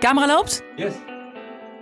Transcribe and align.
Camera 0.00 0.26
loopt? 0.26 0.62
Yes. 0.76 0.92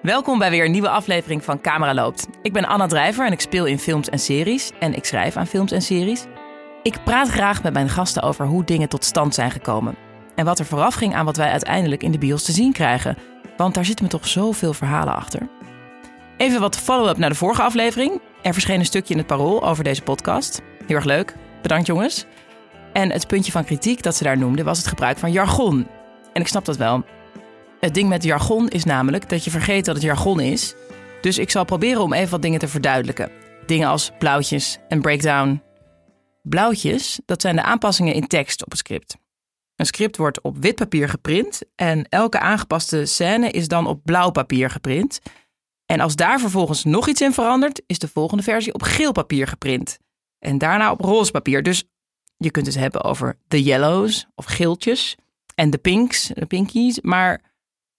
Welkom 0.02 0.38
bij 0.38 0.50
weer 0.50 0.64
een 0.64 0.70
nieuwe 0.70 0.88
aflevering 0.88 1.44
van 1.44 1.60
Camera 1.60 1.94
loopt. 1.94 2.26
Ik 2.42 2.52
ben 2.52 2.64
Anna 2.64 2.86
Drijver 2.86 3.26
en 3.26 3.32
ik 3.32 3.40
speel 3.40 3.64
in 3.64 3.78
films 3.78 4.08
en 4.08 4.18
series. 4.18 4.70
En 4.80 4.94
ik 4.94 5.04
schrijf 5.04 5.36
aan 5.36 5.46
films 5.46 5.72
en 5.72 5.82
series. 5.82 6.24
Ik 6.82 7.04
praat 7.04 7.28
graag 7.28 7.62
met 7.62 7.72
mijn 7.72 7.88
gasten 7.88 8.22
over 8.22 8.46
hoe 8.46 8.64
dingen 8.64 8.88
tot 8.88 9.04
stand 9.04 9.34
zijn 9.34 9.50
gekomen. 9.50 9.94
En 10.34 10.44
wat 10.44 10.58
er 10.58 10.64
vooraf 10.64 10.94
ging 10.94 11.14
aan 11.14 11.24
wat 11.24 11.36
wij 11.36 11.50
uiteindelijk 11.50 12.02
in 12.02 12.10
de 12.10 12.18
bios 12.18 12.42
te 12.42 12.52
zien 12.52 12.72
krijgen. 12.72 13.16
Want 13.56 13.74
daar 13.74 13.84
zitten 13.84 14.04
me 14.04 14.10
toch 14.10 14.28
zoveel 14.28 14.72
verhalen 14.72 15.14
achter. 15.14 15.48
Even 16.36 16.60
wat 16.60 16.78
follow-up 16.78 17.16
naar 17.16 17.30
de 17.30 17.36
vorige 17.36 17.62
aflevering. 17.62 18.20
Er 18.42 18.52
verscheen 18.52 18.78
een 18.78 18.84
stukje 18.84 19.12
in 19.12 19.18
het 19.18 19.28
parool 19.28 19.66
over 19.66 19.84
deze 19.84 20.02
podcast. 20.02 20.62
Heel 20.86 20.96
erg 20.96 21.04
leuk. 21.04 21.34
Bedankt 21.62 21.86
jongens. 21.86 22.26
En 22.92 23.12
het 23.12 23.26
puntje 23.26 23.52
van 23.52 23.64
kritiek 23.64 24.02
dat 24.02 24.16
ze 24.16 24.24
daar 24.24 24.38
noemden 24.38 24.64
was 24.64 24.78
het 24.78 24.86
gebruik 24.86 25.18
van 25.18 25.32
jargon. 25.32 25.86
En 26.32 26.40
ik 26.40 26.48
snap 26.48 26.64
dat 26.64 26.76
wel. 26.76 27.04
Het 27.80 27.94
ding 27.94 28.08
met 28.08 28.22
jargon 28.22 28.68
is 28.68 28.84
namelijk 28.84 29.28
dat 29.28 29.44
je 29.44 29.50
vergeet 29.50 29.84
dat 29.84 29.94
het 29.94 30.04
jargon 30.04 30.40
is. 30.40 30.74
Dus 31.20 31.38
ik 31.38 31.50
zal 31.50 31.64
proberen 31.64 32.02
om 32.02 32.12
even 32.12 32.30
wat 32.30 32.42
dingen 32.42 32.58
te 32.58 32.68
verduidelijken. 32.68 33.30
Dingen 33.66 33.88
als 33.88 34.10
blauwtjes 34.18 34.78
en 34.88 35.00
breakdown. 35.00 35.62
Blauwtjes, 36.42 37.20
dat 37.24 37.40
zijn 37.40 37.56
de 37.56 37.62
aanpassingen 37.62 38.14
in 38.14 38.26
tekst 38.26 38.64
op 38.64 38.70
het 38.70 38.78
script. 38.78 39.16
Een 39.76 39.86
script 39.86 40.16
wordt 40.16 40.40
op 40.40 40.56
wit 40.58 40.74
papier 40.74 41.08
geprint 41.08 41.62
en 41.74 42.08
elke 42.08 42.38
aangepaste 42.38 43.06
scène 43.06 43.50
is 43.50 43.68
dan 43.68 43.86
op 43.86 44.00
blauw 44.04 44.30
papier 44.30 44.70
geprint. 44.70 45.20
En 45.86 46.00
als 46.00 46.16
daar 46.16 46.40
vervolgens 46.40 46.84
nog 46.84 47.08
iets 47.08 47.20
in 47.20 47.32
verandert, 47.32 47.82
is 47.86 47.98
de 47.98 48.08
volgende 48.08 48.42
versie 48.42 48.74
op 48.74 48.82
geel 48.82 49.12
papier 49.12 49.46
geprint. 49.46 49.98
En 50.38 50.58
daarna 50.58 50.90
op 50.90 51.00
roze 51.00 51.30
papier. 51.30 51.62
Dus 51.62 51.84
je 52.36 52.50
kunt 52.50 52.66
het 52.66 52.74
hebben 52.74 53.04
over 53.04 53.38
de 53.48 53.62
yellows 53.62 54.26
of 54.34 54.44
geeltjes 54.44 55.16
en 55.54 55.70
de 55.70 55.78
pinks, 55.78 56.26
de 56.34 56.46
pinkies. 56.46 57.00
Maar 57.00 57.40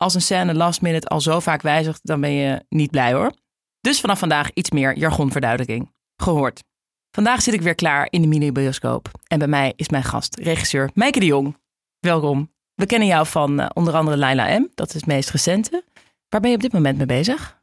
als 0.03 0.13
een 0.13 0.21
scène 0.21 0.53
last 0.53 0.81
minute 0.81 1.08
al 1.08 1.21
zo 1.21 1.40
vaak 1.40 1.62
wijzigt, 1.62 1.99
dan 2.04 2.21
ben 2.21 2.32
je 2.32 2.65
niet 2.70 2.91
blij 2.91 3.13
hoor. 3.13 3.34
Dus 3.82 3.99
vanaf 3.99 4.20
vandaag 4.20 4.49
iets 4.54 4.71
meer 4.71 4.98
jargonverduidelijking. 4.98 5.91
Gehoord. 6.15 6.63
Vandaag 7.12 7.41
zit 7.41 7.54
ik 7.54 7.62
weer 7.62 7.76
klaar 7.76 8.07
in 8.09 8.21
de 8.21 8.27
mini-bioscoop. 8.27 9.12
En 9.27 9.40
bij 9.40 9.48
mij 9.48 9.74
is 9.76 9.90
mijn 9.90 10.04
gast, 10.04 10.35
regisseur 10.35 10.90
Meike 10.93 11.20
de 11.20 11.26
Jong. 11.26 11.57
Welkom. 11.99 12.54
We 12.76 12.85
kennen 12.85 13.07
jou 13.07 13.27
van 13.27 13.59
uh, 13.59 13.70
onder 13.74 13.93
andere 13.93 14.18
Laila 14.18 14.59
M. 14.59 14.68
Dat 14.76 14.87
is 14.87 14.93
het 14.93 15.05
meest 15.05 15.29
recente. 15.29 15.84
Waar 16.29 16.41
ben 16.41 16.49
je 16.49 16.55
op 16.55 16.62
dit 16.62 16.74
moment 16.74 16.98
mee 16.98 17.05
bezig? 17.05 17.62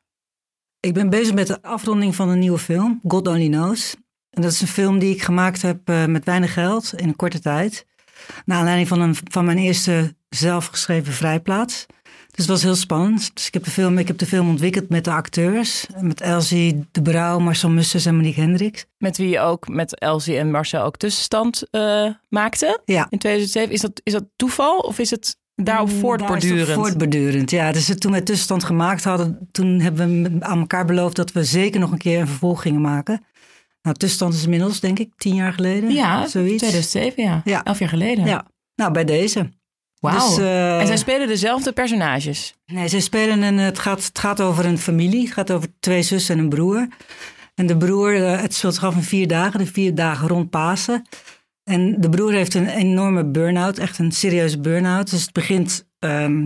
Ik 0.80 0.94
ben 0.94 1.10
bezig 1.10 1.34
met 1.34 1.46
de 1.46 1.62
afronding 1.62 2.14
van 2.14 2.28
een 2.28 2.38
nieuwe 2.38 2.58
film, 2.58 3.00
God 3.06 3.26
Only 3.26 3.48
Knows. 3.48 3.94
En 4.30 4.42
dat 4.42 4.52
is 4.52 4.60
een 4.60 4.66
film 4.66 4.98
die 4.98 5.14
ik 5.14 5.22
gemaakt 5.22 5.62
heb 5.62 5.88
uh, 5.90 6.04
met 6.04 6.24
weinig 6.24 6.52
geld 6.52 6.92
in 6.96 7.08
een 7.08 7.16
korte 7.16 7.40
tijd. 7.40 7.86
Naar 8.44 8.58
aanleiding 8.58 8.88
van, 8.88 9.00
een, 9.00 9.16
van 9.30 9.44
mijn 9.44 9.58
eerste 9.58 10.16
zelfgeschreven 10.28 11.12
vrijplaats. 11.12 11.86
Dus 12.36 12.44
het 12.44 12.54
was 12.54 12.62
heel 12.62 12.74
spannend. 12.74 13.30
Dus 13.34 13.46
ik 13.46 13.54
heb 13.54 13.64
de 13.64 13.70
film, 13.70 13.98
ik 13.98 14.06
heb 14.06 14.18
de 14.18 14.26
film 14.26 14.48
ontwikkeld 14.48 14.88
met 14.88 15.04
de 15.04 15.10
acteurs. 15.10 15.86
Met 16.00 16.20
Elsie 16.20 16.86
de 16.90 17.02
Brouw, 17.02 17.38
Marcel 17.38 17.70
Mussers 17.70 18.06
en 18.06 18.16
Monique 18.16 18.40
Hendricks. 18.40 18.86
Met 18.98 19.16
wie 19.16 19.28
je 19.28 19.40
ook 19.40 19.68
met 19.68 19.98
Elsie 19.98 20.38
en 20.38 20.50
Marcel 20.50 20.82
ook 20.82 20.96
tussenstand 20.96 21.62
uh, 21.70 22.10
maakte 22.28 22.80
ja. 22.84 23.06
in 23.10 23.18
2007. 23.18 23.72
Is 23.72 23.80
dat, 23.80 24.00
is 24.02 24.12
dat 24.12 24.24
toeval 24.36 24.78
of 24.78 24.98
is 24.98 25.10
het 25.10 25.36
daarop 25.54 25.90
voortbordurend? 25.90 26.66
Daar 26.66 26.76
voortbordurend, 26.76 27.50
ja. 27.50 27.72
Dus 27.72 27.98
toen 27.98 28.12
we 28.12 28.22
tussenstand 28.22 28.64
gemaakt 28.64 29.04
hadden, 29.04 29.48
toen 29.52 29.80
hebben 29.80 30.22
we 30.22 30.44
aan 30.44 30.58
elkaar 30.58 30.84
beloofd 30.84 31.16
dat 31.16 31.32
we 31.32 31.44
zeker 31.44 31.80
nog 31.80 31.90
een 31.90 31.98
keer 31.98 32.20
een 32.20 32.26
vervolg 32.26 32.62
gingen 32.62 32.80
maken. 32.80 33.24
Nou, 33.82 33.96
tussenstand 33.96 34.34
is 34.34 34.44
inmiddels, 34.44 34.80
denk 34.80 34.98
ik, 34.98 35.12
tien 35.16 35.34
jaar 35.34 35.52
geleden. 35.52 35.90
Ja, 35.90 36.26
zoiets. 36.26 36.58
2007, 36.58 37.22
ja. 37.22 37.40
ja. 37.44 37.64
Elf 37.64 37.78
jaar 37.78 37.88
geleden. 37.88 38.26
Ja. 38.26 38.46
Nou, 38.74 38.92
bij 38.92 39.04
deze. 39.04 39.50
Wauw. 40.00 40.28
Dus, 40.28 40.38
uh, 40.38 40.80
en 40.80 40.86
zij 40.86 40.96
spelen 40.96 41.28
dezelfde 41.28 41.72
personages? 41.72 42.54
Nee, 42.66 42.88
zij 42.88 43.00
spelen 43.00 43.42
een, 43.42 43.58
het, 43.58 43.78
gaat, 43.78 44.04
het 44.04 44.18
gaat 44.18 44.40
over 44.40 44.64
een 44.64 44.78
familie. 44.78 45.24
Het 45.24 45.32
gaat 45.32 45.50
over 45.52 45.68
twee 45.80 46.02
zussen 46.02 46.36
en 46.36 46.42
een 46.42 46.48
broer. 46.48 46.88
En 47.54 47.66
de 47.66 47.76
broer, 47.76 48.16
uh, 48.16 48.40
het 48.40 48.54
speelt 48.54 48.74
zich 48.74 48.84
af 48.84 48.94
in 48.94 49.02
vier 49.02 49.28
dagen, 49.28 49.58
de 49.58 49.66
vier 49.66 49.94
dagen 49.94 50.28
rond 50.28 50.50
Pasen. 50.50 51.06
En 51.64 52.00
de 52.00 52.08
broer 52.08 52.32
heeft 52.32 52.54
een 52.54 52.68
enorme 52.68 53.24
burn-out, 53.24 53.78
echt 53.78 53.98
een 53.98 54.12
serieuze 54.12 54.60
burn-out. 54.60 55.10
Dus 55.10 55.22
het 55.22 55.32
begint 55.32 55.86
um, 55.98 56.44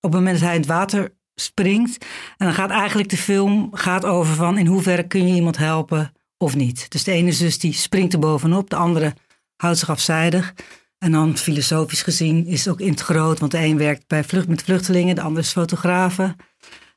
op 0.00 0.12
het 0.12 0.20
moment 0.20 0.34
dat 0.34 0.44
hij 0.44 0.54
in 0.54 0.60
het 0.60 0.70
water 0.70 1.12
springt. 1.34 2.04
En 2.36 2.46
dan 2.46 2.54
gaat 2.54 2.70
eigenlijk 2.70 3.08
de 3.08 3.16
film 3.16 3.68
gaat 3.72 4.04
over 4.04 4.34
van 4.34 4.58
in 4.58 4.66
hoeverre 4.66 5.06
kun 5.06 5.28
je 5.28 5.34
iemand 5.34 5.56
helpen 5.56 6.12
of 6.38 6.56
niet. 6.56 6.90
Dus 6.90 7.04
de 7.04 7.12
ene 7.12 7.32
zus 7.32 7.58
die 7.58 7.72
springt 7.72 8.12
er 8.12 8.18
bovenop, 8.18 8.70
de 8.70 8.76
andere 8.76 9.14
houdt 9.56 9.78
zich 9.78 9.90
afzijdig. 9.90 10.54
En 10.98 11.12
dan 11.12 11.36
filosofisch 11.36 12.02
gezien 12.02 12.46
is 12.46 12.64
het 12.64 12.72
ook 12.72 12.80
in 12.80 12.90
het 12.90 13.00
groot, 13.00 13.38
want 13.38 13.52
de 13.52 13.58
een 13.58 13.78
werkt 13.78 14.06
bij 14.06 14.24
vlucht, 14.24 14.48
met 14.48 14.62
vluchtelingen, 14.62 15.14
de 15.14 15.20
ander 15.20 15.42
is 15.42 15.52
fotografen. 15.52 16.36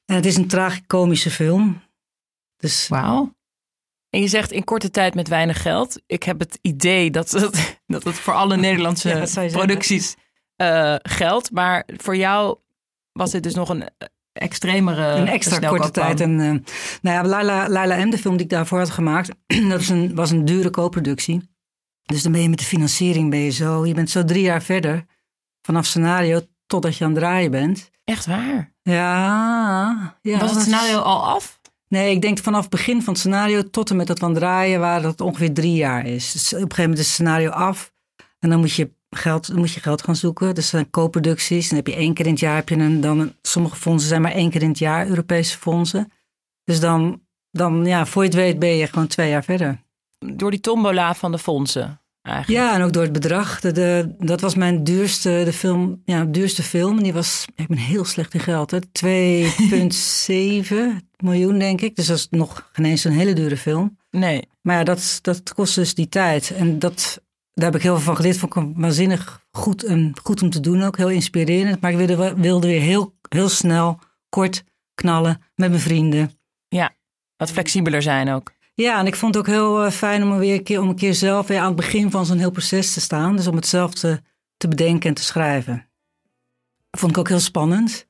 En 0.05 0.15
het 0.15 0.25
is 0.25 0.37
een 0.37 0.47
tragicomische 0.47 1.31
film. 1.31 1.81
Dus, 2.57 2.87
Wauw. 2.87 3.33
En 4.09 4.21
je 4.21 4.27
zegt 4.27 4.51
in 4.51 4.63
korte 4.63 4.91
tijd 4.91 5.15
met 5.15 5.27
weinig 5.27 5.61
geld. 5.61 6.01
Ik 6.05 6.23
heb 6.23 6.39
het 6.39 6.59
idee 6.61 7.11
dat 7.11 7.31
het, 7.31 7.79
dat 7.87 8.03
het 8.03 8.15
voor 8.15 8.33
alle 8.33 8.57
Nederlandse 8.67 9.09
ja, 9.09 9.47
producties 9.47 10.15
uh, 10.61 10.95
geldt. 10.97 11.51
Maar 11.51 11.87
voor 11.97 12.15
jou 12.15 12.57
was 13.11 13.31
dit 13.31 13.43
dus 13.43 13.53
nog 13.53 13.69
een 13.69 13.89
extremere... 14.33 15.05
Een 15.05 15.27
extra 15.27 15.67
korte 15.67 15.91
tijd. 15.91 16.19
En, 16.19 16.31
uh, 16.31 16.37
nou 16.39 16.61
ja, 17.01 17.23
Laila, 17.23 17.69
Laila 17.69 18.05
M, 18.05 18.09
de 18.09 18.17
film 18.17 18.35
die 18.35 18.45
ik 18.45 18.51
daarvoor 18.51 18.79
had 18.79 18.89
gemaakt, 18.89 19.29
dat 19.69 19.77
was 19.77 19.89
een, 19.89 20.15
was 20.15 20.31
een 20.31 20.45
dure 20.45 20.69
co-productie. 20.69 21.49
Dus 22.09 22.23
dan 22.23 22.31
ben 22.31 22.41
je 22.41 22.49
met 22.49 22.59
de 22.59 22.65
financiering 22.65 23.29
ben 23.29 23.39
je 23.39 23.49
zo, 23.49 23.85
je 23.85 23.93
bent 23.93 24.09
zo 24.09 24.23
drie 24.23 24.41
jaar 24.41 24.61
verder 24.61 25.05
vanaf 25.61 25.85
scenario 25.85 26.41
totdat 26.65 26.97
je 26.97 27.03
aan 27.03 27.09
het 27.11 27.19
draaien 27.19 27.51
bent. 27.51 27.89
Echt 28.03 28.25
waar? 28.25 28.73
Ja. 28.81 30.17
ja 30.21 30.39
was 30.39 30.51
het 30.51 30.61
scenario 30.61 30.99
al 30.99 31.25
af? 31.25 31.59
Nee, 31.87 32.11
ik 32.11 32.21
denk 32.21 32.39
vanaf 32.39 32.61
het 32.61 32.69
begin 32.69 33.01
van 33.01 33.13
het 33.13 33.21
scenario 33.21 33.69
tot 33.69 33.89
en 33.89 33.95
met 33.95 34.07
dat 34.07 34.19
we 34.19 34.25
aan 34.25 34.31
het 34.31 34.39
draaien 34.39 34.79
waren 34.79 35.01
dat 35.01 35.11
het 35.11 35.21
ongeveer 35.21 35.53
drie 35.53 35.73
jaar 35.73 36.05
is. 36.05 36.31
Dus 36.31 36.47
op 36.47 36.53
een 36.53 36.59
gegeven 36.59 36.81
moment 36.81 36.99
is 36.99 37.05
het 37.05 37.15
scenario 37.15 37.49
af 37.49 37.93
en 38.39 38.49
dan 38.49 38.59
moet 38.59 38.73
je 38.73 38.91
geld, 39.09 39.47
dan 39.47 39.57
moet 39.57 39.73
je 39.73 39.79
geld 39.79 40.01
gaan 40.03 40.15
zoeken. 40.15 40.55
Dus 40.55 40.67
zijn 40.67 40.89
co-producties. 40.89 41.67
Dan 41.67 41.77
heb 41.77 41.87
je 41.87 41.95
één 41.95 42.13
keer 42.13 42.25
in 42.25 42.31
het 42.31 42.39
jaar, 42.39 42.55
heb 42.55 42.69
je 42.69 42.75
een, 42.75 43.01
dan, 43.01 43.33
sommige 43.41 43.75
fondsen 43.75 44.09
zijn 44.09 44.21
maar 44.21 44.31
één 44.31 44.49
keer 44.49 44.61
in 44.61 44.69
het 44.69 44.79
jaar, 44.79 45.07
Europese 45.07 45.57
fondsen. 45.57 46.11
Dus 46.63 46.79
dan, 46.79 47.21
dan 47.51 47.85
ja, 47.85 48.05
voor 48.05 48.21
je 48.21 48.29
het 48.29 48.37
weet 48.37 48.59
ben 48.59 48.75
je 48.75 48.87
gewoon 48.87 49.07
twee 49.07 49.29
jaar 49.29 49.43
verder 49.43 49.87
door 50.19 50.51
die 50.51 50.59
tombola 50.59 51.15
van 51.15 51.31
de 51.31 51.37
fondsen. 51.37 52.01
Eigenlijk. 52.21 52.61
Ja, 52.61 52.75
en 52.75 52.81
ook 52.81 52.93
door 52.93 53.03
het 53.03 53.11
bedrag. 53.11 53.59
De, 53.59 53.71
de, 53.71 54.15
dat 54.19 54.41
was 54.41 54.55
mijn 54.55 54.83
duurste, 54.83 55.41
de 55.45 55.53
film, 55.53 56.01
ja, 56.05 56.25
duurste 56.25 56.63
film. 56.63 57.03
Die 57.03 57.13
was, 57.13 57.45
ik 57.55 57.67
ben 57.67 57.77
heel 57.77 58.05
slecht 58.05 58.33
in 58.33 58.39
geld. 58.39 58.73
2,7 58.73 58.77
miljoen, 61.23 61.59
denk 61.59 61.81
ik. 61.81 61.95
Dus 61.95 62.05
dat 62.05 62.17
is 62.17 62.27
nog 62.29 62.69
geen 62.71 62.85
eens 62.85 63.03
een 63.03 63.11
hele 63.11 63.33
dure 63.33 63.57
film. 63.57 63.97
Nee. 64.11 64.47
Maar 64.61 64.77
ja, 64.77 64.83
dat, 64.83 65.19
dat 65.21 65.53
kost 65.53 65.75
dus 65.75 65.93
die 65.93 66.09
tijd. 66.09 66.51
En 66.51 66.79
dat, 66.79 67.21
daar 67.53 67.65
heb 67.65 67.75
ik 67.75 67.81
heel 67.81 67.95
veel 67.95 68.03
van 68.03 68.15
geleerd. 68.15 68.37
Vond 68.37 68.55
ik 68.55 68.63
waanzinnig 68.75 69.45
goed, 69.51 69.83
en 69.83 70.13
goed 70.23 70.41
om 70.41 70.49
te 70.49 70.59
doen 70.59 70.81
ook. 70.81 70.97
Heel 70.97 71.09
inspirerend. 71.09 71.81
Maar 71.81 71.91
ik 71.91 71.97
wilde, 71.97 72.35
wilde 72.35 72.67
weer 72.67 72.81
heel, 72.81 73.15
heel 73.29 73.49
snel, 73.49 73.99
kort 74.29 74.63
knallen 74.93 75.41
met 75.55 75.69
mijn 75.69 75.81
vrienden. 75.81 76.31
Ja, 76.67 76.91
wat 77.37 77.51
flexibeler 77.51 78.01
zijn 78.01 78.29
ook. 78.29 78.51
Ja, 78.81 78.99
en 78.99 79.07
ik 79.07 79.15
vond 79.15 79.35
het 79.35 79.43
ook 79.43 79.53
heel 79.53 79.85
uh, 79.85 79.91
fijn 79.91 80.23
om, 80.23 80.37
weer 80.37 80.53
een 80.53 80.63
keer, 80.63 80.81
om 80.81 80.89
een 80.89 80.95
keer 80.95 81.13
zelf 81.13 81.47
weer 81.47 81.59
aan 81.59 81.65
het 81.65 81.75
begin 81.75 82.11
van 82.11 82.25
zo'n 82.25 82.37
heel 82.37 82.51
proces 82.51 82.93
te 82.93 83.01
staan. 83.01 83.35
Dus 83.35 83.47
om 83.47 83.55
het 83.55 83.67
zelf 83.67 83.93
te, 83.93 84.21
te 84.57 84.67
bedenken 84.67 85.09
en 85.09 85.15
te 85.15 85.23
schrijven. 85.23 85.87
Dat 86.89 86.99
vond 86.99 87.11
ik 87.11 87.17
ook 87.17 87.27
heel 87.27 87.39
spannend. 87.39 88.07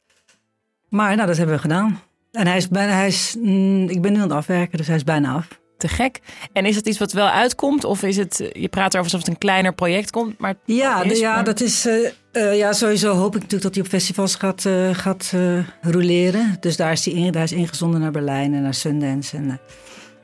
Maar 0.89 1.15
nou, 1.15 1.27
dat 1.27 1.37
hebben 1.37 1.55
we 1.55 1.61
gedaan. 1.61 2.01
En 2.31 2.47
hij 2.47 2.57
is 2.57 2.67
bijna, 2.67 2.93
hij 2.93 3.07
is, 3.07 3.35
mm, 3.39 3.89
ik 3.89 4.01
ben 4.01 4.11
nu 4.11 4.17
aan 4.17 4.23
het 4.23 4.37
afwerken, 4.37 4.77
dus 4.77 4.87
hij 4.87 4.95
is 4.95 5.03
bijna 5.03 5.33
af. 5.33 5.47
Te 5.77 5.87
gek. 5.87 6.19
En 6.53 6.65
is 6.65 6.75
het 6.75 6.87
iets 6.87 6.97
wat 6.97 7.11
wel 7.11 7.27
uitkomt? 7.29 7.83
Of 7.83 8.03
is 8.03 8.17
het, 8.17 8.49
je 8.51 8.67
praat 8.67 8.93
erover 8.93 9.11
alsof 9.11 9.19
het 9.19 9.29
een 9.29 9.37
kleiner 9.37 9.73
project 9.73 10.11
komt, 10.11 10.39
maar... 10.39 10.55
Ja, 10.65 11.03
is, 11.03 11.19
ja 11.19 11.35
maar... 11.35 11.43
dat 11.43 11.61
is, 11.61 11.85
uh, 11.85 12.09
uh, 12.33 12.57
ja, 12.57 12.73
sowieso 12.73 13.13
hoop 13.13 13.35
ik 13.35 13.41
natuurlijk 13.41 13.63
dat 13.63 13.75
hij 13.75 13.83
op 13.83 13.89
festivals 13.89 14.35
gaat, 14.35 14.65
uh, 14.65 14.89
gaat 14.95 15.33
roleren. 15.81 16.57
Dus 16.59 16.77
daar 16.77 16.91
is 16.91 17.05
hij 17.05 17.13
in, 17.13 17.31
daar 17.31 17.43
is 17.43 17.51
ingezonden 17.51 17.99
naar 17.99 18.11
Berlijn 18.11 18.53
en 18.53 18.61
naar 18.61 18.73
Sundance 18.73 19.37
en... 19.37 19.59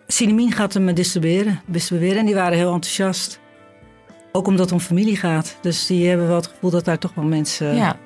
Cinemien 0.08 0.52
gaat 0.52 0.74
hem 0.74 0.94
distribueren, 0.94 1.62
distribueren 1.66 2.20
en 2.20 2.26
die 2.26 2.36
waren 2.36 2.58
heel 2.58 2.74
enthousiast. 2.74 3.40
Ook 4.32 4.48
omdat 4.48 4.66
het 4.66 4.74
om 4.74 4.80
familie 4.80 5.18
gaat. 5.18 5.58
Dus 5.62 5.86
die 5.86 6.08
hebben 6.08 6.28
wel 6.28 6.36
het 6.36 6.48
gevoel 6.48 6.70
dat 6.70 6.86
daar 6.86 6.98
toch 6.98 7.14
wel 7.14 7.26
mensen, 7.26 7.76
ja. 7.76 7.98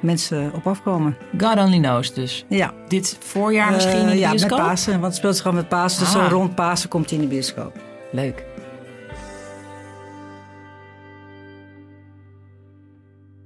mensen 0.00 0.52
op 0.54 0.66
afkomen. 0.66 1.16
God 1.38 1.56
only 1.56 1.78
knows 1.78 2.14
dus. 2.14 2.44
Ja. 2.48 2.72
Dit 2.88 3.16
voorjaar 3.20 3.72
misschien 3.72 3.98
in 3.98 4.06
de 4.06 4.18
ja, 4.18 4.30
bioscoop? 4.30 4.58
met 4.58 4.66
Pasen. 4.66 4.92
Want 4.92 5.04
het 5.04 5.14
speelt 5.14 5.34
zich 5.34 5.42
gewoon 5.42 5.58
met 5.58 5.68
Pasen. 5.68 6.04
Dus 6.04 6.14
Ah. 6.14 6.28
zo 6.28 6.36
rond 6.36 6.54
Pasen 6.54 6.88
komt 6.88 7.10
hij 7.10 7.18
in 7.18 7.24
de 7.24 7.30
bioscoop. 7.30 7.78
Leuk. 8.12 8.44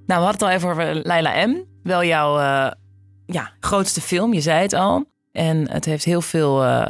Nou, 0.07 0.21
we 0.21 0.27
hadden 0.27 0.33
het 0.33 0.43
al 0.43 0.51
even 0.51 0.69
over 0.69 1.07
Laila 1.07 1.47
M. 1.47 1.65
Wel 1.83 2.05
jouw 2.05 2.39
uh, 2.39 2.71
ja, 3.27 3.53
grootste 3.61 4.01
film, 4.01 4.33
je 4.35 4.41
zei 4.41 4.63
het 4.63 4.73
al. 4.73 5.05
En 5.33 5.71
het 5.71 5.85
heeft 5.85 6.05
heel 6.05 6.21
veel 6.21 6.65
uh, 6.65 6.87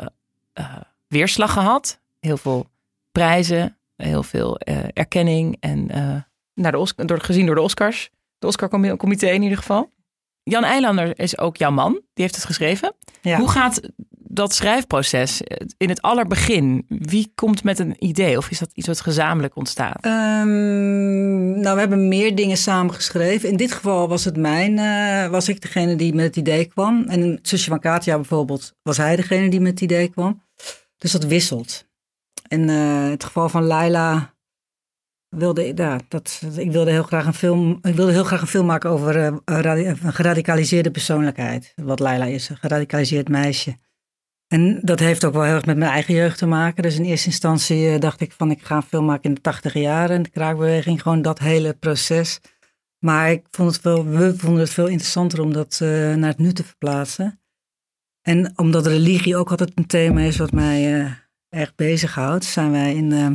uh, 0.54 0.76
weerslag 1.08 1.52
gehad. 1.52 2.00
Heel 2.20 2.36
veel 2.36 2.66
prijzen, 3.12 3.78
heel 3.96 4.22
veel 4.22 4.60
uh, 4.68 4.76
erkenning. 4.92 5.56
En 5.60 5.96
uh, 5.96 6.14
naar 6.54 6.72
de 6.72 6.78
Oscar, 6.78 7.06
door, 7.06 7.20
gezien 7.20 7.46
door 7.46 7.54
de 7.54 7.60
Oscars. 7.60 8.10
De 8.38 8.46
Oscar-comité 8.46 9.26
in 9.26 9.42
ieder 9.42 9.58
geval. 9.58 9.90
Jan 10.42 10.64
Eilander 10.64 11.18
is 11.18 11.38
ook 11.38 11.56
jouw 11.56 11.70
man. 11.70 11.92
Die 11.92 12.24
heeft 12.24 12.34
het 12.34 12.44
geschreven. 12.44 12.94
Ja. 13.20 13.38
Hoe 13.38 13.48
gaat 13.48 13.80
dat 14.30 14.54
schrijfproces 14.54 15.40
in 15.76 15.88
het 15.88 16.02
allerbegin? 16.02 16.84
Wie 16.88 17.32
komt 17.34 17.64
met 17.64 17.78
een 17.78 17.94
idee? 17.98 18.36
Of 18.36 18.50
is 18.50 18.58
dat 18.58 18.70
iets 18.74 18.86
wat 18.86 19.00
gezamenlijk 19.00 19.56
ontstaat? 19.56 20.04
Ehm, 20.04 21.60
nou, 21.60 21.74
we 21.74 21.80
hebben 21.80 22.08
meer 22.08 22.34
dingen 22.34 22.56
samen 22.56 22.94
geschreven. 22.94 23.48
In 23.48 23.56
dit 23.56 23.72
geval 23.72 24.08
was 24.08 24.24
het 24.24 24.36
mijn, 24.36 24.78
eh, 24.78 25.30
was 25.30 25.48
ik 25.48 25.60
degene 25.60 25.96
die 25.96 26.14
met 26.14 26.24
het 26.24 26.36
idee 26.36 26.64
kwam. 26.64 27.04
En 27.08 27.22
in 27.22 27.30
het 27.30 27.48
zusje 27.48 27.70
van 27.70 27.80
Katja 27.80 28.14
bijvoorbeeld 28.14 28.72
was 28.82 28.96
hij 28.96 29.16
degene 29.16 29.48
die 29.48 29.60
met 29.60 29.70
het 29.70 29.80
idee 29.80 30.08
kwam. 30.08 30.42
Dus 30.98 31.12
dat 31.12 31.24
wisselt. 31.24 31.88
En 32.48 32.68
eh, 32.68 33.10
het 33.10 33.24
geval 33.24 33.48
van 33.48 33.64
Laila 33.64 34.34
wilde 35.28 35.68
ik, 35.68 35.78
ja, 35.78 36.00
dat, 36.08 36.42
ik 36.56 36.72
wilde 36.72 36.90
heel 36.90 37.02
graag 37.02 37.26
een 37.26 37.34
film, 37.34 37.78
ik 37.82 37.94
wilde 37.94 38.12
heel 38.12 38.24
graag 38.24 38.40
een 38.40 38.46
film 38.46 38.66
maken 38.66 38.90
over 38.90 39.16
eh, 39.16 39.36
een 39.44 39.62
radi- 39.62 39.86
een 39.86 40.12
geradicaliseerde 40.12 40.90
persoonlijkheid. 40.90 41.72
Wat 41.76 42.00
Laila 42.00 42.24
is, 42.24 42.48
een 42.48 42.56
geradicaliseerd 42.56 43.28
meisje. 43.28 43.76
En 44.46 44.80
dat 44.82 44.98
heeft 44.98 45.24
ook 45.24 45.32
wel 45.32 45.42
heel 45.42 45.54
erg 45.54 45.64
met 45.64 45.76
mijn 45.76 45.90
eigen 45.90 46.14
jeugd 46.14 46.38
te 46.38 46.46
maken. 46.46 46.82
Dus 46.82 46.96
in 46.96 47.04
eerste 47.04 47.26
instantie 47.26 47.88
eh, 47.88 48.00
dacht 48.00 48.20
ik 48.20 48.32
van 48.32 48.50
ik 48.50 48.62
ga 48.62 48.76
een 48.76 48.82
film 48.82 49.04
maken 49.04 49.28
in 49.28 49.34
de 49.34 49.40
tachtige 49.40 49.80
jaren. 49.80 50.22
De 50.22 50.30
kraakbeweging, 50.30 51.02
gewoon 51.02 51.22
dat 51.22 51.38
hele 51.38 51.72
proces. 51.74 52.40
Maar 52.98 53.30
ik 53.30 53.46
vond 53.50 53.72
het 53.72 53.82
wel, 53.82 54.04
we 54.06 54.36
vonden 54.36 54.60
het 54.60 54.70
veel 54.70 54.86
interessanter 54.86 55.40
om 55.40 55.52
dat 55.52 55.78
naar 55.80 56.28
het 56.28 56.38
nu 56.38 56.52
te 56.52 56.64
verplaatsen. 56.64 57.37
En 58.28 58.52
omdat 58.56 58.86
religie 58.86 59.36
ook 59.36 59.50
altijd 59.50 59.72
een 59.74 59.86
thema 59.86 60.20
is 60.20 60.36
wat 60.36 60.52
mij 60.52 61.00
eh, 61.00 61.10
erg 61.48 61.74
bezighoudt, 61.74 62.44
zijn 62.44 62.70
wij 62.70 62.94
in, 62.94 63.12
eh, 63.12 63.26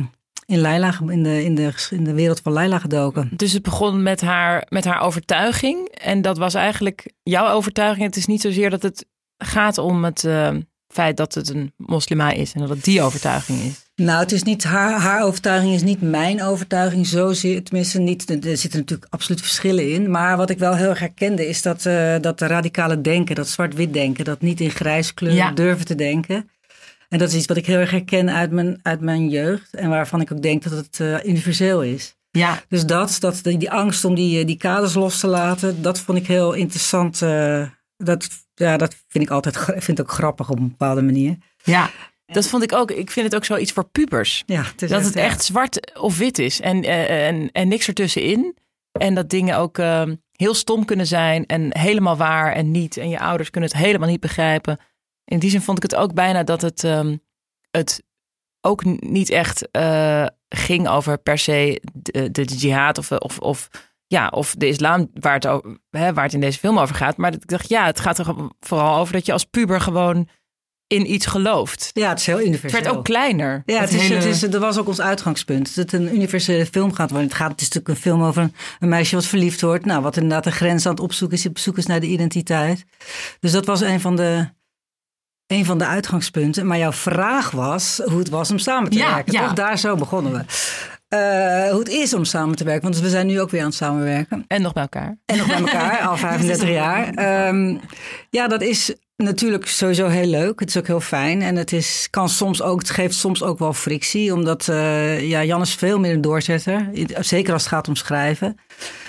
in, 0.46 0.60
Leila, 0.60 0.98
in, 1.08 1.22
de, 1.22 1.44
in, 1.44 1.54
de, 1.54 1.72
in 1.90 2.04
de 2.04 2.14
wereld 2.14 2.40
van 2.40 2.52
Leila 2.52 2.78
gedoken. 2.78 3.30
Dus 3.36 3.52
het 3.52 3.62
begon 3.62 4.02
met 4.02 4.20
haar, 4.20 4.66
met 4.68 4.84
haar 4.84 5.00
overtuiging. 5.00 5.88
En 5.88 6.22
dat 6.22 6.38
was 6.38 6.54
eigenlijk 6.54 7.12
jouw 7.22 7.48
overtuiging. 7.48 8.06
Het 8.06 8.16
is 8.16 8.26
niet 8.26 8.40
zozeer 8.40 8.70
dat 8.70 8.82
het 8.82 9.06
gaat 9.38 9.78
om 9.78 10.04
het 10.04 10.24
eh, 10.24 10.56
feit 10.88 11.16
dat 11.16 11.34
het 11.34 11.48
een 11.48 11.72
moslima 11.76 12.30
is. 12.30 12.52
En 12.52 12.60
dat 12.60 12.68
het 12.68 12.84
die 12.84 13.02
overtuiging 13.02 13.60
is. 13.60 13.83
Nou, 13.96 14.18
het 14.20 14.32
is 14.32 14.42
niet 14.42 14.64
haar, 14.64 15.00
haar 15.00 15.22
overtuiging 15.22 15.74
is 15.74 15.82
niet 15.82 16.00
mijn 16.00 16.42
overtuiging 16.42 17.06
zozeer. 17.06 17.62
Tenminste, 17.62 17.98
niet, 17.98 18.30
er 18.30 18.56
zitten 18.56 18.80
natuurlijk 18.80 19.12
absoluut 19.12 19.40
verschillen 19.40 19.90
in. 19.92 20.10
Maar 20.10 20.36
wat 20.36 20.50
ik 20.50 20.58
wel 20.58 20.74
heel 20.74 20.88
erg 20.88 20.98
herkende 20.98 21.48
is 21.48 21.62
dat, 21.62 21.86
eh, 21.86 22.14
dat 22.20 22.40
radicale 22.40 23.00
denken, 23.00 23.34
dat 23.34 23.48
zwart-wit 23.48 23.92
denken, 23.92 24.24
dat 24.24 24.40
niet 24.40 24.60
in 24.60 24.70
grijs 24.70 25.14
kleur 25.14 25.32
Ja. 25.34 25.50
durven 25.50 25.84
te 25.86 25.94
denken. 25.94 26.48
En 27.08 27.18
dat 27.18 27.28
is 27.28 27.34
iets 27.34 27.46
wat 27.46 27.56
ik 27.56 27.66
heel 27.66 27.78
erg 27.78 27.90
herken 27.90 28.30
uit 28.30 28.50
mijn, 28.50 28.78
uit 28.82 29.00
mijn 29.00 29.28
jeugd. 29.28 29.74
En 29.74 29.88
waarvan 29.88 30.20
ik 30.20 30.32
ook 30.32 30.42
denk 30.42 30.62
dat 30.62 30.72
het 30.72 31.00
eh, 31.00 31.24
universeel 31.24 31.82
is. 31.82 32.16
Ja, 32.30 32.62
Dus 32.68 32.86
dat, 32.86 33.16
dat 33.20 33.40
die, 33.42 33.58
die 33.58 33.70
angst 33.70 34.04
om 34.04 34.14
die, 34.14 34.40
eh, 34.40 34.46
die 34.46 34.56
kaders 34.56 34.94
los 34.94 35.20
te 35.20 35.26
laten, 35.26 35.82
dat 35.82 35.98
vond 36.00 36.18
ik 36.18 36.26
heel 36.26 36.52
interessant. 36.52 37.18
dat, 37.96 38.28
ja, 38.54 38.76
dat 38.76 38.94
vind 39.08 39.24
ik 39.24 39.30
altijd 39.30 39.58
vind 39.86 39.98
ik 39.98 40.00
ook 40.00 40.12
grappig 40.12 40.50
op 40.50 40.58
een 40.58 40.68
bepaalde 40.68 41.02
manier. 41.02 41.36
ja. 41.64 41.90
Dat 42.26 42.48
vond 42.48 42.62
ik 42.62 42.72
ook. 42.72 42.90
Ik 42.90 43.10
vind 43.10 43.26
het 43.26 43.34
ook 43.34 43.44
zoiets 43.44 43.72
voor 43.72 43.84
pubers. 43.84 44.42
Ja, 44.46 44.62
het 44.62 44.82
is 44.82 44.90
Dat 44.90 45.04
het 45.04 45.14
ja. 45.14 45.20
echt 45.22 45.44
zwart 45.44 45.98
of 45.98 46.18
wit 46.18 46.38
is. 46.38 46.60
En, 46.60 46.82
eh, 46.82 47.26
en, 47.26 47.52
en 47.52 47.68
niks 47.68 47.88
ertussenin. 47.88 48.56
En 48.92 49.14
dat 49.14 49.30
dingen 49.30 49.56
ook 49.56 49.78
eh, 49.78 50.02
heel 50.32 50.54
stom 50.54 50.84
kunnen 50.84 51.06
zijn. 51.06 51.46
En 51.46 51.78
helemaal 51.78 52.16
waar 52.16 52.52
en 52.52 52.70
niet. 52.70 52.96
En 52.96 53.08
je 53.08 53.18
ouders 53.18 53.50
kunnen 53.50 53.70
het 53.70 53.78
helemaal 53.78 54.08
niet 54.08 54.20
begrijpen. 54.20 54.78
In 55.24 55.38
die 55.38 55.50
zin 55.50 55.60
vond 55.60 55.76
ik 55.76 55.90
het 55.90 55.94
ook 55.94 56.14
bijna 56.14 56.42
dat 56.42 56.60
het, 56.60 56.84
ehm, 56.84 57.16
het 57.70 58.02
ook 58.60 58.84
niet 59.00 59.30
echt 59.30 59.70
eh, 59.70 60.26
ging 60.48 60.88
over 60.88 61.18
per 61.18 61.38
se 61.38 61.80
de, 61.92 62.30
de 62.30 62.44
jihad 62.44 62.98
of, 62.98 63.12
of, 63.12 63.38
of, 63.38 63.68
ja, 64.06 64.28
of 64.28 64.54
de 64.54 64.66
islam 64.66 65.10
waar 65.14 65.34
het, 65.34 65.46
over, 65.46 65.78
hè, 65.90 66.12
waar 66.12 66.24
het 66.24 66.32
in 66.32 66.40
deze 66.40 66.58
film 66.58 66.78
over 66.78 66.94
gaat. 66.94 67.16
Maar 67.16 67.32
ik 67.32 67.46
dacht, 67.46 67.68
ja, 67.68 67.86
het 67.86 68.00
gaat 68.00 68.18
er 68.18 68.34
vooral 68.60 68.98
over 68.98 69.12
dat 69.12 69.26
je 69.26 69.32
als 69.32 69.44
puber 69.44 69.80
gewoon 69.80 70.28
in 70.94 71.12
iets 71.12 71.26
gelooft. 71.26 71.90
Ja, 71.92 72.08
het 72.08 72.18
is 72.18 72.26
heel 72.26 72.36
Het 72.36 72.46
universeel. 72.46 72.80
werd 72.82 72.96
ook 72.96 73.04
kleiner. 73.04 73.62
Ja, 73.66 73.80
het 73.80 73.92
is, 73.92 74.00
hele- 74.02 74.14
het 74.14 74.24
is, 74.24 74.40
dat 74.40 74.60
was 74.60 74.78
ook 74.78 74.88
ons 74.88 75.00
uitgangspunt. 75.00 75.74
Dat 75.74 75.90
het 75.90 76.00
een 76.00 76.14
universele 76.14 76.66
film 76.66 76.92
gaat 76.92 77.10
worden. 77.10 77.28
Het, 77.28 77.36
gaat, 77.36 77.50
het 77.50 77.60
is 77.60 77.68
natuurlijk 77.68 77.94
een 77.96 78.02
film 78.10 78.22
over 78.22 78.42
een, 78.42 78.54
een 78.80 78.88
meisje 78.88 79.14
wat 79.14 79.26
verliefd 79.26 79.60
wordt. 79.60 79.84
Nou, 79.84 80.02
wat 80.02 80.16
inderdaad 80.16 80.46
een 80.46 80.52
grens 80.52 80.86
aan 80.86 80.92
het 80.92 81.00
opzoeken 81.00 81.36
is. 81.36 81.46
Op 81.46 81.58
zoek 81.58 81.78
is 81.78 81.86
naar 81.86 82.00
de 82.00 82.06
identiteit. 82.06 82.84
Dus 83.40 83.52
dat 83.52 83.66
was 83.66 83.80
een 83.80 84.00
van 84.00 84.16
de, 84.16 84.48
een 85.46 85.64
van 85.64 85.78
de 85.78 85.86
uitgangspunten. 85.86 86.66
Maar 86.66 86.78
jouw 86.78 86.92
vraag 86.92 87.50
was 87.50 88.00
hoe 88.04 88.18
het 88.18 88.28
was 88.28 88.50
om 88.50 88.58
samen 88.58 88.90
te 88.90 88.96
Ja, 88.98 89.14
werken. 89.14 89.32
ja. 89.32 89.44
Toch? 89.44 89.52
Daar 89.52 89.78
zo 89.78 89.94
begonnen 89.96 90.32
we. 90.32 90.44
Eh, 91.08 91.70
hoe 91.70 91.78
het 91.78 91.88
is 91.88 92.14
om 92.14 92.24
samen 92.24 92.56
te 92.56 92.64
werken. 92.64 92.82
Want 92.90 93.00
we 93.00 93.08
zijn 93.08 93.26
nu 93.26 93.40
ook 93.40 93.50
weer 93.50 93.60
aan 93.60 93.66
het 93.66 93.74
samenwerken. 93.76 94.44
En 94.48 94.62
nog 94.62 94.72
bij 94.72 94.82
elkaar. 94.82 95.18
En 95.26 95.36
nog 95.36 95.46
bij 95.46 95.56
elkaar, 95.58 96.00
al 96.06 96.16
35 96.16 96.68
jaar. 96.82 97.08
Ehm, 97.14 97.76
ja, 98.30 98.48
dat 98.48 98.62
is 98.62 98.94
natuurlijk 99.16 99.66
sowieso 99.68 100.08
heel 100.08 100.26
leuk. 100.26 100.60
Het 100.60 100.68
is 100.68 100.76
ook 100.76 100.86
heel 100.86 101.00
fijn. 101.00 101.42
En 101.42 101.56
het, 101.56 101.72
is, 101.72 102.06
kan 102.10 102.28
soms 102.28 102.62
ook, 102.62 102.78
het 102.78 102.90
geeft 102.90 103.14
soms 103.14 103.42
ook 103.42 103.58
wel 103.58 103.72
frictie. 103.72 104.32
Omdat 104.32 104.68
eh, 104.68 105.28
ja, 105.28 105.44
Jan 105.44 105.60
is 105.60 105.74
veel 105.74 105.98
meer 105.98 106.12
een 106.12 106.20
doorzetter. 106.20 106.88
Zeker 107.20 107.52
als 107.52 107.62
het 107.62 107.72
gaat 107.72 107.88
om 107.88 107.96
schrijven. 107.96 108.56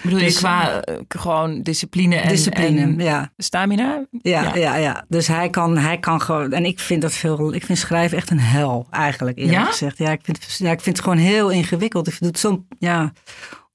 Bedoel 0.03 0.19
je 0.19 0.25
Dus- 0.25 0.37
qua 0.37 0.81
eh, 0.81 0.95
gewoon 1.07 1.61
discipline 1.61 2.15
en, 2.15 2.29
Discipline, 2.29 2.81
en 2.81 2.99
ja. 2.99 3.31
stamina? 3.37 4.05
Ja, 4.21 4.41
Ja. 4.41 4.55
ja. 4.55 4.75
Ja, 4.75 5.05
Dus 5.07 5.27
hij 5.27 5.49
kan, 5.49 5.77
hij 5.77 5.97
kan 5.99 6.21
gewoon. 6.21 6.51
En 6.51 6.65
ik 6.65 6.79
vind 6.79 7.01
dat 7.01 7.13
veel. 7.13 7.53
Ik 7.53 7.65
vind 7.65 7.77
schrijven 7.77 8.17
echt 8.17 8.29
een 8.29 8.39
hel, 8.39 8.87
eigenlijk 8.91 9.37
eerlijk 9.37 9.57
Ja? 9.57 9.65
gezegd. 9.65 9.97
Ja, 9.97 10.11
ik 10.11 10.19
vind, 10.23 10.55
ja, 10.57 10.71
ik 10.71 10.81
vind 10.81 10.95
het 10.97 11.05
gewoon 11.05 11.19
heel 11.21 11.49
ingewikkeld. 11.49 12.07
Ik 12.07 12.13
vind 12.13 12.25
het 12.25 12.39
zo. 12.39 12.65
Ja, 12.79 13.13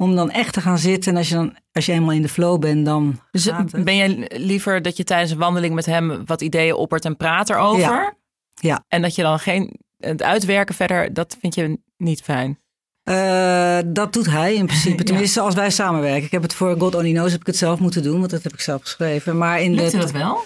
om 0.00 0.16
dan 0.16 0.30
echt 0.30 0.52
te 0.52 0.60
gaan 0.60 0.78
zitten. 0.78 1.12
En 1.12 1.18
als 1.18 1.28
je 1.28 1.34
dan, 1.34 1.56
als 1.72 1.86
je 1.86 1.92
eenmaal 1.92 2.12
in 2.12 2.22
de 2.22 2.28
flow 2.28 2.60
bent, 2.60 2.84
dan. 2.84 3.20
Dus 3.30 3.50
ben 3.70 3.96
je 3.96 4.30
liever 4.34 4.82
dat 4.82 4.96
je 4.96 5.04
tijdens 5.04 5.30
een 5.30 5.38
wandeling 5.38 5.74
met 5.74 5.86
hem 5.86 6.22
wat 6.26 6.40
ideeën 6.40 6.74
oppert 6.74 7.04
en 7.04 7.16
praat 7.16 7.50
erover? 7.50 7.80
Ja. 7.80 8.14
Ja. 8.54 8.84
En 8.88 9.02
dat 9.02 9.14
je 9.14 9.22
dan 9.22 9.38
geen. 9.38 9.80
Het 9.96 10.22
uitwerken 10.22 10.74
verder, 10.74 11.12
dat 11.12 11.36
vind 11.40 11.54
je 11.54 11.78
niet 11.96 12.22
fijn. 12.22 12.58
Eh, 13.02 13.78
dat 13.86 14.12
doet 14.12 14.26
hij 14.26 14.54
in 14.54 14.66
principe. 14.66 14.96
Ja. 14.98 15.04
Tenminste, 15.04 15.40
als 15.40 15.54
wij 15.54 15.70
samenwerken. 15.70 16.24
Ik 16.24 16.30
heb 16.30 16.42
het 16.42 16.54
voor 16.54 16.78
God 16.78 16.94
Only 16.94 17.12
Knows 17.12 17.32
heb 17.32 17.40
ik 17.40 17.46
het 17.46 17.56
zelf 17.56 17.78
moeten 17.78 18.02
doen, 18.02 18.18
want 18.18 18.30
dat 18.30 18.42
heb 18.42 18.52
ik 18.52 18.60
zelf 18.60 18.82
geschreven. 18.82 19.38
Maar 19.38 19.60
in 19.60 19.74
Lukte 19.74 19.90
de, 19.90 19.98
dat 19.98 20.10
wel? 20.10 20.44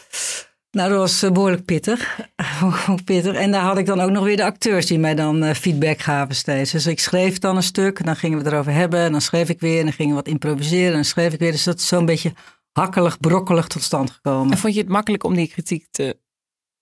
Nou, 0.74 0.88
dat 0.90 0.98
was 0.98 1.22
eh, 1.22 1.30
behoorlijk 1.30 1.64
pittig. 1.64 2.20
pittig. 3.04 3.34
En 3.34 3.50
daar 3.50 3.62
had 3.62 3.78
ik 3.78 3.86
dan 3.86 4.00
ook 4.00 4.10
nog 4.10 4.24
weer 4.24 4.36
de 4.36 4.44
acteurs 4.44 4.86
die 4.86 4.98
mij 4.98 5.14
dan 5.14 5.42
eh, 5.42 5.54
feedback 5.54 5.98
gaven 6.00 6.34
steeds. 6.34 6.70
Dus 6.70 6.86
ik 6.86 7.00
schreef 7.00 7.38
dan 7.38 7.56
een 7.56 7.62
stuk, 7.62 7.98
en 7.98 8.04
dan 8.04 8.16
gingen 8.16 8.38
we 8.38 8.44
het 8.44 8.52
erover 8.52 8.72
hebben. 8.72 9.00
En 9.00 9.12
dan 9.12 9.20
schreef 9.20 9.48
ik 9.48 9.60
weer, 9.60 9.78
en 9.78 9.84
dan 9.84 9.92
gingen 9.92 10.10
we 10.10 10.22
wat 10.22 10.28
improviseren. 10.28 10.86
En 10.86 10.92
dan 10.92 11.04
schreef 11.04 11.32
ik 11.32 11.38
weer. 11.38 11.52
Dus 11.52 11.64
dat 11.64 11.78
is 11.78 11.88
zo'n 11.88 12.04
beetje 12.04 12.32
hakkelig, 12.72 13.20
brokkelig 13.20 13.66
tot 13.66 13.82
stand 13.82 14.10
gekomen. 14.10 14.52
En 14.52 14.58
vond 14.58 14.74
je 14.74 14.80
het 14.80 14.88
makkelijk 14.88 15.24
om 15.24 15.34
die 15.34 15.48
kritiek 15.48 15.86
te. 15.90 16.18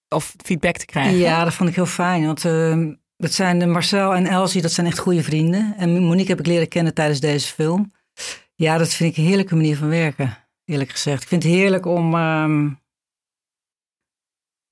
of 0.09 0.35
feedback 0.45 0.76
te 0.76 0.87
krijgen? 0.87 1.19
Ja, 1.19 1.45
dat 1.45 1.55
vond 1.55 1.69
ik 1.69 1.75
heel 1.75 1.87
fijn. 1.87 2.26
Want 2.26 2.45
eh, 2.45 2.78
dat 3.17 3.33
zijn 3.33 3.59
de 3.59 3.67
Marcel 3.67 4.14
en 4.14 4.26
Elsie, 4.26 4.62
dat 4.62 4.73
zijn 4.73 4.87
echt 4.87 4.99
goede 4.99 5.23
vrienden. 5.23 5.75
En 5.76 6.02
Monique 6.02 6.31
heb 6.31 6.38
ik 6.38 6.47
leren 6.47 6.69
kennen 6.69 6.95
tijdens 6.95 7.21
deze 7.21 7.52
film. 7.52 7.93
Ja, 8.55 8.78
dat 8.78 8.88
vind 8.88 9.11
ik 9.11 9.17
een 9.17 9.28
heerlijke 9.28 9.55
manier 9.55 9.76
van 9.76 9.88
werken, 9.88 10.38
eerlijk 10.64 10.90
gezegd. 10.90 11.23
Ik 11.23 11.28
vind 11.28 11.43
het 11.43 11.52
heerlijk 11.52 11.87
om, 11.87 12.14
ehm, 12.14 12.69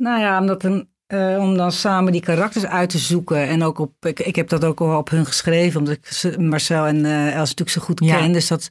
nou 0.00 0.20
ja, 0.20 0.40
om, 0.40 0.46
dat 0.46 0.64
een, 0.64 0.88
eh, 1.06 1.36
om 1.38 1.56
dan 1.56 1.72
samen 1.72 2.12
die 2.12 2.20
karakters 2.20 2.66
uit 2.66 2.90
te 2.90 2.98
zoeken. 2.98 3.46
En 3.48 3.62
ook 3.62 3.78
op, 3.78 4.06
ik, 4.06 4.20
ik 4.20 4.36
heb 4.36 4.48
dat 4.48 4.64
ook 4.64 4.80
al 4.80 4.98
op 4.98 5.10
hun 5.10 5.26
geschreven, 5.26 5.78
omdat 5.78 5.94
ik 5.94 6.06
ze- 6.06 6.40
Marcel 6.40 6.86
en 6.86 7.04
eh 7.04 7.24
Elsie 7.26 7.36
natuurlijk 7.36 7.70
zo 7.70 7.80
goed 7.80 8.00
Ja. 8.04 8.16
ken. 8.18 8.32
Dus 8.32 8.46
dat, 8.48 8.70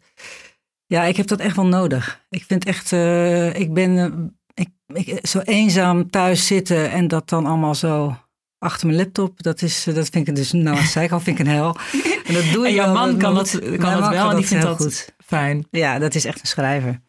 ja, 0.85 1.03
ik 1.03 1.17
heb 1.17 1.27
dat 1.27 1.39
echt 1.39 1.55
wel 1.55 1.65
nodig. 1.67 2.21
Ik 2.29 2.43
vind 2.47 2.65
echt, 2.65 2.91
eh, 2.91 3.53
ik 3.59 3.73
ben 3.73 4.33
ik, 4.53 4.69
ik, 4.93 5.19
zo 5.27 5.39
eenzaam 5.39 6.09
thuis 6.09 6.47
zitten 6.47 6.91
en 6.91 7.07
dat 7.07 7.29
dan 7.29 7.45
allemaal 7.45 7.75
zo 7.75 8.15
achter 8.57 8.87
mijn 8.87 8.99
laptop. 8.99 9.43
Dat, 9.43 9.61
is, 9.61 9.83
dat 9.83 10.09
vind 10.09 10.27
ik 10.27 10.35
dus, 10.35 10.51
nou, 10.51 10.77
als 10.77 10.91
zei 10.91 11.05
ik 11.05 11.11
al, 11.11 11.19
vind 11.19 11.39
ik 11.39 11.45
een 11.45 11.51
hel. 11.53 11.75
En 12.27 12.33
dat 12.35 12.43
doe 12.53 12.63
En 12.65 12.69
je 12.69 12.75
jouw 12.75 12.85
wel, 12.85 12.93
man 12.93 13.17
kan 13.17 13.35
dat, 13.35 13.59
kan 13.77 13.99
dat 14.01 14.09
wel 14.09 14.29
en 14.29 14.35
die 14.35 14.45
vindt 14.47 14.63
dat 14.63 14.77
goed. 14.77 15.15
fijn. 15.25 15.67
Ja, 15.71 15.99
dat 15.99 16.15
is 16.15 16.25
echt 16.25 16.39
een 16.41 16.47
schrijver. 16.47 17.01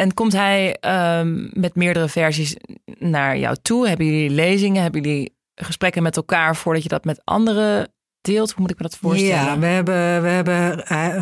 En 0.00 0.14
komt 0.14 0.32
hij 0.32 0.76
ehm, 0.80 1.48
met 1.52 1.74
meerdere 1.74 2.08
versies 2.08 2.56
naar 2.98 3.38
jou 3.38 3.56
toe? 3.62 3.88
Hebben 3.88 4.06
jullie 4.06 4.30
lezingen? 4.30 4.82
Hebben 4.82 5.02
jullie 5.02 5.36
gesprekken 5.54 6.02
met 6.02 6.16
elkaar 6.16 6.56
voordat 6.56 6.82
je 6.82 6.88
dat 6.88 7.04
met 7.04 7.20
anderen 7.24 7.92
deelt? 8.20 8.50
Hoe 8.50 8.60
moet 8.60 8.70
ik 8.70 8.76
me 8.76 8.82
dat 8.82 8.96
voorstellen? 8.96 9.34
Ja, 9.34 9.58
we 9.58 9.66
hebben, 9.66 10.22
we, 10.22 10.28
hebben, 10.28 10.76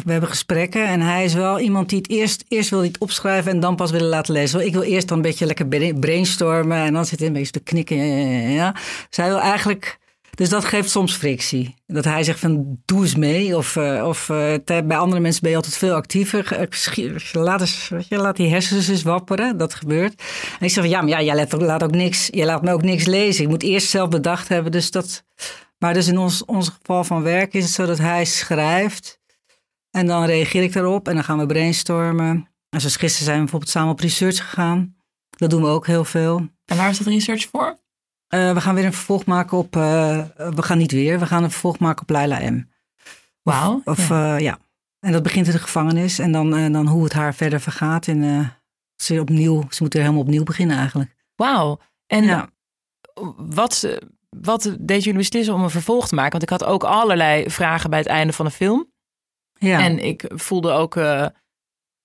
we 0.05 0.13
hebben 0.13 0.29
gesprekken. 0.29 0.87
En 0.87 1.01
hij 1.01 1.25
is 1.25 1.35
wel 1.35 1.61
iemand 1.61 1.89
die 1.89 1.99
het 1.99 2.11
eerst, 2.11 2.45
eerst 2.49 2.71
wil 2.71 2.79
hij 2.79 2.89
het 2.89 2.99
opschrijven 2.99 3.53
en 3.53 3.61
dan 3.61 3.77
pas 3.77 3.91
willen 3.91 4.09
laten 4.09 4.33
lezen. 4.33 4.67
Ik 4.67 4.73
wil 4.73 4.83
eerst 4.83 5.09
dan 5.09 5.17
een 5.17 5.23
beetje 5.23 5.47
lekker 5.47 5.67
brain- 5.67 6.01
brainstormen 6.01 6.79
en 6.79 6.93
dan 6.93 7.07
zit 7.07 7.19
hij 7.19 7.29
een 7.29 7.35
beetje 7.35 7.53
te 7.53 7.61
knikken. 7.61 7.97
Ja, 8.51 8.75
hij 9.11 9.29
wil 9.29 9.41
eigenlijk. 9.41 9.99
Dus 10.39 10.49
dat 10.49 10.65
geeft 10.65 10.91
soms 10.91 11.15
frictie. 11.17 11.75
Dat 11.87 12.05
hij 12.05 12.23
zegt 12.23 12.39
van 12.39 12.79
doe 12.85 13.03
eens 13.03 13.15
mee. 13.15 13.57
Of, 13.57 13.77
eh, 13.77 14.05
of 14.07 14.31
eh, 14.31 14.55
bij 14.65 14.97
andere 14.97 15.21
mensen 15.21 15.43
ben 15.43 15.51
je 15.51 15.57
altijd 15.57 15.77
veel 15.77 15.95
actiever. 15.95 16.53
Eh, 16.53 17.15
Laat, 17.33 17.61
eens, 17.61 17.91
laat 18.09 18.37
die 18.37 18.49
hersens 18.49 18.89
eens 18.89 19.03
wapperen. 19.03 19.57
Dat 19.57 19.75
gebeurt. 19.75 20.23
En 20.59 20.67
ik 20.67 20.71
zeg 20.71 20.85
van 20.85 20.89
ja, 20.89 21.01
maar 21.01 21.09
ja, 21.09 21.23
jij 21.23 21.35
laat, 21.35 21.53
laat 21.53 21.83
ook 21.83 21.91
niks. 21.91 22.29
Jij 22.31 22.47
laat 22.47 22.63
me 22.63 22.73
ook 22.73 22.83
niks 22.83 23.05
lezen. 23.05 23.43
Ik 23.45 23.49
moet 23.49 23.63
eerst 23.63 23.89
zelf 23.89 24.09
bedacht 24.09 24.49
hebben. 24.49 24.73
Dus 24.73 24.91
dat. 24.91 25.25
Maar 25.79 25.95
dus 25.95 26.09
in 26.09 26.19
ons, 26.19 26.45
ons 26.45 26.69
geval 26.69 27.05
van 27.05 27.23
werk 27.23 27.55
is 27.55 27.65
het 27.65 27.73
zo 27.73 27.87
dat 27.87 27.99
hij 27.99 28.25
schrijft. 28.25 29.21
En 29.91 30.07
dan 30.07 30.25
reageer 30.25 30.63
ik 30.63 30.73
daarop 30.73 31.09
en 31.09 31.15
dan 31.15 31.25
gaan 31.25 31.39
we 31.39 31.47
brainstormen. 31.47 32.49
En 32.69 32.81
zoals 32.81 32.97
gisteren 32.97 33.25
zijn 33.25 33.37
we 33.37 33.43
bijvoorbeeld 33.43 33.73
samen 33.73 33.93
op 33.93 34.01
research 34.01 34.37
gegaan. 34.37 34.97
Dat 35.31 35.51
doen 35.51 35.63
we 35.63 35.69
ook 35.69 35.87
heel 35.87 36.05
veel. 36.05 36.49
En 36.65 36.77
waar 36.77 36.91
is 36.91 36.99
dat 36.99 37.07
research 37.07 37.49
voor? 37.51 37.79
Uh, 38.35 38.53
we 38.53 38.61
gaan 38.61 38.75
weer 38.75 38.85
een 38.85 38.93
vervolg 38.93 39.25
maken 39.25 39.59
op. 39.59 39.77
Uh, 39.77 40.25
we 40.37 40.63
gaan 40.63 40.79
niet 40.79 40.93
weer, 40.93 41.19
we 41.19 41.27
gaan 41.27 41.43
een 41.43 41.51
vervolg 41.51 41.79
maken 41.79 42.03
op 42.03 42.11
Laila 42.11 42.51
M. 42.51 42.69
Wauw. 43.43 43.81
Of, 43.85 44.09
ja. 44.09 44.35
Uh, 44.35 44.41
ja. 44.41 44.59
En 45.01 45.13
dat 45.13 45.23
begint 45.23 45.47
in 45.47 45.53
de 45.53 45.59
gevangenis. 45.59 46.19
En 46.19 46.33
dan, 46.33 46.73
dan 46.73 46.87
hoe 46.87 47.05
het 47.05 47.13
haar 47.13 47.35
verder 47.35 47.61
vergaat. 47.61 48.09
En 48.09 48.53
ze, 48.97 49.21
opnieuw, 49.21 49.65
ze 49.71 49.83
moet 49.83 49.93
weer 49.93 50.03
helemaal 50.03 50.25
opnieuw 50.25 50.43
beginnen 50.43 50.77
eigenlijk. 50.77 51.15
Wauw. 51.35 51.79
En 52.07 52.25
ja. 52.25 52.49
wat, 53.37 53.99
wat 54.29 54.77
deed 54.81 55.05
jullie 55.05 55.19
beslissen 55.19 55.55
om 55.55 55.63
een 55.63 55.71
vervolg 55.71 56.09
te 56.09 56.15
maken? 56.15 56.31
Want 56.31 56.43
ik 56.43 56.49
had 56.49 56.65
ook 56.65 56.85
allerlei 56.85 57.51
vragen 57.51 57.91
bij 57.91 57.99
het 57.99 58.09
einde 58.09 58.33
van 58.33 58.45
de 58.45 58.51
film. 58.51 58.93
Ja. 59.53 59.81
En 59.81 60.05
ik 60.05 60.25
voelde 60.29 60.71
ook 60.71 60.95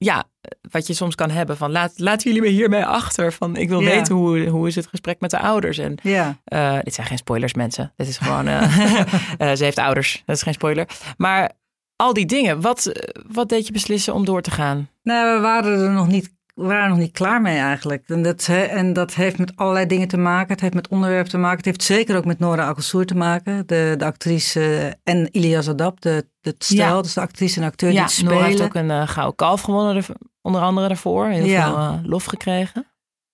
ja, 0.03 0.23
wat 0.71 0.87
je 0.87 0.93
soms 0.93 1.15
kan 1.15 1.29
hebben 1.29 1.57
van 1.57 1.71
laat, 1.71 1.93
laten 1.99 2.27
jullie 2.27 2.41
me 2.41 2.55
hiermee 2.55 2.85
achter. 2.85 3.33
Van 3.33 3.55
ik 3.55 3.69
wil 3.69 3.83
weten 3.83 4.15
hoe, 4.15 4.47
hoe 4.47 4.67
is 4.67 4.75
het 4.75 4.87
gesprek 4.87 5.19
met 5.19 5.29
de 5.29 5.39
ouders. 5.39 5.77
En 5.77 5.97
ja. 6.03 6.37
Uh, 6.45 6.79
dit 6.81 6.93
zijn 6.93 7.07
geen 7.07 7.17
spoilers 7.17 7.53
mensen. 7.53 7.93
Dit 7.95 8.07
is 8.07 8.17
gewoon, 8.17 8.47
uh, 8.47 8.77
uh, 9.39 9.53
ze 9.59 9.63
heeft 9.63 9.77
ouders. 9.77 10.23
Dat 10.25 10.35
is 10.35 10.43
geen 10.43 10.53
spoiler. 10.53 10.87
Maar 11.17 11.51
al 11.95 12.13
die 12.13 12.25
dingen, 12.25 12.61
wat, 12.61 12.91
wat 13.27 13.49
deed 13.49 13.65
je 13.67 13.73
beslissen 13.73 14.13
om 14.13 14.25
door 14.25 14.41
te 14.41 14.51
gaan? 14.51 14.89
Nou, 15.03 15.35
we 15.35 15.41
waren 15.41 15.79
er 15.79 15.91
nog 15.91 16.07
niet 16.07 16.31
we 16.53 16.65
waren 16.65 16.89
nog 16.89 16.97
niet 16.97 17.11
klaar 17.11 17.41
mee 17.41 17.57
eigenlijk. 17.57 18.03
En 18.07 18.21
dat, 18.21 18.47
en 18.47 18.93
dat 18.93 19.13
heeft 19.13 19.37
met 19.37 19.55
allerlei 19.55 19.85
dingen 19.85 20.07
te 20.07 20.17
maken. 20.17 20.51
Het 20.51 20.61
heeft 20.61 20.73
met 20.73 20.87
onderwerpen 20.87 21.29
te 21.29 21.37
maken. 21.37 21.57
Het 21.57 21.65
heeft 21.65 21.83
zeker 21.83 22.15
ook 22.17 22.25
met 22.25 22.39
Nora 22.39 22.65
Akelsoer 22.65 23.05
te 23.05 23.15
maken. 23.15 23.67
De, 23.67 23.95
de 23.97 24.05
actrice 24.05 24.95
en 25.03 25.27
Ilias 25.31 25.69
Adab, 25.69 26.01
de, 26.01 26.27
de 26.41 26.55
stijl. 26.57 27.01
Dus 27.01 27.13
de 27.13 27.21
actrice 27.21 27.59
en 27.59 27.65
acteur 27.65 27.89
ja, 27.89 27.95
die 27.95 28.03
het 28.03 28.11
spelen. 28.11 28.33
Nora 28.33 28.45
heeft 28.45 28.61
ook 28.61 28.75
een 28.75 28.89
uh, 28.89 29.07
gouden 29.07 29.35
kalf 29.35 29.61
gewonnen, 29.61 30.03
onder 30.41 30.61
andere 30.61 30.87
daarvoor. 30.87 31.27
Heel 31.27 31.45
ja. 31.45 31.67
veel 31.67 31.77
uh, 31.77 32.09
lof 32.09 32.25
gekregen. 32.25 32.87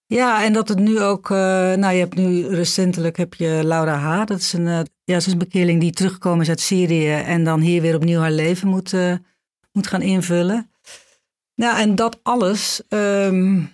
Ja, 0.05 0.43
en 0.43 0.53
dat 0.53 0.67
het 0.67 0.79
nu 0.79 1.01
ook... 1.01 1.29
Uh, 1.29 1.37
nou, 1.73 1.93
je 1.93 1.99
hebt 1.99 2.15
nu 2.15 2.47
recentelijk 2.47 3.17
heb 3.17 3.33
je 3.33 3.59
Laura 3.63 3.97
H. 3.97 4.25
Dat 4.25 4.39
is 4.39 4.53
een, 4.53 4.65
ja, 5.03 5.19
ze 5.19 5.27
is 5.27 5.31
een 5.31 5.37
bekeerling 5.37 5.81
die 5.81 5.91
teruggekomen 5.91 6.41
is 6.41 6.49
uit 6.49 6.59
Syrië... 6.59 7.11
en 7.11 7.43
dan 7.43 7.59
hier 7.59 7.81
weer 7.81 7.95
opnieuw 7.95 8.19
haar 8.19 8.31
leven 8.31 8.67
moet, 8.67 8.93
moet 9.71 9.87
gaan 9.87 10.01
invullen. 10.01 10.71
Nou, 11.59 11.79
en 11.79 11.95
dat 11.95 12.19
alles, 12.23 12.81
um, 12.89 13.73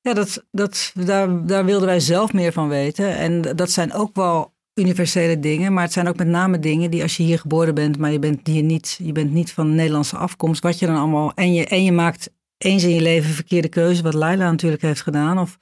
ja, 0.00 0.14
dat, 0.14 0.44
dat, 0.50 0.92
daar, 0.94 1.46
daar 1.46 1.64
wilden 1.64 1.88
wij 1.88 2.00
zelf 2.00 2.32
meer 2.32 2.52
van 2.52 2.68
weten. 2.68 3.16
En 3.16 3.42
dat 3.42 3.70
zijn 3.70 3.92
ook 3.92 4.14
wel 4.14 4.54
universele 4.74 5.40
dingen, 5.40 5.72
maar 5.72 5.82
het 5.82 5.92
zijn 5.92 6.08
ook 6.08 6.16
met 6.16 6.26
name 6.26 6.58
dingen 6.58 6.90
die 6.90 7.02
als 7.02 7.16
je 7.16 7.22
hier 7.22 7.38
geboren 7.38 7.74
bent, 7.74 7.98
maar 7.98 8.12
je 8.12 8.18
bent 8.18 8.46
hier 8.46 8.62
niet, 8.62 8.98
je 9.02 9.12
bent 9.12 9.32
niet 9.32 9.52
van 9.52 9.74
Nederlandse 9.74 10.16
afkomst, 10.16 10.62
wat 10.62 10.78
je 10.78 10.86
dan 10.86 10.96
allemaal, 10.96 11.32
en 11.34 11.54
je, 11.54 11.66
en 11.66 11.84
je 11.84 11.92
maakt 11.92 12.30
eens 12.58 12.84
in 12.84 12.94
je 12.94 13.02
leven 13.02 13.30
verkeerde 13.30 13.68
keuze, 13.68 14.02
wat 14.02 14.14
Laila 14.14 14.50
natuurlijk 14.50 14.82
heeft 14.82 15.02
gedaan, 15.02 15.38
of 15.38 15.58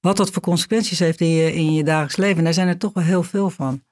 wat 0.00 0.16
dat 0.16 0.30
voor 0.30 0.42
consequenties 0.42 0.98
heeft 0.98 1.20
in 1.20 1.28
je, 1.30 1.54
in 1.54 1.72
je 1.72 1.84
dagelijks 1.84 2.16
leven. 2.16 2.38
En 2.38 2.44
daar 2.44 2.54
zijn 2.54 2.68
er 2.68 2.78
toch 2.78 2.92
wel 2.92 3.04
heel 3.04 3.22
veel 3.22 3.50
van. 3.50 3.82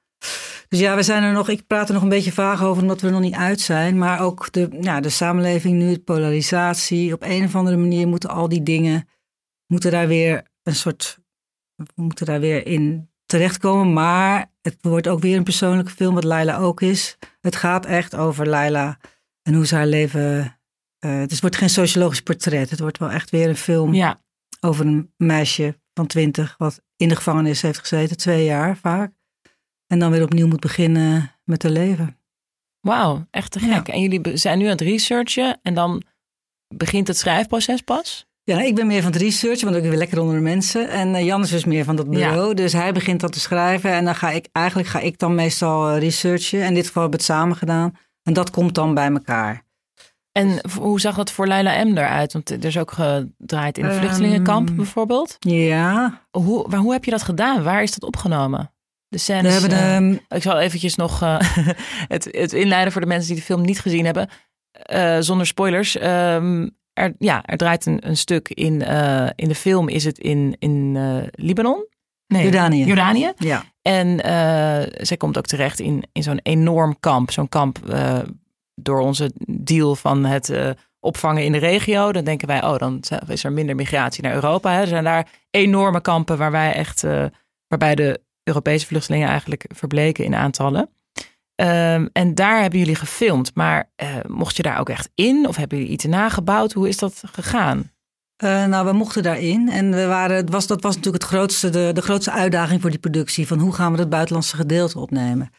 Dus 0.67 0.79
ja, 0.79 0.95
we 0.95 1.03
zijn 1.03 1.23
er 1.23 1.33
nog, 1.33 1.49
ik 1.49 1.67
praat 1.67 1.87
er 1.87 1.93
nog 1.93 2.03
een 2.03 2.09
beetje 2.09 2.31
vaag 2.31 2.63
over 2.63 2.81
omdat 2.81 3.01
we 3.01 3.07
er 3.07 3.13
nog 3.13 3.21
niet 3.21 3.35
uit 3.35 3.59
zijn. 3.59 3.97
Maar 3.97 4.21
ook 4.21 4.51
de, 4.51 4.77
ja, 4.81 4.99
de 4.99 5.09
samenleving 5.09 5.77
nu, 5.77 5.93
de 5.93 5.99
polarisatie. 5.99 7.13
Op 7.13 7.21
een 7.21 7.43
of 7.43 7.55
andere 7.55 7.77
manier 7.77 8.07
moeten 8.07 8.29
al 8.29 8.49
die 8.49 8.63
dingen, 8.63 9.07
moeten 9.67 9.91
daar 9.91 10.07
weer 10.07 10.43
een 10.63 10.75
soort, 10.75 11.19
moeten 11.95 12.25
daar 12.25 12.39
weer 12.39 12.67
in 12.67 13.09
terechtkomen. 13.25 13.93
Maar 13.93 14.51
het 14.61 14.77
wordt 14.81 15.07
ook 15.07 15.19
weer 15.19 15.37
een 15.37 15.43
persoonlijke 15.43 15.91
film, 15.91 16.13
wat 16.13 16.23
Laila 16.23 16.57
ook 16.57 16.81
is. 16.81 17.17
Het 17.41 17.55
gaat 17.55 17.85
echt 17.85 18.15
over 18.15 18.47
Laila 18.47 18.97
en 19.41 19.53
hoe 19.53 19.65
ze 19.65 19.75
haar 19.75 19.87
leven. 19.87 20.59
Uh, 21.05 21.19
het 21.19 21.41
wordt 21.41 21.55
geen 21.55 21.69
sociologisch 21.69 22.21
portret. 22.21 22.69
Het 22.69 22.79
wordt 22.79 22.97
wel 22.97 23.11
echt 23.11 23.29
weer 23.29 23.49
een 23.49 23.55
film 23.55 23.93
ja. 23.93 24.21
over 24.59 24.85
een 24.85 25.13
meisje 25.17 25.79
van 25.93 26.07
twintig, 26.07 26.55
wat 26.57 26.81
in 26.95 27.09
de 27.09 27.15
gevangenis 27.15 27.61
heeft 27.61 27.79
gezeten, 27.79 28.17
twee 28.17 28.43
jaar 28.43 28.77
vaak. 28.77 29.13
En 29.87 29.99
dan 29.99 30.11
weer 30.11 30.23
opnieuw 30.23 30.47
moet 30.47 30.59
beginnen 30.59 31.31
met 31.43 31.59
te 31.59 31.69
leven. 31.69 32.17
Wauw, 32.79 33.27
echt 33.31 33.51
te 33.51 33.59
gek. 33.59 33.87
En 33.87 34.01
jullie 34.01 34.37
zijn 34.37 34.57
nu 34.57 34.63
aan 34.63 34.71
het 34.71 34.81
researchen 34.81 35.59
en 35.61 35.73
dan 35.73 36.03
begint 36.75 37.07
het 37.07 37.17
schrijfproces 37.17 37.81
pas? 37.81 38.27
Ja, 38.43 38.61
ik 38.61 38.75
ben 38.75 38.87
meer 38.87 39.01
van 39.01 39.11
het 39.11 39.21
researchen, 39.21 39.71
want 39.71 39.83
ik 39.83 39.89
ben 39.89 39.97
lekker 39.97 40.19
onder 40.19 40.35
de 40.35 40.41
mensen. 40.41 40.89
En 40.89 41.09
uh, 41.09 41.25
Jan 41.25 41.41
is 41.41 41.49
dus 41.49 41.65
meer 41.65 41.83
van 41.83 41.95
dat 41.95 42.09
bureau. 42.09 42.53
Dus 42.53 42.73
hij 42.73 42.91
begint 42.91 43.19
dat 43.19 43.33
te 43.33 43.39
schrijven. 43.39 43.91
En 43.91 44.05
dan 44.05 44.15
ga 44.15 44.29
ik, 44.29 44.47
eigenlijk 44.51 44.87
ga 44.87 44.99
ik 44.99 45.19
dan 45.19 45.35
meestal 45.35 45.91
uh, 45.91 45.99
researchen. 45.99 46.63
In 46.63 46.73
dit 46.73 46.85
geval 46.85 47.01
hebben 47.01 47.19
we 47.19 47.25
het 47.25 47.35
samen 47.35 47.55
gedaan. 47.55 47.97
En 48.23 48.33
dat 48.33 48.49
komt 48.49 48.75
dan 48.75 48.93
bij 48.93 49.11
elkaar. 49.11 49.63
En 50.31 50.61
hoe 50.79 50.99
zag 50.99 51.15
dat 51.15 51.31
voor 51.31 51.47
Leila 51.47 51.83
M 51.83 51.97
eruit? 51.97 52.33
Want 52.33 52.49
er 52.49 52.65
is 52.65 52.77
ook 52.77 52.91
gedraaid 52.91 53.77
in 53.77 53.85
een 53.85 53.93
vluchtelingenkamp 53.93 54.69
um, 54.69 54.75
bijvoorbeeld. 54.75 55.35
Ja. 55.39 56.21
Hoe, 56.31 56.67
maar 56.69 56.79
hoe 56.79 56.93
heb 56.93 57.05
je 57.05 57.11
dat 57.11 57.23
gedaan? 57.23 57.63
Waar 57.63 57.83
is 57.83 57.91
dat 57.91 58.03
opgenomen? 58.03 58.73
De 59.07 59.17
scènes, 59.17 59.61
we 59.61 59.67
hebben 59.75 60.09
de, 60.09 60.15
uh, 60.15 60.37
ik 60.37 60.41
zal 60.41 60.59
eventjes 60.59 60.95
nog 60.95 61.23
uh, 61.23 61.39
het, 62.13 62.27
het 62.31 62.53
inleiden 62.53 62.91
voor 62.91 63.01
de 63.01 63.07
mensen 63.07 63.27
die 63.27 63.37
de 63.37 63.45
film 63.45 63.61
niet 63.61 63.79
gezien 63.79 64.05
hebben. 64.05 64.29
Uh, 64.93 65.17
zonder 65.19 65.47
spoilers. 65.47 66.01
Um, 66.01 66.77
er, 66.93 67.13
ja, 67.17 67.43
er 67.45 67.57
draait 67.57 67.85
een, 67.85 68.07
een 68.07 68.17
stuk 68.17 68.49
in, 68.49 68.81
in 69.35 69.47
de 69.47 69.55
film. 69.55 69.89
Is 69.89 70.03
het 70.03 70.17
in, 70.17 70.55
in 70.59 70.97
Libanon? 71.31 71.87
Nee, 72.27 72.43
Jordanië. 72.43 72.85
Jordanië. 72.85 73.31
Ja. 73.37 73.63
En 73.81 74.19
zij 75.05 75.17
komt 75.17 75.37
ook 75.37 75.45
terecht 75.45 75.79
in, 75.79 76.03
in 76.11 76.23
zo'n 76.23 76.39
enorm 76.43 76.99
kamp. 76.99 77.31
Zo'n 77.31 77.49
kamp 77.49 77.79
door 78.75 78.99
onze 78.99 79.31
deal 79.47 79.95
van 79.95 80.25
het 80.25 80.53
opvangen 80.99 81.43
in 81.43 81.51
de 81.51 81.57
regio. 81.57 82.11
Dan 82.11 82.23
denken 82.23 82.47
wij, 82.47 82.63
oh, 82.63 82.77
dan 82.77 83.03
is 83.27 83.43
er 83.43 83.51
minder 83.51 83.75
migratie 83.75 84.23
naar 84.23 84.33
Europa. 84.33 84.71
Hè. 84.71 84.81
Er 84.81 84.87
zijn 84.87 85.03
daar 85.03 85.27
enorme 85.49 86.01
kampen 86.01 86.37
waar 86.37 86.51
wij 86.51 86.73
echt, 86.73 87.03
waarbij 87.67 87.95
de 87.95 88.24
Europese 88.45 88.85
vluchtelingen 88.85 89.27
eigenlijk 89.27 89.65
verbleken 89.73 90.23
in 90.23 90.35
aantallen. 90.35 90.89
Um, 91.61 92.09
en 92.13 92.35
daar 92.35 92.61
hebben 92.61 92.79
jullie 92.79 92.95
gefilmd. 92.95 93.51
Maar 93.53 93.89
uh, 94.03 94.09
mocht 94.27 94.55
je 94.55 94.63
daar 94.63 94.79
ook 94.79 94.89
echt 94.89 95.09
in? 95.15 95.47
Of 95.47 95.55
hebben 95.55 95.77
jullie 95.77 95.93
iets 95.93 96.05
nagebouwd? 96.05 96.73
Hoe 96.73 96.87
is 96.87 96.97
dat 96.97 97.23
gegaan? 97.31 97.91
Uh, 98.43 98.65
nou, 98.65 98.85
we 98.85 98.93
mochten 98.93 99.23
daarin. 99.23 99.69
En 99.69 99.91
we 99.91 100.05
waren, 100.05 100.35
het 100.35 100.49
was, 100.49 100.67
dat 100.67 100.81
was 100.81 100.95
natuurlijk 100.95 101.23
het 101.23 101.33
grootste, 101.33 101.69
de, 101.69 101.91
de 101.93 102.01
grootste 102.01 102.31
uitdaging 102.31 102.81
voor 102.81 102.89
die 102.89 102.99
productie. 102.99 103.47
Van 103.47 103.59
hoe 103.59 103.73
gaan 103.73 103.93
we 103.93 103.99
het 103.99 104.09
buitenlandse 104.09 104.55
gedeelte 104.55 104.99
opnemen? 104.99 105.49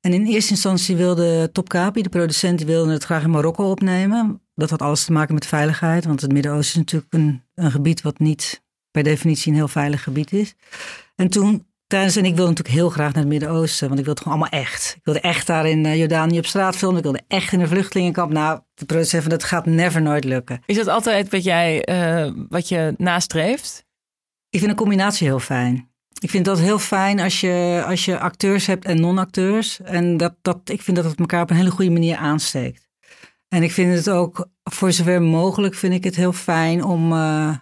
En 0.00 0.12
in 0.12 0.26
eerste 0.26 0.50
instantie 0.50 0.96
wilde 0.96 1.50
Top 1.52 1.68
Capi, 1.68 2.02
de 2.02 2.08
producent, 2.08 2.58
die 2.58 2.66
wilde 2.66 2.92
het 2.92 3.04
graag 3.04 3.22
in 3.22 3.30
Marokko 3.30 3.70
opnemen. 3.70 4.42
Dat 4.54 4.70
had 4.70 4.82
alles 4.82 5.04
te 5.04 5.12
maken 5.12 5.34
met 5.34 5.46
veiligheid. 5.46 6.04
Want 6.04 6.20
het 6.20 6.32
Midden-Oosten 6.32 6.80
is 6.80 6.92
natuurlijk 6.92 7.14
een, 7.14 7.42
een 7.54 7.70
gebied 7.70 8.02
wat 8.02 8.18
niet 8.18 8.62
per 8.90 9.02
definitie 9.02 9.50
een 9.50 9.58
heel 9.58 9.68
veilig 9.68 10.02
gebied 10.02 10.32
is. 10.32 10.54
En 11.14 11.28
toen 11.28 11.66
Tijdens, 11.90 12.16
en 12.16 12.24
ik 12.24 12.34
wilde 12.34 12.50
natuurlijk 12.50 12.76
heel 12.76 12.90
graag 12.90 13.12
naar 13.12 13.22
het 13.22 13.32
Midden-Oosten, 13.32 13.88
want 13.88 13.98
ik 13.98 14.04
wilde 14.04 14.20
het 14.20 14.28
gewoon 14.28 14.42
allemaal 14.42 14.60
echt. 14.62 14.94
Ik 14.96 15.04
wilde 15.04 15.20
echt 15.20 15.46
daar 15.46 15.66
in 15.66 15.84
uh, 15.84 15.96
Jordanië 15.96 16.38
op 16.38 16.46
straat 16.46 16.76
filmen. 16.76 16.96
Ik 16.96 17.02
wilde 17.02 17.22
echt 17.28 17.52
in 17.52 17.60
een 17.60 17.68
vluchtelingenkamp. 17.68 18.32
Nou, 18.32 18.60
de 18.74 18.84
producent 18.84 19.22
van 19.22 19.30
dat 19.30 19.44
gaat 19.44 19.66
never 19.66 20.02
nooit 20.02 20.24
lukken. 20.24 20.62
Is 20.66 20.76
dat 20.76 20.86
altijd 20.86 21.30
wat 21.30 21.44
jij, 21.44 21.88
uh, 21.90 22.32
wat 22.48 22.68
je 22.68 22.94
nastreeft? 22.96 23.86
Ik 24.50 24.58
vind 24.58 24.70
een 24.70 24.76
combinatie 24.76 25.26
heel 25.26 25.38
fijn. 25.38 25.90
Ik 26.20 26.30
vind 26.30 26.44
dat 26.44 26.58
heel 26.58 26.78
fijn 26.78 27.20
als 27.20 27.40
je, 27.40 27.82
als 27.86 28.04
je 28.04 28.18
acteurs 28.18 28.66
hebt 28.66 28.84
en 28.84 29.00
non-acteurs. 29.00 29.80
En 29.80 30.16
dat, 30.16 30.34
dat, 30.42 30.60
ik 30.64 30.82
vind 30.82 30.96
dat 30.96 31.06
het 31.06 31.18
elkaar 31.18 31.42
op 31.42 31.50
een 31.50 31.56
hele 31.56 31.70
goede 31.70 31.90
manier 31.90 32.16
aansteekt. 32.16 32.88
En 33.48 33.62
ik 33.62 33.72
vind 33.72 33.94
het 33.94 34.10
ook, 34.10 34.48
voor 34.62 34.92
zover 34.92 35.22
mogelijk, 35.22 35.74
vind 35.74 35.94
ik 35.94 36.04
het 36.04 36.16
heel 36.16 36.32
fijn 36.32 36.84
om... 36.84 37.12
Uh, 37.12 37.56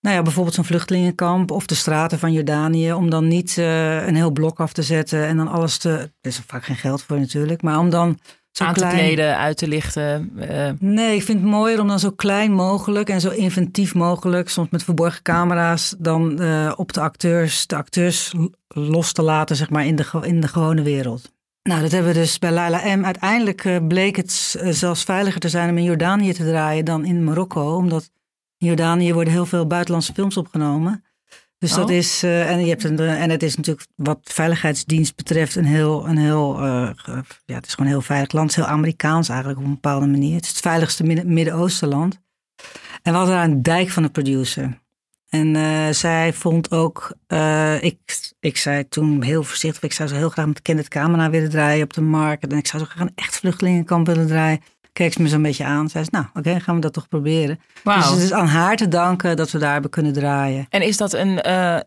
nou 0.00 0.16
ja, 0.16 0.22
bijvoorbeeld 0.22 0.54
zo'n 0.54 0.64
vluchtelingenkamp 0.64 1.50
of 1.50 1.66
de 1.66 1.74
straten 1.74 2.18
van 2.18 2.32
Jordanië, 2.32 2.92
om 2.92 3.10
dan 3.10 3.28
niet 3.28 3.56
uh, 3.56 4.06
een 4.06 4.14
heel 4.14 4.30
blok 4.30 4.60
af 4.60 4.72
te 4.72 4.82
zetten 4.82 5.26
en 5.26 5.36
dan 5.36 5.48
alles 5.48 5.78
te. 5.78 5.90
Er 5.90 6.10
is 6.20 6.40
vaak 6.46 6.64
geen 6.64 6.76
geld 6.76 7.02
voor 7.02 7.18
natuurlijk, 7.18 7.62
maar 7.62 7.78
om 7.78 7.90
dan. 7.90 8.18
Zo 8.50 8.64
aan 8.64 8.74
klein... 8.74 8.90
te 8.90 9.02
kleden, 9.02 9.36
uit 9.36 9.56
te 9.56 9.68
lichten. 9.68 10.32
Uh... 10.36 10.70
Nee, 10.78 11.14
ik 11.14 11.22
vind 11.22 11.40
het 11.40 11.48
mooier 11.48 11.80
om 11.80 11.88
dan 11.88 11.98
zo 11.98 12.10
klein 12.10 12.52
mogelijk 12.52 13.08
en 13.08 13.20
zo 13.20 13.30
inventief 13.30 13.94
mogelijk, 13.94 14.48
soms 14.48 14.68
met 14.70 14.84
verborgen 14.84 15.22
camera's, 15.22 15.94
dan 15.98 16.42
uh, 16.42 16.72
op 16.76 16.92
de 16.92 17.00
acteurs, 17.00 17.66
de 17.66 17.76
acteurs 17.76 18.32
los 18.68 19.12
te 19.12 19.22
laten, 19.22 19.56
zeg 19.56 19.70
maar, 19.70 19.86
in 19.86 19.96
de, 19.96 20.06
in 20.22 20.40
de 20.40 20.48
gewone 20.48 20.82
wereld. 20.82 21.32
Nou, 21.62 21.82
dat 21.82 21.90
hebben 21.90 22.12
we 22.12 22.18
dus 22.18 22.38
bij 22.38 22.52
Laila 22.52 22.96
M. 22.96 23.04
Uiteindelijk 23.04 23.88
bleek 23.88 24.16
het 24.16 24.56
zelfs 24.70 25.04
veiliger 25.04 25.40
te 25.40 25.48
zijn 25.48 25.70
om 25.70 25.78
in 25.78 25.84
Jordanië 25.84 26.32
te 26.32 26.44
draaien 26.44 26.84
dan 26.84 27.04
in 27.04 27.24
Marokko, 27.24 27.76
omdat 27.76 28.10
in 28.60 28.66
Jordanië 28.66 29.12
worden 29.12 29.32
heel 29.32 29.46
veel 29.46 29.66
buitenlandse 29.66 30.12
films 30.12 30.36
opgenomen. 30.36 31.04
Dus 31.58 31.74
dat 31.74 31.90
oh. 31.90 31.96
is, 31.96 32.24
uh, 32.24 32.50
en, 32.50 32.60
je 32.60 32.68
hebt 32.68 32.84
een, 32.84 32.98
en 32.98 33.30
het 33.30 33.42
is 33.42 33.56
natuurlijk 33.56 33.86
wat 33.94 34.18
veiligheidsdienst 34.22 35.16
betreft 35.16 35.56
een 35.56 35.64
heel, 35.64 36.08
een 36.08 36.18
heel 36.18 36.64
uh, 36.64 36.90
ja, 37.44 37.54
het 37.54 37.66
is 37.66 37.74
gewoon 37.74 37.86
een 37.86 37.92
heel 37.92 38.02
veilig 38.02 38.32
land. 38.32 38.50
Het 38.50 38.58
is 38.58 38.64
heel 38.64 38.74
Amerikaans 38.74 39.28
eigenlijk 39.28 39.60
op 39.60 39.66
een 39.66 39.74
bepaalde 39.74 40.06
manier. 40.06 40.34
Het 40.34 40.44
is 40.44 40.50
het 40.50 40.60
veiligste 40.60 41.04
Midden-Oostenland. 41.04 42.20
En 43.02 43.12
we 43.12 43.18
hadden 43.18 43.34
daar 43.34 43.44
een 43.44 43.62
dijk 43.62 43.90
van 43.90 44.02
de 44.02 44.08
producer. 44.08 44.78
En 45.28 45.54
uh, 45.54 45.88
zij 45.90 46.32
vond 46.32 46.70
ook, 46.70 47.16
ik, 47.80 47.98
ik 48.40 48.56
zei 48.56 48.88
toen 48.88 49.22
heel 49.22 49.42
voorzichtig, 49.42 49.82
ik 49.82 49.92
zou 49.92 50.08
zo 50.08 50.14
heel 50.14 50.28
graag 50.28 50.46
met 50.46 50.62
Kenneth 50.62 50.88
Kamera 50.88 51.30
willen 51.30 51.50
draaien 51.50 51.84
op 51.84 51.92
de 51.92 52.00
markt. 52.00 52.46
En 52.46 52.58
ik 52.58 52.66
zou 52.66 52.82
zo 52.82 52.88
graag 52.90 53.06
een 53.06 53.12
echt 53.14 53.36
vluchtelingenkamp 53.36 54.06
willen 54.06 54.26
draaien. 54.26 54.60
Keek 54.92 55.12
ze 55.12 55.22
me 55.22 55.28
zo'n 55.28 55.42
beetje 55.42 55.64
aan. 55.64 55.88
Zei 55.88 56.04
ze, 56.04 56.10
nou 56.12 56.26
oké, 56.34 56.60
gaan 56.60 56.74
we 56.74 56.80
dat 56.80 56.92
toch 56.92 57.08
proberen. 57.08 57.60
Wauw. 57.84 57.98
Dus 58.00 58.10
het 58.10 58.18
is 58.22 58.32
aan 58.32 58.46
haar 58.46 58.76
te 58.76 58.88
danken 58.88 59.36
dat 59.36 59.50
we 59.50 59.58
daar 59.58 59.72
hebben 59.72 59.90
kunnen 59.90 60.12
draaien. 60.12 60.66
En 60.68 60.82
is 60.82 60.96
dat 60.96 61.12
een, 61.12 61.40
eh, 61.42 61.78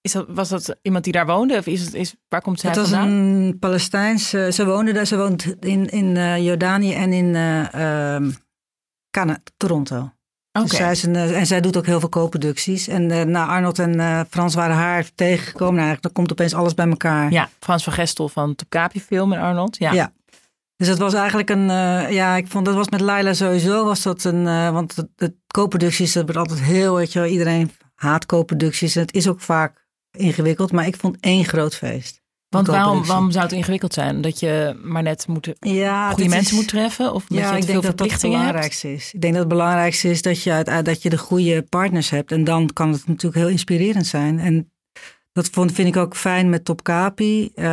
is 0.00 0.12
dat, 0.12 0.26
was 0.28 0.48
dat 0.48 0.76
iemand 0.82 1.04
die 1.04 1.12
daar 1.12 1.26
woonde? 1.26 1.56
Of 1.56 1.66
is 1.66 1.80
het, 1.80 1.94
is, 1.94 2.14
waar 2.28 2.42
komt 2.42 2.60
zij 2.60 2.70
Het 2.70 2.78
was 2.78 2.88
vandaan? 2.88 3.08
een 3.10 3.56
Palestijnse, 3.58 4.50
ze 4.52 4.64
woonde 4.66 4.92
daar, 4.92 5.06
ze 5.06 5.16
woont 5.16 5.54
in, 5.60 5.86
in 5.88 6.16
eh, 6.16 6.44
Jordanië 6.44 6.92
en 6.94 7.12
in 7.12 7.32
Cana- 9.10 9.42
Toronto. 9.56 10.12
Oké. 10.52 10.66
Dus 10.68 10.76
zij 10.76 10.90
is 10.90 11.02
een, 11.02 11.16
en 11.16 11.46
zij 11.46 11.60
doet 11.60 11.76
ook 11.76 11.86
heel 11.86 12.00
veel 12.00 12.08
co-producties. 12.08 12.88
En 12.88 13.10
eh 13.10 13.22
nou, 13.24 13.48
Arnold 13.48 13.78
en 13.78 14.26
Frans 14.30 14.54
waren 14.54 14.76
haar 14.76 15.10
tegengekomen. 15.14 15.74
Nou, 15.74 15.86
eigenlijk, 15.86 16.02
dan 16.02 16.12
komt 16.12 16.32
opeens 16.32 16.54
alles 16.54 16.74
bij 16.74 16.88
elkaar. 16.88 17.32
Ja, 17.32 17.48
Frans 17.60 17.84
van 17.84 17.92
Gestel 17.92 18.28
van 18.28 18.54
Topkapi 18.54 19.00
film 19.00 19.32
en 19.32 19.40
Arnold. 19.40 19.76
Ja. 19.78 19.92
Ja. 19.92 20.12
Dus 20.78 20.86
dat 20.86 20.98
was 20.98 21.14
eigenlijk 21.14 21.50
een, 21.50 21.70
eh, 21.70 22.10
ja, 22.10 22.36
ik 22.36 22.46
vond 22.48 22.64
dat 22.64 22.74
was 22.74 22.88
met 22.88 23.00
Laila 23.00 23.32
sowieso 23.34 23.84
was 23.84 24.02
dat 24.02 24.24
een, 24.24 24.46
eh, 24.46 24.70
want 24.70 24.96
de, 24.96 25.08
de 25.16 25.34
co-producties, 25.46 26.12
dat 26.12 26.22
wordt 26.24 26.38
altijd 26.38 26.60
heel, 26.60 26.94
weet 26.94 27.12
je 27.12 27.18
wel, 27.18 27.28
iedereen 27.28 27.70
haat 27.94 28.26
co-producties 28.26 28.94
en 28.96 29.00
het 29.02 29.14
is 29.14 29.28
ook 29.28 29.40
vaak 29.40 29.86
ingewikkeld, 30.10 30.72
maar 30.72 30.86
ik 30.86 30.96
vond 30.96 31.16
één 31.20 31.44
groot 31.44 31.74
feest. 31.74 32.20
Want 32.48 32.66
waarom, 32.66 33.04
waarom 33.06 33.30
zou 33.30 33.44
het 33.44 33.52
ingewikkeld 33.52 33.92
zijn? 33.94 34.20
Dat 34.20 34.40
je 34.40 34.80
maar 34.82 35.02
net 35.02 35.26
moet, 35.26 35.52
Ja, 35.60 36.08
goede 36.10 36.28
mensen 36.28 36.52
is- 36.52 36.52
moet 36.60 36.68
treffen? 36.68 37.12
Of 37.14 37.24
Ja, 37.28 37.50
je 37.52 37.56
ik 37.60 37.66
denk 37.66 37.82
dat 37.82 37.96
dat 37.98 38.00
het 38.00 38.10
hebt? 38.10 38.22
belangrijkste 38.22 38.92
is. 38.92 39.12
Ik 39.14 39.20
denk 39.20 39.32
dat 39.32 39.42
het 39.42 39.52
belangrijkste 39.52 40.10
is 40.10 40.22
dat 40.22 40.42
je, 40.42 40.80
dat 40.82 41.02
je 41.02 41.10
de 41.10 41.18
goede 41.18 41.62
partners 41.62 42.10
hebt. 42.10 42.32
En 42.32 42.44
dan 42.44 42.70
kan 42.72 42.92
het 42.92 43.06
natuurlijk 43.06 43.36
heel 43.36 43.48
inspirerend 43.48 44.06
zijn. 44.06 44.38
En 44.38 44.72
dat 45.38 45.48
vond, 45.48 45.72
vind 45.72 45.88
ik 45.88 45.96
ook 45.96 46.16
fijn 46.16 46.48
met 46.48 46.64
Topkapi. 46.64 47.50
Eh 47.54 47.64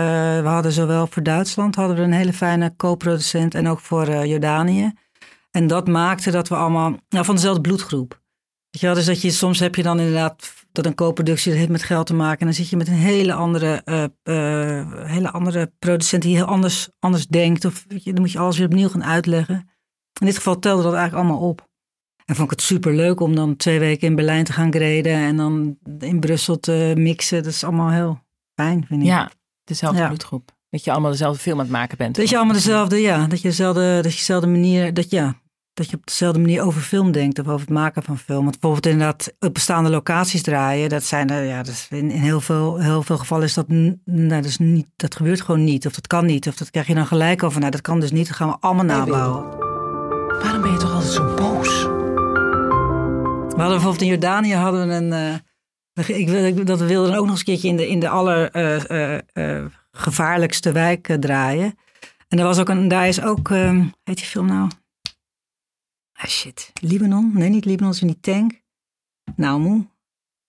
we 0.42 0.48
hadden 0.48 0.72
zowel 0.72 1.08
voor 1.08 1.24
Duitsland 1.24 1.76
hadden 1.76 1.96
we 1.96 2.02
een 2.02 2.12
hele 2.12 2.34
fijne 2.34 2.74
co-producent 2.78 3.56
en 3.56 3.68
ook 3.68 3.80
voor 3.80 4.08
eh, 4.08 4.26
Jordanië. 4.26 4.94
En 5.52 5.68
dat 5.68 5.88
maakte 5.88 6.32
dat 6.32 6.48
we 6.48 6.56
allemaal 6.56 6.96
nou, 7.10 7.26
van 7.26 7.36
dezelfde 7.36 7.62
bloedgroep. 7.62 8.22
Weet 8.70 8.82
je 8.82 8.86
wel, 8.86 8.96
dus 8.96 9.06
dat 9.06 9.22
je 9.22 9.32
soms 9.32 9.60
heb 9.60 9.76
je 9.76 9.84
dan 9.84 10.00
inderdaad 10.00 10.54
dat 10.72 10.86
een 10.86 10.96
co-productie 10.96 11.54
heeft 11.54 11.70
met 11.70 11.84
geld 11.84 12.08
te 12.08 12.14
maken. 12.14 12.40
En 12.40 12.46
dan 12.46 12.56
zit 12.56 12.70
je 12.70 12.78
met 12.78 12.88
een 12.88 12.94
hele 12.94 13.34
andere, 13.34 13.82
eh, 14.24 15.08
hele 15.08 15.32
andere 15.32 15.72
producent 15.80 16.22
die 16.22 16.36
heel 16.36 16.46
anders, 16.46 16.90
anders 17.00 17.28
denkt. 17.28 17.66
Of 17.66 17.86
je, 17.88 18.14
dan 18.14 18.22
moet 18.22 18.32
je 18.32 18.40
alles 18.40 18.58
weer 18.58 18.68
opnieuw 18.68 18.90
gaan 18.90 19.04
uitleggen. 19.04 19.70
In 20.20 20.26
dit 20.26 20.36
geval 20.36 20.60
telde 20.60 20.84
dat 20.84 20.94
eigenlijk 20.94 21.24
allemaal 21.24 21.50
op. 21.50 21.68
En 22.26 22.36
vond 22.36 22.52
ik 22.52 22.58
het 22.58 22.66
super 22.66 22.94
leuk 22.94 23.20
om 23.20 23.36
dan 23.36 23.56
twee 23.56 23.80
weken 23.80 24.08
in 24.08 24.16
Berlijn 24.16 24.44
te 24.44 24.54
gaan 24.54 24.74
graden 24.74 25.14
en 25.14 25.36
dan 25.38 25.78
in 26.00 26.20
Brussel 26.20 26.60
te 26.60 26.94
mixen. 26.98 27.44
Dat 27.44 27.52
is 27.52 27.64
allemaal 27.64 27.90
heel 27.90 28.20
fijn, 28.56 28.86
vind 28.88 29.02
ik. 29.02 29.08
Ja, 29.08 29.32
dezelfde 29.64 30.00
Ja. 30.02 30.08
bloedgroep. 30.08 30.54
Dat 30.70 30.84
je 30.84 30.92
allemaal 30.92 31.12
dezelfde 31.12 31.40
film 31.42 31.58
aan 31.58 31.64
het 31.64 31.74
maken 31.74 31.98
bent. 31.98 32.16
Dat 32.16 32.30
je 32.30 32.36
allemaal 32.36 32.54
dezelfde, 32.54 33.02
ja, 33.02 33.28
dat 33.28 33.42
je 33.42 33.48
dezelfde, 33.48 33.96
dat 34.02 34.12
je 34.12 34.18
dezelfde 34.18 34.48
manier, 34.48 34.94
dat 34.94 35.10
ja, 35.10 35.36
dat 35.74 35.90
je 35.90 35.96
op 35.96 36.06
dezelfde 36.06 36.40
manier 36.40 36.62
over 36.62 36.82
film 36.82 37.12
denkt 37.12 37.40
of 37.40 37.48
over 37.48 37.60
het 37.60 37.70
maken 37.70 38.04
van 38.04 38.18
film. 38.18 38.40
Want 38.44 38.52
bijvoorbeeld 38.60 38.86
inderdaad 38.94 39.34
op 39.40 39.54
bestaande 39.54 39.90
locaties 39.90 40.42
draaien, 40.42 40.90
dat 40.90 41.04
zijn 41.04 41.30
er, 41.30 41.44
ja, 41.44 41.58
dat 41.58 41.74
is 41.74 41.88
in, 41.90 42.12
in 42.12 42.22
heel, 42.22 42.42
veel, 42.42 42.80
heel 42.80 43.04
veel 43.04 43.18
gevallen 43.18 43.46
is 43.46 43.54
dat, 43.54 43.68
nou, 43.68 44.28
dat 44.28 44.46
is 44.46 44.58
niet, 44.58 44.88
dat 44.96 45.16
gebeurt 45.16 45.42
gewoon 45.42 45.64
niet, 45.64 45.88
of 45.88 45.94
dat 45.94 46.08
kan 46.08 46.26
niet, 46.26 46.48
of 46.48 46.56
dat 46.56 46.70
krijg 46.72 46.88
je 46.88 46.96
dan 46.96 47.08
gelijk 47.08 47.44
over. 47.44 47.60
Nou, 47.60 47.72
dat 47.72 47.82
kan 47.82 48.00
dus 48.00 48.12
niet, 48.12 48.28
dat 48.28 48.36
gaan 48.36 48.50
we 48.50 48.58
allemaal 48.60 48.86
nabouwen. 48.86 49.44
Waarom 50.42 50.62
ben 50.62 50.72
je 50.72 50.78
toch 50.78 50.94
altijd 50.94 51.12
zo 51.12 51.34
boos? 51.36 51.88
We 53.56 53.62
hadden 53.62 53.80
bijvoorbeeld 53.82 54.02
in 54.02 54.20
Jordanië 54.20 54.54
hadden 54.54 54.88
we 54.88 54.94
een. 54.94 55.14
eh, 55.94 56.10
ik, 56.20 56.28
ik, 56.58 56.66
dat 56.68 56.80
we 56.80 56.86
wilden 56.86 57.16
ook 57.16 57.22
nog 57.22 57.30
eens 57.30 57.40
een 57.40 57.46
keertje 57.46 57.68
in 57.68 57.78
de, 57.78 57.88
in 57.88 58.00
de 58.00 58.10
aller 58.10 58.52
eh, 58.52 59.20
eh, 59.24 59.66
wijk 60.72 61.18
draaien. 61.20 61.78
En 62.28 62.40
er 62.40 62.46
was 62.46 62.60
ook 62.60 62.70
een, 62.70 62.88
daar 62.88 63.08
is 63.08 63.22
ook, 63.22 63.50
heet 63.50 64.18
die 64.18 64.26
film 64.26 64.48
nou? 64.48 64.70
Ah 66.14 66.26
shit, 66.26 66.72
Libanon? 66.82 67.32
Nee, 67.34 67.50
niet 67.50 67.66
Libanon, 67.66 67.92
is 67.92 68.00
die 68.00 68.20
tank. 68.20 68.62
Nou, 69.36 69.60
moe. 69.60 69.86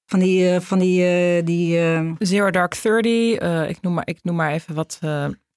Van 0.06 0.18
die, 0.18 0.60
van 0.60 0.78
die, 0.78 1.42
die 1.42 1.78
Zero 2.18 2.50
Dark 2.50 2.74
Thirty. 2.74 3.38
ik, 3.68 3.80
noem 3.80 3.94
maar, 3.94 4.06
ik 4.06 4.18
noem 4.22 4.36
maar 4.36 4.52
even 4.52 4.74
wat. 4.74 4.98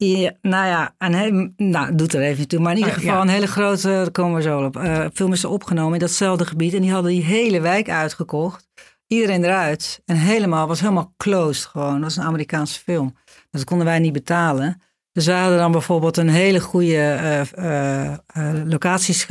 Ja, 0.01 0.31
nou 0.41 0.67
ja, 0.67 0.95
een 0.97 1.13
hele, 1.13 1.53
nou, 1.57 1.95
doet 1.95 2.13
er 2.13 2.21
even 2.21 2.47
toe. 2.47 2.59
Maar 2.59 2.71
in 2.71 2.77
ieder 2.77 2.93
Oh, 2.93 2.99
geval 2.99 3.15
ja. 3.15 3.21
een 3.21 3.27
hele 3.29 3.47
grote, 3.47 3.87
daar 3.87 4.11
komen 4.11 4.35
we 4.35 4.41
zo 4.41 4.63
op. 4.65 4.77
eh 4.77 5.05
film 5.13 5.31
is 5.33 5.45
opgenomen 5.45 5.93
in 5.93 5.99
datzelfde 5.99 6.45
gebied. 6.45 6.73
En 6.73 6.81
die 6.81 6.91
hadden 6.91 7.11
die 7.11 7.23
hele 7.23 7.61
wijk 7.61 7.89
uitgekocht. 7.89 8.67
Iedereen 9.07 9.43
eruit. 9.43 10.01
En 10.05 10.15
helemaal, 10.15 10.67
was 10.67 10.79
helemaal 10.79 11.13
closed 11.17 11.65
gewoon. 11.65 11.93
Dat 11.93 12.01
was 12.03 12.15
een 12.15 12.23
Amerikaanse 12.23 12.79
film. 12.79 13.15
Dat 13.51 13.63
konden 13.63 13.85
wij 13.85 13.99
niet 13.99 14.13
betalen. 14.13 14.81
Dus 15.11 15.25
we 15.25 15.31
hadden 15.31 15.57
dan 15.57 15.71
bijvoorbeeld 15.71 16.17
een 16.17 16.29
hele 16.29 16.59
goede 16.59 16.95
eh, 16.95 18.11
eh, 18.11 18.17
locaties, 18.65 19.27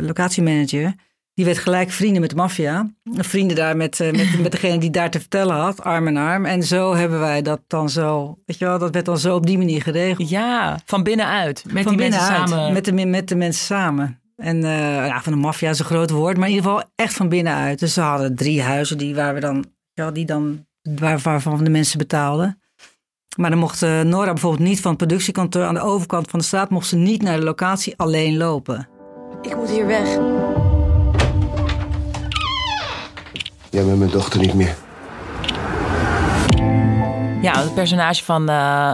locatiemanager. 0.00 0.94
Die 1.36 1.44
werd 1.44 1.58
gelijk 1.58 1.90
vrienden 1.90 2.20
met 2.20 2.30
de 2.30 2.36
maffia. 2.36 2.90
Vrienden 3.04 3.56
daar 3.56 3.76
met, 3.76 4.00
eh, 4.00 4.12
met, 4.12 4.40
met 4.42 4.52
degene 4.52 4.78
die 4.78 4.90
daar 4.90 5.10
te 5.10 5.20
vertellen 5.20 5.54
had, 5.54 5.82
arm 5.82 6.06
in 6.08 6.16
arm. 6.16 6.44
En 6.44 6.62
zo 6.62 6.94
hebben 6.94 7.20
wij 7.20 7.42
dat 7.42 7.60
dan 7.66 7.90
zo, 7.90 8.38
weet 8.46 8.58
je 8.58 8.64
wel, 8.64 8.78
dat 8.78 8.92
werd 8.92 9.04
dan 9.04 9.18
zo 9.18 9.34
op 9.34 9.46
die 9.46 9.58
manier 9.58 9.82
geregeld. 9.82 10.28
ja, 10.28 10.78
van 10.84 11.02
binnenuit. 11.02 11.64
Met 11.72 11.82
van 11.82 11.96
die 11.96 12.00
mensen 12.00 12.28
binnenuit, 12.28 12.48
samen. 12.48 12.72
Met 12.72 12.84
de, 12.84 13.06
met 13.06 13.28
de 13.28 13.36
mensen 13.36 13.64
samen. 13.64 14.20
En 14.36 14.64
eh, 14.64 15.06
ja, 15.06 15.22
van 15.22 15.32
de 15.32 15.38
maffia 15.38 15.70
is 15.70 15.78
een 15.78 15.84
groot 15.84 16.10
woord, 16.10 16.36
maar 16.36 16.48
in 16.48 16.54
ieder 16.54 16.70
geval 16.70 16.88
echt 16.94 17.14
van 17.14 17.28
binnenuit. 17.28 17.78
Dus 17.78 17.94
ze 17.94 18.00
hadden 18.00 18.36
drie 18.36 18.62
huizen 18.62 18.98
die, 18.98 19.14
waar 19.14 19.34
we 19.34 19.40
dan, 19.40 19.64
ja, 19.92 20.10
die 20.10 20.24
dan, 20.24 20.66
waar, 20.82 21.18
waarvan 21.18 21.64
de 21.64 21.70
mensen 21.70 21.98
betaalden. 21.98 22.60
Maar 23.36 23.50
dan 23.50 23.58
mocht 23.58 23.82
eh, 23.82 24.00
Nora 24.00 24.32
bijvoorbeeld 24.32 24.68
niet 24.68 24.80
van 24.80 24.90
het 24.90 24.98
productiekantoor 24.98 25.64
aan 25.64 25.74
de 25.74 25.80
overkant 25.80 26.30
van 26.30 26.38
de 26.38 26.44
straat, 26.44 26.70
mocht 26.70 26.86
ze 26.86 26.96
niet 26.96 27.22
naar 27.22 27.38
de 27.38 27.44
locatie 27.44 27.94
alleen 27.96 28.36
lopen. 28.36 28.88
Ik 29.42 29.56
moet 29.56 29.70
hier 29.70 29.86
weg. 29.86 30.18
Jij 33.76 33.84
bent 33.84 33.98
mijn 33.98 34.10
dochter 34.10 34.40
niet 34.40 34.54
meer. 34.54 34.76
Ja, 37.42 37.62
het 37.62 37.74
personage 37.74 38.24
van 38.24 38.48
eh, 38.48 38.92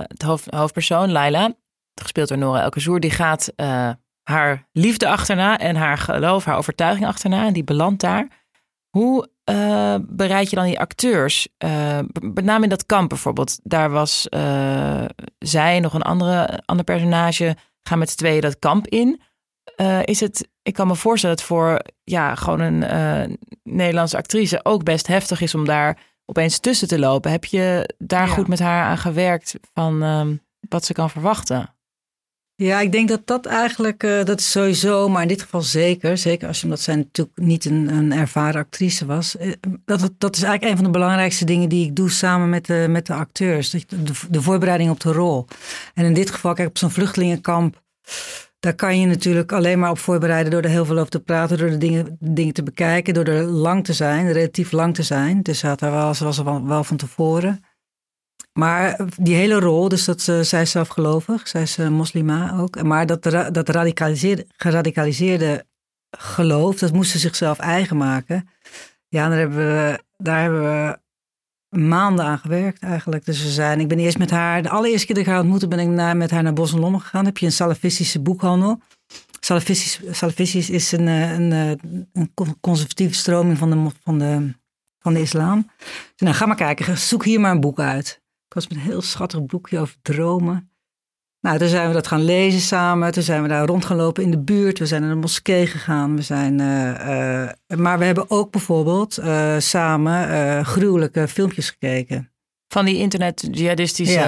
het 0.00 0.22
hoofd, 0.22 0.46
hoofdpersoon, 0.50 1.12
Laila, 1.12 1.54
gespeeld 1.94 2.28
door 2.28 2.38
Nora 2.38 2.62
Elkezoer, 2.62 3.00
die 3.00 3.10
gaat 3.10 3.52
eh, 3.56 3.90
haar 4.22 4.68
liefde 4.72 5.08
achterna 5.08 5.58
en 5.58 5.76
haar 5.76 5.98
geloof, 5.98 6.44
haar 6.44 6.56
overtuiging 6.56 7.06
achterna. 7.06 7.46
En 7.46 7.52
die 7.52 7.64
belandt 7.64 8.00
daar. 8.00 8.28
Hoe 8.90 9.28
bereid 10.08 10.50
je 10.50 10.56
dan 10.56 10.64
die 10.64 10.80
acteurs? 10.80 11.48
Met 12.20 12.44
name 12.44 12.62
in 12.62 12.68
dat 12.68 12.86
kamp 12.86 13.08
bijvoorbeeld. 13.08 13.58
Daar 13.62 13.90
was 13.90 14.26
zij, 15.38 15.80
nog 15.80 15.94
een 15.94 16.02
andere, 16.02 16.62
ander 16.64 16.84
personage, 16.84 17.56
gaan 17.82 17.98
met 17.98 18.10
z'n 18.10 18.16
tweeën 18.16 18.40
dat 18.40 18.58
kamp 18.58 18.86
in. 18.86 19.20
Eh, 19.76 19.98
is 20.04 20.20
het, 20.20 20.48
ik 20.62 20.74
kan 20.74 20.86
me 20.86 20.94
voorstellen 20.94 21.36
dat 21.36 21.44
het 21.46 21.54
voor 21.54 21.80
ja, 22.04 22.34
gewoon 22.34 22.60
een 22.60 22.82
eh, 22.82 23.34
Nederlandse 23.62 24.16
actrice 24.16 24.60
ook 24.64 24.84
best 24.84 25.06
heftig 25.06 25.40
is 25.40 25.54
om 25.54 25.64
daar 25.64 25.98
opeens 26.24 26.58
tussen 26.58 26.88
te 26.88 26.98
lopen. 26.98 27.30
Heb 27.30 27.44
je 27.44 27.94
daar 27.98 28.26
Ja. 28.26 28.32
goed 28.34 28.48
met 28.48 28.58
haar 28.58 28.84
aan 28.84 28.98
gewerkt 28.98 29.54
van 29.74 30.02
ehm, 30.02 30.34
wat 30.68 30.84
ze 30.84 30.92
kan 30.92 31.10
verwachten? 31.10 31.70
Ja, 32.54 32.80
ik 32.80 32.92
denk 32.92 33.08
dat 33.08 33.26
dat 33.26 33.46
eigenlijk, 33.46 34.02
eh, 34.02 34.24
dat 34.24 34.40
is 34.40 34.50
sowieso, 34.50 35.08
maar 35.08 35.22
in 35.22 35.28
dit 35.28 35.42
geval 35.42 35.62
zeker, 35.62 36.18
zeker 36.18 36.48
als 36.48 36.58
je, 36.58 36.64
omdat 36.64 36.80
zij 36.80 36.94
natuurlijk 36.96 37.38
niet 37.38 37.64
een, 37.64 37.88
een 37.88 38.12
ervaren 38.12 38.60
actrice 38.60 39.06
was, 39.06 39.36
dat, 39.84 40.00
het- 40.00 40.20
dat 40.20 40.36
is 40.36 40.42
eigenlijk 40.42 40.70
een 40.72 40.76
van 40.82 40.92
de 40.92 40.98
belangrijkste 40.98 41.44
dingen 41.44 41.68
die 41.68 41.86
ik 41.86 41.96
doe 41.96 42.10
samen 42.10 42.48
met 42.48 42.66
de, 42.66 42.86
met 42.88 43.06
de 43.06 43.14
acteurs, 43.14 43.70
Dat 43.70 43.84
de, 43.88 44.12
de 44.30 44.42
voorbereiding 44.42 44.90
op 44.90 45.00
de 45.00 45.12
rol. 45.12 45.46
En 45.94 46.04
in 46.04 46.14
dit 46.14 46.30
geval, 46.30 46.54
kijk, 46.54 46.68
op 46.68 46.78
zo'n 46.78 46.90
vluchtelingenkamp, 46.90 47.82
daar 48.66 48.74
kan 48.74 49.00
je 49.00 49.06
natuurlijk 49.06 49.52
alleen 49.52 49.78
maar 49.78 49.90
op 49.90 49.98
voorbereiden 49.98 50.52
door 50.52 50.62
er 50.62 50.68
heel 50.68 50.84
veel 50.84 50.98
over 50.98 51.10
te 51.10 51.20
praten, 51.20 51.58
door 51.58 51.70
de 51.70 51.76
dingen, 51.76 52.16
dingen 52.20 52.54
te 52.54 52.62
bekijken, 52.62 53.14
door 53.14 53.24
er 53.24 53.42
lang 53.44 53.84
te 53.84 53.92
zijn, 53.92 54.32
relatief 54.32 54.72
lang 54.72 54.94
te 54.94 55.02
zijn. 55.02 55.42
Dus 55.42 55.58
ze 55.58 55.66
had 55.66 55.78
daar 55.78 55.90
wel, 55.90 56.14
ze 56.14 56.24
was 56.24 56.42
wel, 56.42 56.84
van 56.84 56.96
tevoren. 56.96 57.64
Maar 58.52 59.00
die 59.16 59.34
hele 59.34 59.58
rol, 59.58 59.88
dus 59.88 60.04
dat, 60.04 60.28
eh, 60.28 60.40
zij 60.40 60.62
is 60.62 60.70
zelfgelovig, 60.70 61.48
zij 61.48 61.62
is 61.62 61.78
eh, 61.78 61.88
moslima 61.88 62.58
ook. 62.58 62.82
Maar 62.82 63.06
dat, 63.06 63.22
dat 63.52 63.68
radicaliseerde, 63.68 64.46
geradicaliseerde 64.56 65.64
geloof, 66.10 66.78
dat 66.78 66.92
moest 66.92 67.10
ze 67.10 67.18
zichzelf 67.18 67.58
eigen 67.58 67.96
maken. 67.96 68.48
Ja, 69.08 69.28
daar 69.28 69.38
hebben 69.38 69.58
we, 69.58 70.00
daar 70.16 70.42
hebben 70.42 70.62
we 70.62 70.98
maanden 71.78 72.24
aan 72.24 72.38
gewerkt 72.38 72.82
eigenlijk. 72.82 73.24
Dus 73.24 73.42
we 73.42 73.48
zijn, 73.48 73.80
ik 73.80 73.88
ben 73.88 73.98
eerst 73.98 74.18
met 74.18 74.30
haar, 74.30 74.62
de 74.62 74.68
allereerste 74.68 75.06
keer 75.06 75.14
dat 75.14 75.24
ik 75.24 75.30
haar 75.30 75.40
ontmoette, 75.40 75.68
ben 75.68 75.78
ik 75.78 75.88
naar, 75.88 76.16
met 76.16 76.30
haar 76.30 76.42
naar 76.42 76.52
Bos 76.52 76.72
en 76.72 77.00
gegaan. 77.00 77.24
heb 77.24 77.38
je 77.38 77.46
een 77.46 77.52
salafistische 77.52 78.20
boekhandel. 78.20 78.80
Salafistisch, 79.40 80.00
salafistisch 80.10 80.70
is 80.70 80.92
een, 80.92 81.08
eh, 81.08 81.32
een, 81.32 81.52
eh, 81.52 81.70
een 82.12 82.30
con- 82.34 82.60
conservatieve 82.60 83.14
stroming 83.14 83.58
van 83.58 83.70
de, 83.70 83.90
van 84.02 84.18
de, 84.18 84.54
van 84.98 85.14
de 85.14 85.20
islam. 85.20 85.70
Zei, 85.78 85.90
nou, 86.16 86.34
ga 86.34 86.46
maar 86.46 86.56
kijken, 86.56 86.98
zoek 86.98 87.24
hier 87.24 87.40
maar 87.40 87.50
een 87.50 87.60
boek 87.60 87.80
uit. 87.80 88.20
Ik 88.46 88.54
was 88.54 88.68
met 88.68 88.76
een 88.78 88.84
heel 88.84 89.02
schattig 89.02 89.46
boekje 89.46 89.78
over 89.78 89.96
dromen. 90.02 90.70
Nou, 91.46 91.58
toen 91.58 91.68
zijn 91.68 91.88
we 91.88 91.94
dat 91.94 92.06
gaan 92.06 92.24
lezen 92.24 92.60
samen. 92.60 93.12
Toen 93.12 93.22
zijn 93.22 93.42
we 93.42 93.48
daar 93.48 93.66
rond 93.66 93.84
gaan 93.84 93.96
lopen 93.96 94.22
in 94.22 94.30
de 94.30 94.38
buurt. 94.38 94.78
We 94.78 94.86
zijn 94.86 95.02
naar 95.02 95.10
de 95.10 95.16
moskee 95.16 95.66
gegaan. 95.66 96.16
We 96.16 96.22
zijn, 96.22 96.60
eh, 96.60 97.44
eh, 97.44 97.78
maar 97.78 97.98
we 97.98 98.04
hebben 98.04 98.30
ook 98.30 98.50
bijvoorbeeld 98.50 99.18
eh, 99.18 99.58
samen 99.58 100.64
gruwelijke 100.64 101.28
filmpjes 101.28 101.70
gekeken. 101.70 102.32
Van 102.68 102.84
die 102.84 102.96
internet-jihadistische 102.96 104.18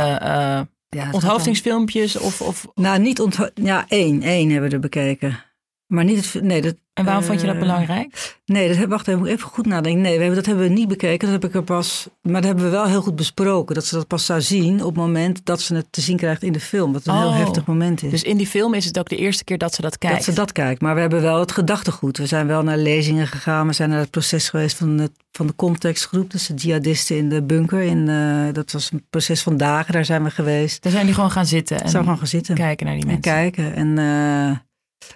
Ja. 0.89 1.11
Onthoofdingsfilmpjes 1.13 2.17
of, 2.17 2.41
of... 2.41 2.67
Nou, 2.75 2.99
niet 2.99 3.21
ontho 3.21 3.49
Ja, 3.55 3.85
één. 3.89 4.23
Één 4.23 4.51
hebben 4.51 4.69
we 4.69 4.75
er 4.75 4.81
bekeken. 4.81 5.45
Maar 5.87 6.05
niet 6.05 6.33
het... 6.33 6.43
Nee, 6.43 6.63
dat, 6.63 6.77
En 6.99 7.05
waarom 7.05 7.23
vond 7.25 7.41
je 7.41 7.47
dat 7.47 7.55
eh, 7.55 7.61
belangrijk? 7.61 8.37
Nee, 8.47 8.69
dat 8.69 8.77
heb, 8.77 8.89
wacht 8.89 9.09
even, 9.09 9.21
moet 9.21 9.29
even 9.29 9.49
goed 9.49 9.67
nadenken. 9.67 10.01
Nee, 10.03 10.13
we 10.13 10.19
hebben, 10.19 10.37
dat 10.37 10.47
hebben 10.47 10.65
we 10.69 10.73
niet 10.75 10.89
bekeken. 10.89 11.31
Dat 11.33 11.43
heb 11.43 11.51
ik 11.51 11.57
er 11.57 11.63
pas... 11.63 12.09
Maar 12.23 12.33
dat 12.33 12.45
hebben 12.45 12.65
we 12.65 12.71
wel 12.71 12.87
heel 12.87 13.03
goed 13.03 13.17
besproken. 13.17 13.75
Dat 13.75 13.85
ze 13.85 13.95
dat 13.95 14.07
pas 14.07 14.27
zou 14.27 14.41
zien 14.41 14.81
op 14.81 14.87
het 14.95 15.05
moment 15.05 15.41
dat 15.45 15.61
ze 15.61 15.75
het 15.75 15.87
te 15.91 16.01
zien 16.01 16.17
krijgt 16.17 16.43
in 16.43 16.53
de 16.53 16.61
film. 16.61 16.93
Wat 16.93 17.07
een 17.07 17.17
heel 17.17 17.27
Oh. 17.29 17.37
heftig 17.37 17.65
moment 17.67 18.03
is. 18.03 18.11
Dus 18.11 18.23
in 18.23 18.37
die 18.37 18.47
film 18.47 18.75
is 18.75 18.85
het 18.85 18.99
ook 18.99 19.09
de 19.09 19.17
eerste 19.17 19.45
keer 19.45 19.59
dat 19.59 19.75
ze 19.75 19.81
dat 19.83 19.99
kijkt. 19.99 20.17
Dat 20.17 20.25
ze 20.25 20.33
dat 20.33 20.53
kijkt. 20.53 20.81
Maar 20.81 20.95
we 20.95 21.01
hebben 21.01 21.23
wel 21.23 21.41
het 21.41 21.53
gedachtegoed. 21.53 22.19
We 22.19 22.27
zijn 22.27 22.47
wel 22.47 22.63
naar 22.63 22.79
lezingen 22.79 23.27
gegaan. 23.27 23.67
We 23.67 23.73
zijn 23.73 23.91
naar 23.91 23.99
het 24.01 24.11
proces 24.11 24.49
geweest 24.49 24.77
van, 24.77 24.99
het, 24.99 25.13
van 25.33 25.47
de 25.47 25.55
contextgroep. 25.55 26.31
Dus 26.31 26.47
de 26.47 26.55
jihadisten 26.55 27.17
in 27.17 27.29
de 27.29 27.43
bunker. 27.43 27.81
In, 27.83 28.09
eh, 28.09 28.53
dat 28.55 28.73
was 28.73 28.91
een 28.93 29.05
proces 29.11 29.43
van 29.43 29.57
dagen. 29.57 29.93
Daar 29.93 30.05
zijn 30.05 30.25
we 30.25 30.31
geweest. 30.31 30.83
Daar 30.83 30.93
zijn 30.93 31.05
die 31.07 31.15
gewoon 31.15 31.31
gaan 31.31 31.47
zitten 31.47 31.81
en 31.83 31.89
Zou 31.91 32.03
gewoon 32.03 32.19
gaan 32.19 32.27
zitten. 32.27 32.55
kijken 32.55 32.87
naar 32.87 32.95
die 32.95 33.05
En 33.05 33.11
mensen. 33.11 33.33
kijken. 33.33 33.75
En 33.75 33.99
eh, 33.99 34.57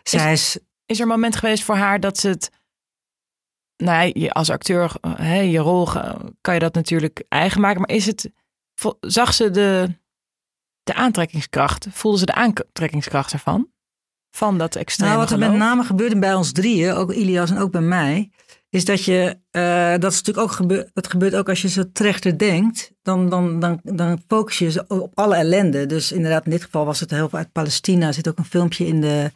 zij 0.03 0.33
is... 0.33 0.59
Is 0.93 0.99
er 0.99 1.05
een 1.05 1.11
moment 1.11 1.37
geweest 1.37 1.63
voor 1.65 1.77
haar 1.77 2.01
dat 2.01 2.19
ze 2.19 2.29
het... 2.29 2.51
Nou, 3.77 3.97
ja, 4.07 4.11
je- 4.15 4.33
als 4.33 4.51
acteur, 4.51 4.93
eh, 5.01 5.13
hè, 5.17 5.41
je 5.41 5.59
rol 5.59 5.87
ge- 5.87 6.35
kan 6.41 6.55
je 6.55 6.61
dat 6.61 6.75
natuurlijk 6.75 7.25
eigen 7.29 7.61
maken. 7.61 7.81
Maar 7.81 7.91
is 7.91 8.07
het... 8.07 8.31
Zag 9.01 9.35
ze 9.35 9.51
de, 9.51 9.95
de 10.83 10.95
aantrekkingskracht? 10.95 11.87
Voelde 11.91 12.19
ze 12.19 12.25
de 12.27 12.35
aantrekkingskracht 12.35 13.33
ervan? 13.33 13.71
Van 14.37 14.59
dat 14.59 14.77
extreme 14.77 15.11
Nou, 15.11 15.23
wat 15.23 15.31
er 15.33 15.39
met 15.39 15.53
name 15.53 15.85
gebeurde 15.85 16.19
bij 16.19 16.35
ons 16.35 16.53
drieën, 16.53 16.93
ook 16.93 17.13
Ilias 17.13 17.51
en 17.51 17.59
ook 17.59 17.71
bij 17.71 17.81
mij, 17.81 18.31
is 18.69 18.85
dat 18.85 19.05
je, 19.05 19.39
eh, 19.51 19.91
dat 19.99 20.13
is 20.13 20.19
natuurlijk 20.23 20.47
ook 20.47 20.53
gebeurt, 20.53 20.91
dat 20.93 21.11
gebeurt 21.11 21.35
ook 21.35 21.49
als 21.49 21.63
je 21.63 21.69
zo 21.69 21.83
trechter 21.93 22.39
denkt, 22.39 22.93
dan, 23.03 23.29
dan, 23.29 23.61
dan, 23.61 23.81
dan 23.83 24.23
focus 24.27 24.59
je 24.59 24.85
op 24.89 25.11
alle 25.15 25.35
ellende. 25.37 25.87
Dus 25.87 26.13
inderdaad, 26.13 26.45
in 26.45 26.51
dit 26.51 26.63
geval 26.65 26.85
was 26.85 27.01
het 27.01 27.11
heel 27.11 27.29
veel 27.29 27.39
uit 27.39 27.53
Palestina, 27.53 28.07
er 28.07 28.15
zit 28.15 28.29
ook 28.29 28.39
een 28.39 28.45
filmpje 28.45 28.87
in 28.87 29.01
de, 29.01 29.33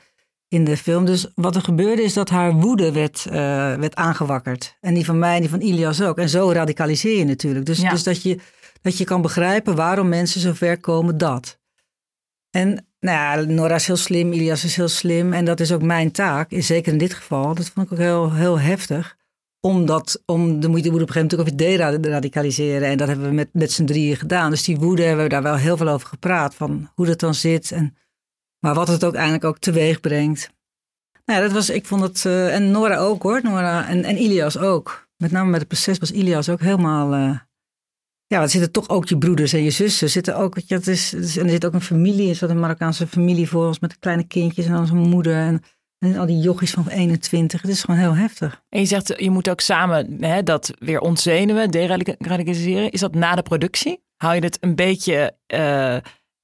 in 0.48 0.64
de 0.64 0.76
film. 0.76 1.04
Dus 1.04 1.26
wat 1.34 1.56
er 1.56 1.62
gebeurde 1.62 2.02
is 2.02 2.12
dat 2.12 2.30
haar 2.30 2.52
woede 2.52 2.92
werd, 2.92 3.26
eh, 3.26 3.32
werd 3.74 3.94
aangewakkerd. 3.94 4.76
En 4.80 4.94
die 4.94 5.04
van 5.04 5.18
mij 5.18 5.34
en 5.34 5.40
die 5.40 5.50
van 5.50 5.60
Ilias 5.60 6.02
ook. 6.02 6.18
En 6.18 6.28
zo 6.28 6.52
radicaliseer 6.52 7.18
je 7.18 7.24
natuurlijk. 7.24 7.66
Dus, 7.66 7.80
Ja. 7.80 7.90
dus 7.90 8.02
dat, 8.02 8.22
je, 8.22 8.38
dat 8.82 8.98
je 8.98 9.04
kan 9.04 9.22
begrijpen 9.22 9.74
waarom 9.74 10.08
mensen 10.08 10.40
zo 10.40 10.52
ver 10.52 10.80
komen 10.80 11.18
dat. 11.18 11.58
En 12.50 12.86
nou 13.00 13.40
ja, 13.40 13.52
Nora 13.52 13.74
is 13.74 13.86
heel 13.86 13.96
slim, 13.96 14.32
Ilias 14.32 14.64
is 14.64 14.76
heel 14.76 14.88
slim. 14.88 15.32
En 15.32 15.44
dat 15.44 15.60
is 15.60 15.72
ook 15.72 15.82
mijn 15.82 16.10
taak, 16.10 16.50
zeker 16.50 16.92
in 16.92 16.98
dit 16.98 17.14
geval. 17.14 17.54
Dat 17.54 17.68
vond 17.68 17.86
ik 17.86 17.92
ook 17.92 17.98
heel, 17.98 18.32
heel 18.32 18.60
heftig. 18.60 19.16
Omdat, 19.60 20.22
om 20.26 20.60
de 20.60 20.68
moeite 20.68 20.88
woede 20.90 21.04
op 21.04 21.08
een 21.08 21.14
gegeven 21.14 21.38
moment 21.38 21.54
ook 21.54 21.58
weer 21.58 22.00
deradicaliseren. 22.00 22.88
En 22.88 22.96
dat 22.96 23.08
hebben 23.08 23.28
we 23.28 23.34
met, 23.34 23.48
met 23.52 23.72
z'n 23.72 23.84
drieën 23.84 24.16
gedaan. 24.16 24.50
Dus 24.50 24.64
die 24.64 24.78
woede 24.78 25.02
hebben 25.02 25.24
we 25.24 25.30
daar 25.30 25.42
wel 25.42 25.56
heel 25.56 25.76
veel 25.76 25.88
over 25.88 26.08
gepraat. 26.08 26.54
Van 26.54 26.90
hoe 26.94 27.06
dat 27.06 27.20
dan 27.20 27.34
zit. 27.34 27.72
En, 27.72 27.96
maar 28.66 28.74
wat 28.74 28.88
het 28.88 29.04
ook 29.04 29.14
eigenlijk 29.14 29.44
ook 29.44 29.58
teweeg 29.58 30.00
brengt. 30.00 30.50
Nou 31.24 31.40
ja, 31.40 31.46
dat 31.46 31.54
was, 31.54 31.70
ik 31.70 31.86
vond 31.86 32.02
het, 32.02 32.24
eh, 32.24 32.54
en 32.54 32.70
Nora 32.70 32.96
ook 32.96 33.22
hoor. 33.22 33.40
Nora 33.42 33.88
en, 33.88 34.04
en 34.04 34.16
Ilias 34.16 34.58
ook. 34.58 35.08
Met 35.16 35.30
name 35.30 35.50
met 35.50 35.58
het 35.58 35.68
proces 35.68 35.98
was 35.98 36.10
Ilias 36.10 36.48
ook 36.48 36.60
helemaal... 36.60 37.12
eh, 37.12 37.38
ja, 38.26 38.42
er 38.42 38.48
zitten 38.48 38.72
toch 38.72 38.88
ook 38.88 39.08
je 39.08 39.18
broeders 39.18 39.52
en 39.52 39.62
je 39.62 39.70
zussen. 39.70 40.10
Zitten 40.10 40.36
ook, 40.36 40.58
je, 40.66 40.74
het 40.74 40.86
is, 40.86 41.12
en 41.12 41.44
er 41.44 41.50
zit 41.50 41.66
ook 41.66 41.72
een 41.72 41.80
familie, 41.80 42.38
er 42.40 42.50
een 42.50 42.60
Marokkaanse 42.60 43.06
familie 43.06 43.48
voor 43.48 43.66
ons 43.66 43.78
met 43.78 43.98
kleine 43.98 44.26
kindjes 44.26 44.66
en 44.66 44.72
dan 44.72 44.86
zijn 44.86 44.98
moeder 44.98 45.34
en, 45.34 45.62
en 45.98 46.16
al 46.16 46.26
die 46.26 46.40
jochies 46.40 46.70
van 46.70 46.88
21. 46.88 47.62
Het 47.62 47.70
is 47.70 47.80
gewoon 47.80 48.00
heel 48.00 48.14
heftig. 48.16 48.62
En 48.68 48.80
je 48.80 48.86
zegt, 48.86 49.14
je 49.16 49.30
moet 49.30 49.48
ook 49.48 49.60
samen 49.60 50.24
hè, 50.24 50.42
dat 50.42 50.70
weer 50.78 51.00
ontzenuwen, 51.00 51.70
deradicaliseren. 51.70 52.90
Is 52.90 53.00
dat 53.00 53.14
na 53.14 53.34
de 53.34 53.42
productie? 53.42 54.04
Hou 54.16 54.34
je 54.34 54.40
het 54.40 54.58
een 54.60 54.74
beetje 54.74 55.36
eh, 55.46 55.96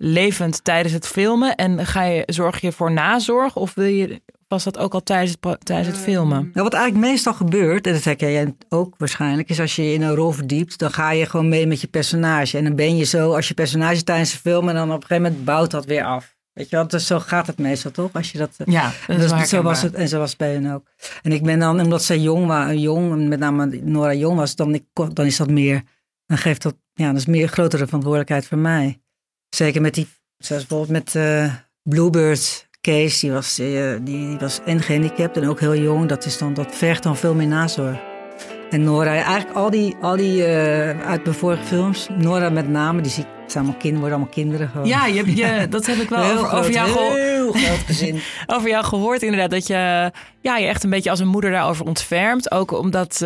levend 0.04 0.64
tijdens 0.64 0.94
het 0.94 1.06
filmen? 1.06 1.54
En 1.54 1.86
ga 1.86 2.02
je, 2.02 2.22
zorg 2.26 2.60
je 2.60 2.72
voor 2.72 2.92
nazorg? 2.92 3.56
Of 3.56 3.74
wil 3.74 3.86
je, 3.86 4.22
was 4.48 4.64
dat 4.64 4.78
ook 4.78 4.94
al 4.94 5.02
tijdens 5.02 5.36
het, 5.40 5.66
tijdens 5.66 5.88
het 5.88 5.98
filmen? 5.98 6.50
Nou, 6.52 6.64
wat 6.64 6.74
eigenlijk 6.74 7.06
meestal 7.06 7.34
gebeurt, 7.34 7.86
en 7.86 7.92
dat 7.92 8.04
herken 8.04 8.32
jij 8.32 8.54
ook 8.68 8.94
waarschijnlijk, 8.98 9.48
is 9.48 9.60
als 9.60 9.76
je 9.76 9.82
je 9.82 9.92
in 9.94 10.02
een 10.02 10.14
rol 10.14 10.30
verdiept, 10.30 10.78
dan 10.78 10.90
ga 10.90 11.10
je 11.10 11.26
gewoon 11.26 11.48
mee 11.48 11.66
met 11.66 11.80
je 11.80 11.86
personage. 11.86 12.58
En 12.58 12.64
dan 12.64 12.76
ben 12.76 12.96
je 12.96 13.04
zo, 13.04 13.34
als 13.34 13.48
je 13.48 13.54
personage 13.54 14.02
tijdens 14.02 14.32
de 14.32 14.38
film, 14.38 14.68
en 14.68 14.74
dan 14.74 14.92
op 14.92 15.00
een 15.00 15.06
gegeven 15.06 15.22
moment 15.22 15.44
bouwt 15.44 15.70
dat 15.70 15.84
weer 15.84 16.04
af. 16.04 16.36
Weet 16.52 16.70
je 16.70 16.76
wel, 16.76 16.88
dus 16.88 17.06
zo 17.06 17.18
gaat 17.18 17.46
het 17.46 17.58
meestal 17.58 17.90
toch? 17.90 18.12
Als 18.12 18.32
je 18.32 18.38
dat, 18.38 18.50
eh, 18.56 18.72
Ja, 18.72 18.92
dat 19.06 19.18
is 19.18 19.30
Dus 19.30 19.48
zo 19.48 19.62
was 19.62 19.82
het 19.82 19.94
en 19.94 20.08
zo 20.08 20.18
was 20.18 20.28
het 20.28 20.38
bij 20.38 20.52
hen 20.52 20.72
ook. 20.72 20.86
En 21.22 21.32
ik 21.32 21.42
ben 21.42 21.58
dan, 21.58 21.80
omdat 21.80 22.02
zij 22.02 22.18
jong 22.18 22.46
was, 22.46 22.72
jong, 22.72 23.12
en 23.12 23.28
met 23.28 23.38
name 23.38 23.80
Nora 23.82 24.14
jong 24.14 24.36
was, 24.36 24.56
dan, 24.56 24.74
ik, 24.74 24.84
dan 24.92 25.26
is 25.26 25.36
dat 25.36 25.50
meer, 25.50 25.82
dan 26.26 26.38
geeft 26.38 26.62
dat, 26.62 26.74
ja, 26.94 27.06
dat 27.06 27.16
is 27.16 27.26
meer 27.26 27.48
grotere 27.48 27.84
verantwoordelijkheid 27.84 28.46
voor 28.46 28.58
mij. 28.58 29.01
Zeker 29.54 29.80
met 29.80 29.94
die, 29.94 30.08
zoals 30.38 30.66
bijvoorbeeld 30.66 31.04
met 31.04 31.14
eh 31.14 31.54
Bluebird 31.82 32.68
Case, 32.80 33.20
die 33.20 33.32
was, 33.32 33.58
eh, 33.58 33.66
die, 33.66 34.00
die 34.02 34.38
was 34.38 34.60
en 34.64 34.80
gehandicapt 34.80 35.36
en 35.36 35.48
ook 35.48 35.60
heel 35.60 35.76
jong. 35.76 36.08
Dat, 36.08 36.24
is 36.24 36.38
dan, 36.38 36.54
dat 36.54 36.74
vergt 36.74 37.02
dan 37.02 37.16
veel 37.16 37.34
meer 37.34 37.46
nazorg. 37.46 37.98
En 38.70 38.82
Nora, 38.84 39.10
eigenlijk 39.10 39.56
al 39.56 39.70
die, 39.70 39.96
al 40.00 40.16
die 40.16 40.44
eh, 40.44 41.06
uit 41.06 41.24
mijn 41.24 41.36
vorige 41.36 41.64
films, 41.64 42.08
Nora 42.16 42.50
met 42.50 42.68
name, 42.68 43.00
die 43.00 43.10
zie 43.10 43.22
ik, 43.22 43.28
zijn 43.46 43.64
allemaal 43.64 43.80
kinderen, 43.80 44.00
worden 44.00 44.16
allemaal 44.18 44.34
kinderen 44.34 44.68
gewoon. 44.68 44.86
Ja, 44.86 45.06
je, 45.06 45.16
hebt 45.16 45.36
je, 45.36 45.66
dat 45.70 45.86
heb 45.86 45.96
ik 45.96 46.08
wel 46.08 46.22
heel 46.22 46.32
over, 46.32 46.46
groot, 46.46 46.60
over, 46.60 46.72
jou 46.72 46.90
geho- 46.90 47.14
heel 47.14 47.52
groot 47.52 47.78
gezin. 47.86 48.20
over 48.54 48.68
jou 48.68 48.84
gehoord. 48.84 49.22
Inderdaad, 49.22 49.50
dat 49.50 49.66
je 49.66 50.10
ja, 50.40 50.56
je 50.56 50.66
echt 50.66 50.84
een 50.84 50.90
beetje 50.90 51.10
als 51.10 51.20
een 51.20 51.28
moeder 51.28 51.50
daarover 51.50 51.86
ontfermt. 51.86 52.50
Ook 52.50 52.72
omdat 52.72 53.16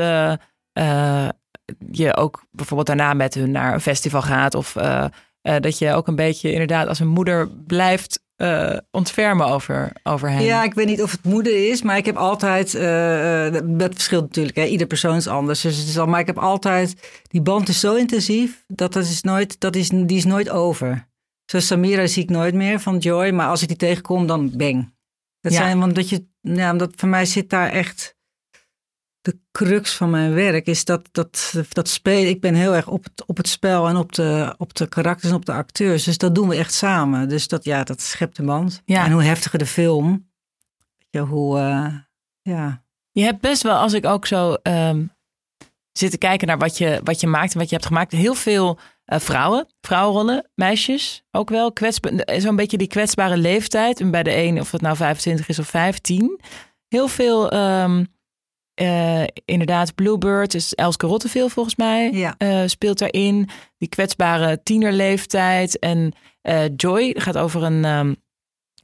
je 1.91 2.17
ook 2.17 2.45
bijvoorbeeld 2.51 2.87
daarna 2.89 3.15
met 3.15 3.35
hun 3.35 3.51
naar 3.51 3.75
een 3.75 3.81
festival 3.81 4.23
gaat. 4.23 4.55
Of 4.55 4.75
eh, 5.47 5.61
dat 5.61 5.79
je 5.79 5.93
ook 5.93 6.07
een 6.09 6.17
beetje 6.17 6.53
inderdaad 6.53 6.89
als 6.89 6.99
een 6.99 7.09
moeder 7.09 7.49
blijft 7.67 8.25
eh, 8.37 8.77
ontfermen 8.91 9.47
over, 9.47 9.93
over 10.03 10.31
hen. 10.31 10.43
Ja, 10.43 10.65
ik 10.65 10.75
weet 10.75 10.87
niet 10.87 11.03
of 11.03 11.11
het 11.11 11.25
moeder 11.25 11.69
is, 11.71 11.83
maar 11.83 11.97
ik 11.97 12.07
heb 12.07 12.17
altijd, 12.17 12.75
eh, 12.75 13.61
dat 13.65 13.93
verschilt 13.93 14.23
natuurlijk, 14.23 14.57
hè? 14.57 14.65
ieder 14.65 14.87
persoon 14.87 15.17
is 15.17 15.27
anders. 15.29 15.61
Dus 15.61 15.77
het 15.77 15.89
is 15.89 15.99
al, 15.99 16.07
maar 16.07 16.21
ik 16.21 16.27
heb 16.27 16.39
altijd, 16.39 17.21
die 17.29 17.41
band 17.41 17.69
is 17.69 17.81
zo 17.81 17.95
intensief, 17.95 18.65
dat, 18.67 18.93
dat, 18.93 19.05
is 19.05 19.23
nooit, 19.23 19.61
dat 19.61 19.77
is, 19.77 19.89
die 19.89 20.17
is 20.17 20.25
nooit 20.25 20.51
over. 20.51 21.09
Zoals 21.45 21.67
Samira 21.67 22.07
zie 22.07 22.23
ik 22.23 22.31
nooit 22.31 22.55
meer 22.55 22.81
van 22.81 22.99
Joy, 22.99 23.31
maar 23.31 23.49
als 23.49 23.63
ik 23.63 23.69
die 23.69 23.77
tegenkom, 23.77 24.27
dan 24.27 24.53
bang. 24.57 24.95
Dat 25.41 25.53
Ja. 25.53 25.59
zijn, 25.59 25.79
want 25.79 25.95
dat 25.95 26.09
je, 26.09 26.27
ja, 26.41 26.73
omdat 26.73 26.93
voor 26.97 27.09
mij 27.09 27.25
zit 27.25 27.51
daar 27.51 27.69
echt 27.71 28.16
de 29.27 29.39
crux 29.53 29.95
van 29.95 30.11
mijn 30.11 30.35
werk, 30.35 30.67
is 30.67 30.85
dat, 30.85 31.09
dat, 31.13 31.55
dat 31.69 31.89
spelen. 31.89 32.29
Ik 32.29 32.41
ben 32.41 32.55
heel 32.55 32.75
erg 32.75 32.89
op 32.89 33.05
het, 33.05 33.27
op 33.27 33.37
het 33.37 33.49
spel 33.49 33.89
en 33.89 33.97
op 33.97 34.13
de, 34.13 34.55
op 34.59 34.75
de 34.75 34.87
karakters 34.89 35.31
en 35.31 35.37
op 35.37 35.47
de 35.47 35.53
acteurs. 35.53 36.05
Dus 36.05 36.19
dat 36.19 36.35
doen 36.35 36.49
we 36.49 36.57
echt 36.57 36.75
samen. 36.75 37.29
Dus 37.29 37.49
dat, 37.49 37.65
ja, 37.65 37.85
dat 37.85 38.01
schept 38.01 38.37
de 38.37 38.43
band. 38.43 38.83
Ja. 38.85 39.05
En 39.05 39.13
hoe 39.13 39.23
heftiger 39.23 39.59
de 39.59 39.67
film, 39.67 40.31
je, 41.11 41.21
hoe, 41.21 41.59
eh, 41.59 41.95
ja. 42.43 42.85
Je 43.11 43.23
hebt 43.23 43.41
best 43.41 43.63
wel, 43.63 43.77
als 43.77 43.93
ik 43.93 44.07
ook 44.07 44.27
zo 44.27 44.53
ehm 44.53 45.05
zit 45.99 46.11
te 46.11 46.19
kijken 46.19 46.47
naar 46.47 46.59
wat 46.59 46.79
je, 46.79 47.01
wat 47.05 47.21
je 47.21 47.27
maakt 47.27 47.53
en 47.53 47.59
wat 47.59 47.69
je 47.69 47.75
hebt 47.75 47.87
gemaakt, 47.87 48.13
heel 48.13 48.35
veel 48.35 48.79
eh, 49.05 49.19
vrouwen, 49.19 49.67
vrouwenrollen, 49.81 50.51
meisjes 50.55 51.25
ook 51.31 51.49
wel. 51.51 51.73
Zo'n 52.37 52.57
beetje 52.57 52.77
die 52.77 52.87
kwetsbare 52.87 53.37
leeftijd. 53.37 54.01
En 54.01 54.11
bij 54.11 54.23
de 54.23 54.37
een, 54.37 54.61
of 54.61 54.71
het 54.71 54.81
nou 54.81 54.97
25 54.97 55.49
is 55.49 55.59
of 55.59 55.67
15. 55.67 56.41
Heel 56.89 57.09
veel, 57.09 57.51
ehm, 57.51 58.05
eh, 58.77 59.25
inderdaad, 59.45 59.95
Bluebird 59.95 60.55
is 60.55 60.75
Elske 60.75 61.07
Rotteveel 61.07 61.49
volgens 61.49 61.77
mij. 61.77 62.13
Ja. 62.13 62.35
eh, 62.39 62.63
speelt 62.67 62.99
daarin. 62.99 63.49
Die 63.79 63.89
kwetsbare 63.89 64.63
tienerleeftijd. 64.63 65.79
En 65.79 66.13
eh, 66.41 66.65
Joy 66.77 67.15
gaat 67.19 67.39
over 67.39 67.63
een. 67.63 67.85
ehm, 67.85 68.15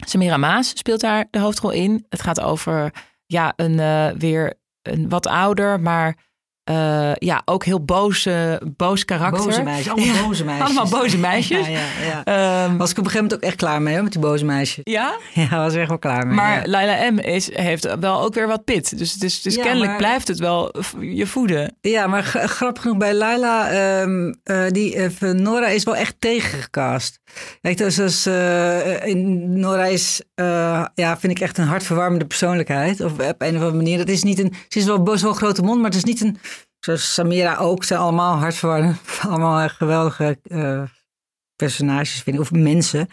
Samira 0.06 0.36
Maas 0.36 0.68
speelt 0.68 1.00
daar 1.00 1.26
de 1.30 1.38
hoofdrol 1.38 1.70
in. 1.70 2.06
Het 2.08 2.22
gaat 2.22 2.40
over 2.40 2.90
ja, 3.26 3.52
een 3.56 4.18
weer 4.18 4.60
een 4.82 5.08
wat 5.08 5.26
ouder, 5.26 5.80
maar 5.80 6.16
eh, 6.64 7.12
ja, 7.14 7.42
ook 7.44 7.64
heel 7.64 7.84
boze, 7.84 8.60
boos 8.76 9.04
karakter. 9.04 9.44
Boze 9.44 9.62
meisjes, 9.62 9.88
allemaal 9.92 10.14
Ja, 10.14 10.22
boze 10.26 10.44
meisjes. 10.44 10.64
Allemaal 10.66 11.00
boze 11.00 11.18
meisjes. 11.18 11.66
Ja, 11.72 11.78
ja, 11.78 12.24
ja. 12.24 12.64
Ehm, 12.64 12.76
Was 12.76 12.90
ik 12.90 12.98
op 12.98 13.04
een 13.04 13.10
gegeven 13.10 13.22
moment 13.22 13.34
ook 13.34 13.40
echt 13.50 13.56
klaar 13.56 13.82
mee, 13.82 13.94
hoor, 13.94 14.02
met 14.02 14.12
die 14.12 14.20
boze 14.20 14.44
meisjes. 14.44 14.80
ja, 14.84 15.16
Ja, 15.34 15.48
was 15.56 15.74
echt 15.74 15.88
wel 15.88 15.98
klaar 15.98 16.26
mee. 16.26 16.34
maar. 16.36 16.66
Laila 16.66 17.10
M 17.10 17.18
is, 17.18 17.56
heeft 17.56 17.98
wel 18.00 18.20
ook 18.22 18.34
weer 18.34 18.46
wat 18.46 18.64
pit. 18.64 18.98
Dus, 18.98 19.12
dus, 19.12 19.42
dus 19.42 19.54
Ja, 19.54 19.62
kennelijk 19.62 19.88
maar- 19.90 19.98
blijft 19.98 20.28
het 20.28 20.38
wel 20.38 20.74
je 21.00 21.26
voeden. 21.26 21.76
Ja, 21.80 22.06
maar 22.06 22.22
grappig 22.24 22.82
genoeg 22.82 22.96
bij 22.98 23.14
Laila, 23.14 23.68
ehm, 23.70 24.32
eh, 24.42 24.64
die, 24.68 24.96
eh, 24.96 25.30
Nora 25.30 25.66
is 25.66 25.84
wel 25.84 25.96
echt 25.96 26.14
tegengecast. 26.18 27.20
Kijk, 27.60 27.78
dus, 27.78 27.94
dus, 27.94 28.26
in- 29.04 29.60
Nora 29.60 29.84
is, 29.84 30.22
ja, 30.94 31.18
vind 31.18 31.32
ik 31.32 31.40
echt 31.40 31.58
een 31.58 31.66
hartverwarmende 31.66 32.24
persoonlijkheid. 32.26 33.00
Of 33.00 33.12
op 33.12 33.20
een 33.20 33.48
of 33.48 33.54
andere 33.54 33.72
manier. 33.72 33.98
Dat 33.98 34.08
is 34.08 34.22
niet 34.22 34.38
een, 34.38 34.52
ze 34.68 34.78
is 34.78 34.84
wel 34.84 35.02
best 35.02 35.22
wel 35.22 35.30
een 35.30 35.36
grote 35.36 35.62
mond, 35.62 35.76
maar 35.80 35.90
het 35.90 35.98
is 35.98 36.04
niet 36.04 36.20
een, 36.20 36.38
zoals 36.84 37.14
Samira 37.14 37.56
ook, 37.56 37.84
zijn 37.84 38.00
allemaal 38.00 38.36
hartverwarmende, 38.36 38.98
allemaal 39.28 39.68
geweldige 39.68 40.38
eh, 40.42 40.82
personages, 41.56 42.22
vind 42.22 42.36
ik, 42.36 42.42
of 42.42 42.50
mensen. 42.50 43.08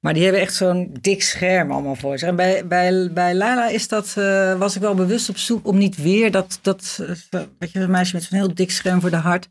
Maar 0.00 0.14
die 0.14 0.22
hebben 0.22 0.40
echt 0.40 0.54
zo'n 0.54 0.96
dik 1.00 1.22
scherm 1.22 1.70
allemaal 1.70 1.94
voor 1.94 2.18
zich. 2.18 2.28
En 2.28 2.36
bij, 2.36 2.66
bij, 2.66 3.12
bij 3.12 3.34
Lala 3.34 3.68
is 3.68 3.88
dat, 3.88 4.14
eh, 4.16 4.58
was 4.58 4.74
ik 4.74 4.80
wel 4.80 4.94
bewust 4.94 5.28
op 5.28 5.36
zoek 5.36 5.66
om 5.66 5.78
niet 5.78 5.96
weer 5.96 6.30
dat, 6.30 6.58
dat 6.62 6.98
eh, 7.30 7.40
weet 7.58 7.72
je, 7.72 7.80
een 7.80 7.90
meisje 7.90 8.14
met 8.14 8.24
zo'n 8.24 8.38
heel 8.38 8.54
dik 8.54 8.70
scherm 8.70 9.00
voor 9.00 9.10
de 9.10 9.16
hart, 9.16 9.48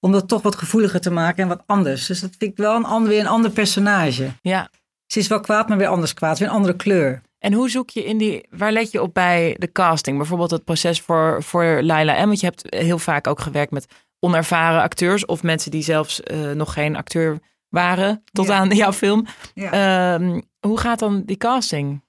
om 0.00 0.12
dat 0.12 0.28
toch 0.28 0.42
wat 0.42 0.56
gevoeliger 0.56 1.00
te 1.00 1.10
maken 1.10 1.42
en 1.42 1.48
wat 1.48 1.62
anders. 1.66 2.06
Dus 2.06 2.20
dat 2.20 2.30
vind 2.38 2.50
ik 2.50 2.56
wel 2.56 2.76
een 2.76 2.84
ander, 2.84 3.08
weer 3.08 3.20
een 3.20 3.26
ander 3.26 3.50
personage. 3.50 4.28
Ja. 4.42 4.70
Ze 5.06 5.18
is 5.18 5.28
wel 5.28 5.40
kwaad, 5.40 5.68
maar 5.68 5.78
weer 5.78 5.86
anders 5.86 6.14
kwaad. 6.14 6.38
Weer 6.38 6.48
een 6.48 6.54
andere 6.54 6.76
kleur. 6.76 7.22
En 7.42 7.52
hoe 7.52 7.70
zoek 7.70 7.90
je 7.90 8.04
in 8.04 8.18
die, 8.18 8.46
waar 8.50 8.72
let 8.72 8.90
je 8.90 9.02
op 9.02 9.14
bij 9.14 9.56
de 9.58 9.72
casting? 9.72 10.16
Bijvoorbeeld 10.16 10.50
het 10.50 10.64
proces 10.64 11.00
voor, 11.00 11.42
voor 11.42 11.82
Laila 11.82 12.24
M. 12.24 12.26
Want 12.26 12.40
je 12.40 12.46
hebt 12.46 12.62
heel 12.68 12.98
vaak 12.98 13.26
ook 13.26 13.40
gewerkt 13.40 13.72
met 13.72 13.86
onervaren 14.20 14.82
acteurs 14.82 15.26
of 15.26 15.42
mensen 15.42 15.70
die 15.70 15.82
zelfs 15.82 16.20
eh, 16.22 16.50
nog 16.50 16.72
geen 16.72 16.96
acteur 16.96 17.38
waren 17.68 18.22
tot 18.32 18.46
Ja. 18.46 18.54
aan 18.58 18.68
jouw 18.68 18.92
film. 18.92 19.26
Ja. 19.54 19.70
Ehm, 20.14 20.40
hoe 20.60 20.78
gaat 20.78 20.98
dan 20.98 21.22
die 21.26 21.36
casting? 21.36 22.02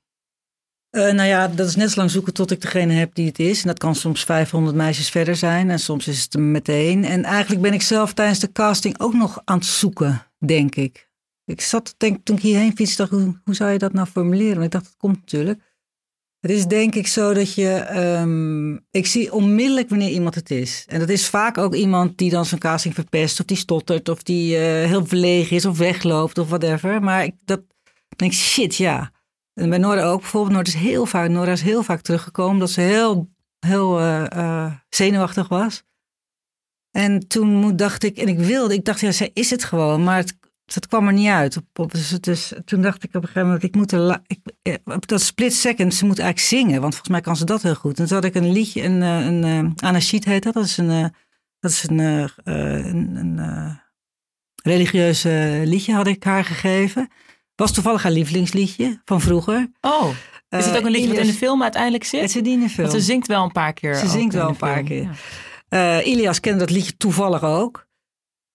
Eh, 0.90 1.02
nou 1.12 1.28
ja, 1.28 1.48
dat 1.48 1.68
is 1.68 1.76
net 1.76 1.92
zo 1.92 1.98
lang 2.00 2.12
zoeken 2.12 2.34
tot 2.34 2.52
ik 2.52 2.62
degene 2.62 2.94
heb 2.94 3.16
die 3.16 3.28
het 3.28 3.40
is. 3.40 3.62
En 3.62 3.68
dat 3.68 3.78
kan 3.80 3.96
soms 3.96 4.24
500 4.24 4.76
meisjes 4.76 5.10
verder 5.10 5.36
zijn. 5.36 5.70
En 5.70 5.80
soms 5.80 6.08
is 6.08 6.22
het 6.24 6.34
er 6.34 6.40
meteen. 6.42 7.06
En 7.06 7.24
eigenlijk 7.24 7.62
ben 7.62 7.74
ik 7.74 7.82
zelf 7.82 8.14
tijdens 8.14 8.40
de 8.40 8.52
casting 8.52 9.00
ook 9.00 9.14
nog 9.14 9.42
aan 9.46 9.58
het 9.58 9.66
zoeken, 9.66 10.22
denk 10.46 10.76
ik. 10.76 11.12
Ik 11.46 11.62
zat, 11.62 11.96
denk, 11.98 12.26
toen 12.26 12.36
ik 12.36 12.42
hierheen 12.42 12.76
fietste, 12.76 12.98
dacht 12.98 13.12
hoe, 13.12 13.40
hoe 13.44 13.56
zou 13.56 13.72
je 13.72 13.78
dat 13.78 13.94
nou 13.94 14.08
formuleren? 14.08 14.54
Want 14.54 14.66
ik 14.66 14.72
dacht, 14.72 14.86
dat 14.86 14.98
komt 14.98 15.16
natuurlijk. 15.16 15.60
Het 16.44 16.52
is 16.52 16.66
denk 16.66 16.96
ik 16.96 17.08
zo 17.08 17.34
dat 17.34 17.54
je... 17.54 17.70
ehm, 17.70 18.74
ik 18.92 19.06
zie 19.08 19.34
onmiddellijk 19.34 19.90
wanneer 19.90 20.10
iemand 20.10 20.36
het 20.36 20.52
is. 20.52 20.86
En 20.88 21.00
dat 21.00 21.10
is 21.10 21.28
vaak 21.28 21.58
ook 21.58 21.76
iemand 21.76 22.18
die 22.18 22.30
dan 22.30 22.46
zijn 22.46 22.60
casting 22.60 22.94
verpest. 22.94 23.40
Of 23.40 23.46
die 23.46 23.58
stottert. 23.58 24.10
Of 24.10 24.24
die 24.24 24.58
eh, 24.58 24.62
heel 24.88 25.06
verlegen 25.06 25.56
is. 25.56 25.66
Of 25.66 25.78
wegloopt. 25.78 26.38
Of 26.38 26.48
whatever. 26.50 27.04
Maar 27.04 27.24
ik 27.24 27.34
dat, 27.46 27.62
denk 28.16 28.34
shit, 28.34 28.76
ja. 28.76 29.12
En 29.54 29.70
bij 29.70 29.78
Nora 29.78 30.04
ook 30.04 30.20
bijvoorbeeld. 30.20 30.54
Nora 30.54 30.68
is 30.68 30.74
heel 30.74 31.06
vaak, 31.06 31.30
Nora 31.30 31.52
is 31.52 31.62
heel 31.62 31.84
vaak 31.84 32.02
teruggekomen. 32.02 32.60
Dat 32.60 32.70
ze 32.70 32.82
heel, 32.82 33.30
heel 33.60 34.00
eh, 34.00 34.32
eh, 34.32 34.72
zenuwachtig 34.90 35.48
was. 35.48 35.84
En 36.92 37.28
toen 37.28 37.76
dacht 37.76 38.04
ik... 38.04 38.18
En 38.18 38.28
ik 38.28 38.40
wilde... 38.40 38.74
Ik 38.74 38.86
dacht, 38.86 39.00
ja, 39.00 39.12
zij 39.12 39.32
is 39.34 39.50
het 39.50 39.64
gewoon. 39.64 40.04
Maar 40.04 40.18
het, 40.18 40.38
het 40.76 40.88
kwam 40.88 41.08
er 41.08 41.14
niet 41.14 41.28
uit. 41.28 41.58
Dus, 41.88 42.10
het 42.10 42.28
is- 42.28 42.54
toen 42.66 42.82
dacht 42.82 43.04
ik 43.04 43.10
op 43.10 43.16
een 43.16 43.22
gegeven 43.22 43.44
moment... 43.44 43.64
Ik 43.64 43.76
moet 43.76 43.92
er, 43.92 44.22
ik, 44.28 44.40
eh, 44.62 44.74
op 44.86 45.08
dat 45.08 45.22
split 45.22 45.54
second, 45.54 45.94
ze 45.94 46.06
moet 46.06 46.20
eigenlijk 46.20 46.50
zingen. 46.50 46.82
Want 46.82 46.94
volgens 46.94 47.10
mij 47.10 47.22
kan 47.22 47.36
ze 47.36 47.46
dat 47.46 47.62
heel 47.62 47.76
goed. 47.76 48.00
En 48.00 48.06
toen 48.06 48.16
had 48.16 48.26
ik 48.26 48.36
een 48.36 48.52
liedje... 48.52 48.84
Een, 48.84 49.02
eh, 49.02 49.26
een, 49.26 49.44
eh 49.44 49.88
Anachit 49.88 50.26
heet 50.26 50.44
dat. 50.44 50.54
Dat 50.54 50.66
is 50.66 50.78
een... 50.78 51.14
dat 51.60 51.72
is 51.72 51.88
een, 51.90 52.00
een, 52.00 53.16
een 53.16 53.82
religieus 54.64 55.24
eh, 55.26 55.62
liedje 55.64 55.94
had 55.94 56.08
ik 56.08 56.24
haar 56.24 56.46
gegeven. 56.46 57.08
Was 57.56 57.72
toevallig 57.74 58.04
haar 58.04 58.12
lievelingsliedje 58.12 59.02
van 59.06 59.22
vroeger. 59.22 59.72
Oh, 59.82 60.10
is 60.50 60.66
het 60.66 60.78
ook 60.78 60.86
een 60.86 60.92
liedje 60.92 61.08
wat 61.08 61.18
in 61.18 61.26
de 61.26 61.34
film 61.34 61.62
uiteindelijk 61.62 62.04
Het 62.04 62.12
zit? 62.12 62.32
zit 62.32 62.44
niet 62.44 62.54
in 62.54 62.60
de 62.60 62.70
film. 62.70 62.88
Want 62.88 63.00
ze 63.00 63.06
zingt 63.06 63.28
wel 63.28 63.44
een 63.44 63.52
paar 63.52 63.74
keer. 63.74 63.96
Ze 63.96 64.08
zingt 64.08 64.34
in 64.34 64.40
wel 64.40 64.50
een 64.50 64.56
paar 64.56 64.84
keer. 64.84 65.10
Ja. 65.70 65.98
Eh, 66.00 66.08
Ilias 66.08 66.40
kende 66.40 66.60
dat 66.60 66.70
liedje 66.70 66.98
toevallig 66.98 67.44
ook. 67.44 67.83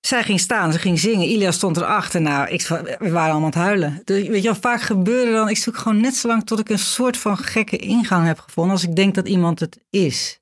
Zij 0.01 0.23
ging 0.23 0.41
staan, 0.41 0.73
ze 0.73 0.79
ging 0.79 0.99
zingen. 0.99 1.29
Ilias 1.29 1.55
stond 1.55 1.77
erachter. 1.77 2.21
Nou, 2.21 2.49
ik, 2.49 2.67
we 2.67 3.11
waren 3.11 3.33
allemaal 3.33 3.35
aan 3.37 3.45
het 3.45 3.55
huilen. 3.55 4.01
Dus, 4.05 4.29
weet 4.29 4.43
je 4.43 4.55
vaak 4.55 4.81
gebeurde 4.81 5.33
dan... 5.33 5.49
Ik 5.49 5.57
zoek 5.57 5.77
gewoon 5.77 6.01
net 6.01 6.17
zo 6.17 6.29
lang 6.29 6.47
tot 6.47 6.59
ik 6.59 6.69
een 6.69 6.79
soort 6.79 7.17
van 7.17 7.37
gekke 7.39 7.77
ingang 7.77 8.27
heb 8.27 8.39
gevonden... 8.39 8.73
als 8.73 8.85
ik 8.85 8.97
denk 8.97 9.15
dat 9.15 9.29
iemand 9.29 9.61
het 9.61 9.79
is. 9.91 10.41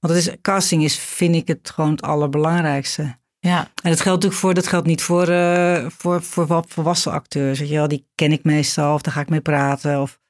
Want 0.00 0.14
het 0.14 0.26
is, 0.26 0.36
casting 0.42 0.84
is, 0.84 0.98
vind 0.98 1.34
ik 1.34 1.48
het 1.48 1.70
gewoon 1.74 1.90
het 1.90 2.02
allerbelangrijkste. 2.02 3.18
Ja. 3.38 3.58
En 3.58 3.90
dat 3.90 4.00
geldt 4.00 4.04
natuurlijk 4.04 4.40
voor, 4.40 4.54
dat 4.54 4.66
geldt 4.66 4.86
niet 4.86 5.02
voor, 5.02 5.28
eh, 5.28 5.86
voor, 5.88 6.22
voor 6.22 6.46
wat 6.46 6.66
volwassen 6.68 7.12
acteurs. 7.12 7.58
Weet 7.58 7.68
je 7.68 7.74
wel, 7.74 7.88
die 7.88 8.06
ken 8.14 8.32
ik 8.32 8.44
meestal 8.44 8.94
of 8.94 9.00
daar 9.00 9.12
ga 9.12 9.20
ik 9.20 9.28
mee 9.28 9.40
praten. 9.40 10.00
Of, 10.00 10.20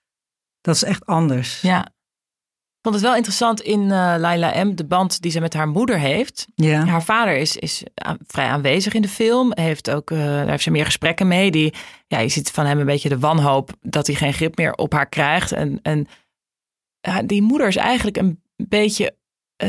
dat 0.60 0.74
is 0.74 0.82
echt 0.82 1.06
anders. 1.06 1.60
ja. 1.60 1.94
Ik 2.86 2.92
vond 2.92 3.04
het 3.04 3.10
wel 3.10 3.16
interessant 3.20 3.60
in 3.60 3.80
eh 3.82 4.14
Laila 4.18 4.64
M. 4.64 4.74
de 4.74 4.84
band 4.84 5.22
die 5.22 5.30
ze 5.30 5.40
met 5.40 5.54
haar 5.54 5.68
moeder 5.68 5.98
heeft. 5.98 6.46
Ja. 6.54 6.84
Haar 6.84 7.02
vader 7.02 7.36
is, 7.36 7.56
is 7.56 7.82
aan- 7.94 8.18
vrij 8.26 8.46
aanwezig 8.46 8.94
in 8.94 9.02
de 9.02 9.08
film. 9.08 9.52
Heeft 9.54 9.90
ook, 9.90 10.10
eh, 10.10 10.18
daar 10.18 10.48
heeft 10.48 10.62
ze 10.62 10.70
meer 10.70 10.84
gesprekken 10.84 11.28
mee. 11.28 11.50
Die, 11.50 11.74
ja, 12.06 12.18
je 12.18 12.28
ziet 12.28 12.50
van 12.50 12.66
hem 12.66 12.78
een 12.78 12.86
beetje 12.86 13.08
de 13.08 13.18
wanhoop 13.18 13.70
dat 13.82 14.06
hij 14.06 14.16
geen 14.16 14.32
grip 14.32 14.56
meer 14.56 14.72
op 14.74 14.92
haar 14.92 15.08
krijgt. 15.08 15.52
En, 15.52 15.78
en 15.82 16.06
die 17.26 17.42
moeder 17.42 17.66
is 17.68 17.76
eigenlijk 17.76 18.16
een 18.16 18.42
beetje, 18.56 19.14
eh, 19.56 19.68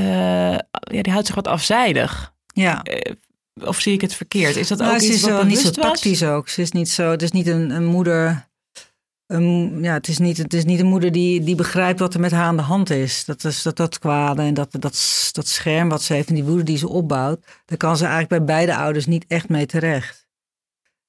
ja, 0.51 1.01
die 1.01 1.11
houdt 1.11 1.25
zich 1.27 1.35
wat 1.35 1.47
afzijdig. 1.47 2.33
ja. 2.53 2.83
Of 3.63 3.79
zie 3.79 3.93
ik 3.93 4.01
het 4.01 4.13
verkeerd? 4.13 4.55
Is 4.55 4.67
dat 4.67 4.77
Nou, 4.77 4.89
ook 4.95 4.97
iets 5.01 5.07
is 5.15 5.21
wat 5.21 5.29
wel 5.31 5.43
niet 5.45 5.57
zo 5.57 5.63
was? 5.63 5.75
tactisch 5.75 6.23
ook. 6.23 6.49
Ze 6.49 6.61
is 6.61 6.71
niet 6.71 6.89
zo. 6.89 7.11
Het 7.11 7.21
is 7.21 7.31
niet 7.31 7.47
een, 7.47 7.69
een 7.69 7.85
moeder. 7.85 8.46
Ja, 9.81 9.93
het 9.93 10.07
is 10.07 10.17
niet, 10.17 10.37
het 10.37 10.53
is 10.53 10.65
niet 10.65 10.79
een 10.79 10.85
moeder 10.85 11.11
die, 11.11 11.43
die 11.43 11.55
begrijpt 11.55 11.99
wat 11.99 12.13
er 12.13 12.19
met 12.19 12.31
haar 12.31 12.45
aan 12.45 12.55
de 12.55 12.61
hand 12.63 12.89
is. 12.89 13.25
Dat 13.25 13.43
is 13.43 13.61
dat, 13.61 13.75
dat 13.75 13.99
kwade 13.99 14.41
en 14.41 14.53
dat, 14.53 14.71
dat, 14.71 15.29
dat 15.31 15.47
scherm 15.47 15.89
wat 15.89 16.01
ze 16.03 16.13
heeft 16.13 16.27
en 16.27 16.35
die 16.35 16.43
woede 16.43 16.63
die 16.63 16.77
ze 16.77 16.89
opbouwt. 16.89 17.45
Daar 17.65 17.77
kan 17.77 17.97
ze 17.97 18.05
eigenlijk 18.05 18.45
bij 18.45 18.55
beide 18.55 18.75
ouders 18.75 19.05
niet 19.05 19.25
echt 19.27 19.49
mee 19.49 19.65
terecht. 19.65 20.27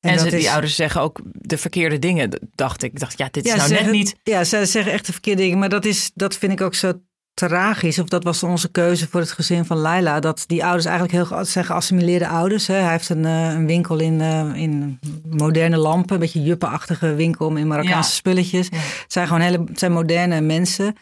En, 0.01 0.19
ze, 0.19 0.31
die 0.31 0.39
is- 0.39 0.49
ouders 0.49 0.75
zeggen 0.75 1.01
ook 1.01 1.21
de 1.33 1.59
verkeerde 1.59 1.99
dingen, 1.99 2.49
dacht 2.55 2.83
ik. 2.83 2.93
Ik 2.93 3.01
dacht, 3.01 3.19
ja, 3.19 3.29
dit 3.31 3.45
is 3.45 3.51
Ja, 3.51 3.57
nou 3.57 3.69
ze 3.69 3.75
net 3.75 3.91
niet... 3.91 4.17
Ja, 4.23 4.45
zij 4.45 4.65
zeggen 4.67 4.93
echt 4.93 5.07
de 5.07 5.13
verkeerde 5.13 5.43
dingen. 5.43 5.59
Maar 5.59 5.69
dat, 5.69 5.85
is, 5.85 6.11
dat 6.15 6.37
vind 6.37 6.53
ik 6.53 6.61
ook 6.61 6.75
zo 6.75 7.01
tragisch. 7.39 7.99
Of 7.99 8.09
dat 8.09 8.25
was 8.25 8.43
onze 8.43 8.71
keuze 8.71 9.09
voor 9.09 9.21
het 9.21 9.33
gezin 9.33 9.65
van 9.65 9.77
Laila. 9.77 10.21
Dat 10.21 10.45
die 10.47 10.65
ouders 10.65 10.85
eigenlijk 10.85 11.31
heel 11.31 11.45
zijn 11.45 11.65
geassimileerde 11.65 12.29
ouders. 12.29 12.67
Hè. 12.67 12.75
Hij 12.75 12.91
heeft 12.91 13.09
een, 13.09 13.25
eh, 13.25 13.49
een 13.51 13.67
winkel 13.67 13.99
in, 13.99 14.21
eh, 14.21 14.51
in 14.55 14.99
moderne 15.31 15.77
lampen. 15.77 16.15
Een 16.15 16.21
beetje 16.21 16.43
juppenachtige 16.43 17.15
winkel 17.15 17.57
in 17.57 17.67
Marokkaanse 17.67 18.11
Ja. 18.11 18.17
spulletjes. 18.17 18.69
Ja. 18.71 18.77
Het 18.77 19.13
zijn 19.13 19.27
gewoon 19.27 19.43
hele, 19.43 19.63
het 19.67 19.79
zijn 19.79 19.93
moderne 19.93 20.41
mensen. 20.41 20.97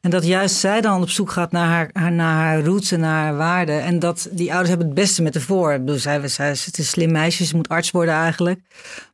En 0.00 0.10
dat 0.10 0.26
juist 0.26 0.56
zij 0.56 0.80
dan 0.80 1.02
op 1.02 1.08
zoek 1.10 1.30
gaat 1.30 1.52
naar 1.52 1.66
haar, 1.68 1.90
haar, 1.92 2.12
naar 2.12 2.34
haar 2.34 2.64
roots 2.64 2.92
en 2.92 3.00
naar 3.00 3.22
haar 3.24 3.36
waarden. 3.36 3.82
En 3.82 3.98
dat 3.98 4.28
die 4.32 4.48
ouders 4.48 4.68
hebben 4.68 4.86
het 4.86 4.96
beste 4.96 5.22
met 5.22 5.34
haar 5.34 5.42
voor. 5.42 5.72
Ik 5.72 5.84
bedoel, 5.84 5.98
zij, 6.00 6.28
zij, 6.28 6.48
het 6.48 6.56
is 6.58 6.78
een 6.78 6.84
slim 6.84 7.12
meisje, 7.12 7.44
ze 7.44 7.56
moet 7.56 7.68
arts 7.68 7.90
worden 7.90 8.14
eigenlijk. 8.14 8.60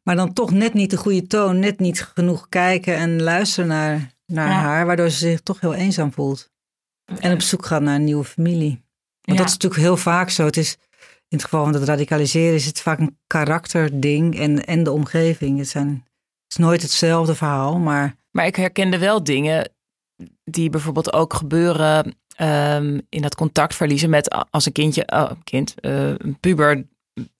Maar 0.02 0.16
dan 0.16 0.32
toch 0.32 0.50
net 0.50 0.74
niet 0.74 0.90
de 0.90 0.96
goede 0.96 1.26
toon, 1.26 1.58
net 1.58 1.78
niet 1.80 2.10
genoeg 2.14 2.46
kijken 2.48 2.96
en 2.96 3.22
luisteren 3.22 3.68
naar, 3.68 4.10
naar 4.26 4.48
Ja. 4.48 4.54
haar. 4.54 4.86
Waardoor 4.86 5.10
ze 5.10 5.16
zich 5.16 5.40
toch 5.40 5.60
heel 5.60 5.74
eenzaam 5.74 6.12
voelt. 6.12 6.50
En 7.20 7.32
op 7.32 7.40
zoek 7.40 7.66
gaat 7.66 7.82
naar 7.82 7.94
een 7.94 8.04
nieuwe 8.04 8.24
familie. 8.24 8.70
Want 9.22 9.38
Ja. 9.38 9.44
dat 9.44 9.46
is 9.46 9.52
natuurlijk 9.52 9.82
heel 9.82 9.96
vaak 9.96 10.30
zo. 10.30 10.44
Het 10.44 10.56
is, 10.56 10.76
in 11.28 11.36
het 11.36 11.44
geval 11.44 11.64
van 11.64 11.74
het 11.74 11.84
radicaliseren 11.84 12.54
is 12.54 12.66
het 12.66 12.80
vaak 12.80 12.98
een 12.98 13.18
karakterding 13.26 14.38
en, 14.38 14.64
en 14.64 14.82
de 14.82 14.90
omgeving. 14.90 15.58
Het, 15.58 15.68
zijn, 15.68 15.88
het 15.88 16.48
is 16.48 16.56
nooit 16.56 16.82
hetzelfde 16.82 17.34
verhaal, 17.34 17.78
maar 17.78 18.14
Maar 18.30 18.46
ik 18.46 18.56
herkende 18.56 18.98
wel 18.98 19.24
dingen 19.24 19.70
die 20.44 20.70
bijvoorbeeld 20.70 21.12
ook 21.12 21.34
gebeuren 21.34 22.14
ehm, 22.36 22.98
in 23.08 23.22
dat 23.22 23.34
contact 23.34 23.74
verliezen 23.74 24.10
met 24.10 24.46
als 24.50 24.66
een 24.66 24.72
kindje, 24.72 25.02
oh, 25.06 25.26
een 25.30 25.44
kind, 25.44 25.80
eh, 25.80 26.08
een 26.08 26.36
puber, 26.40 26.86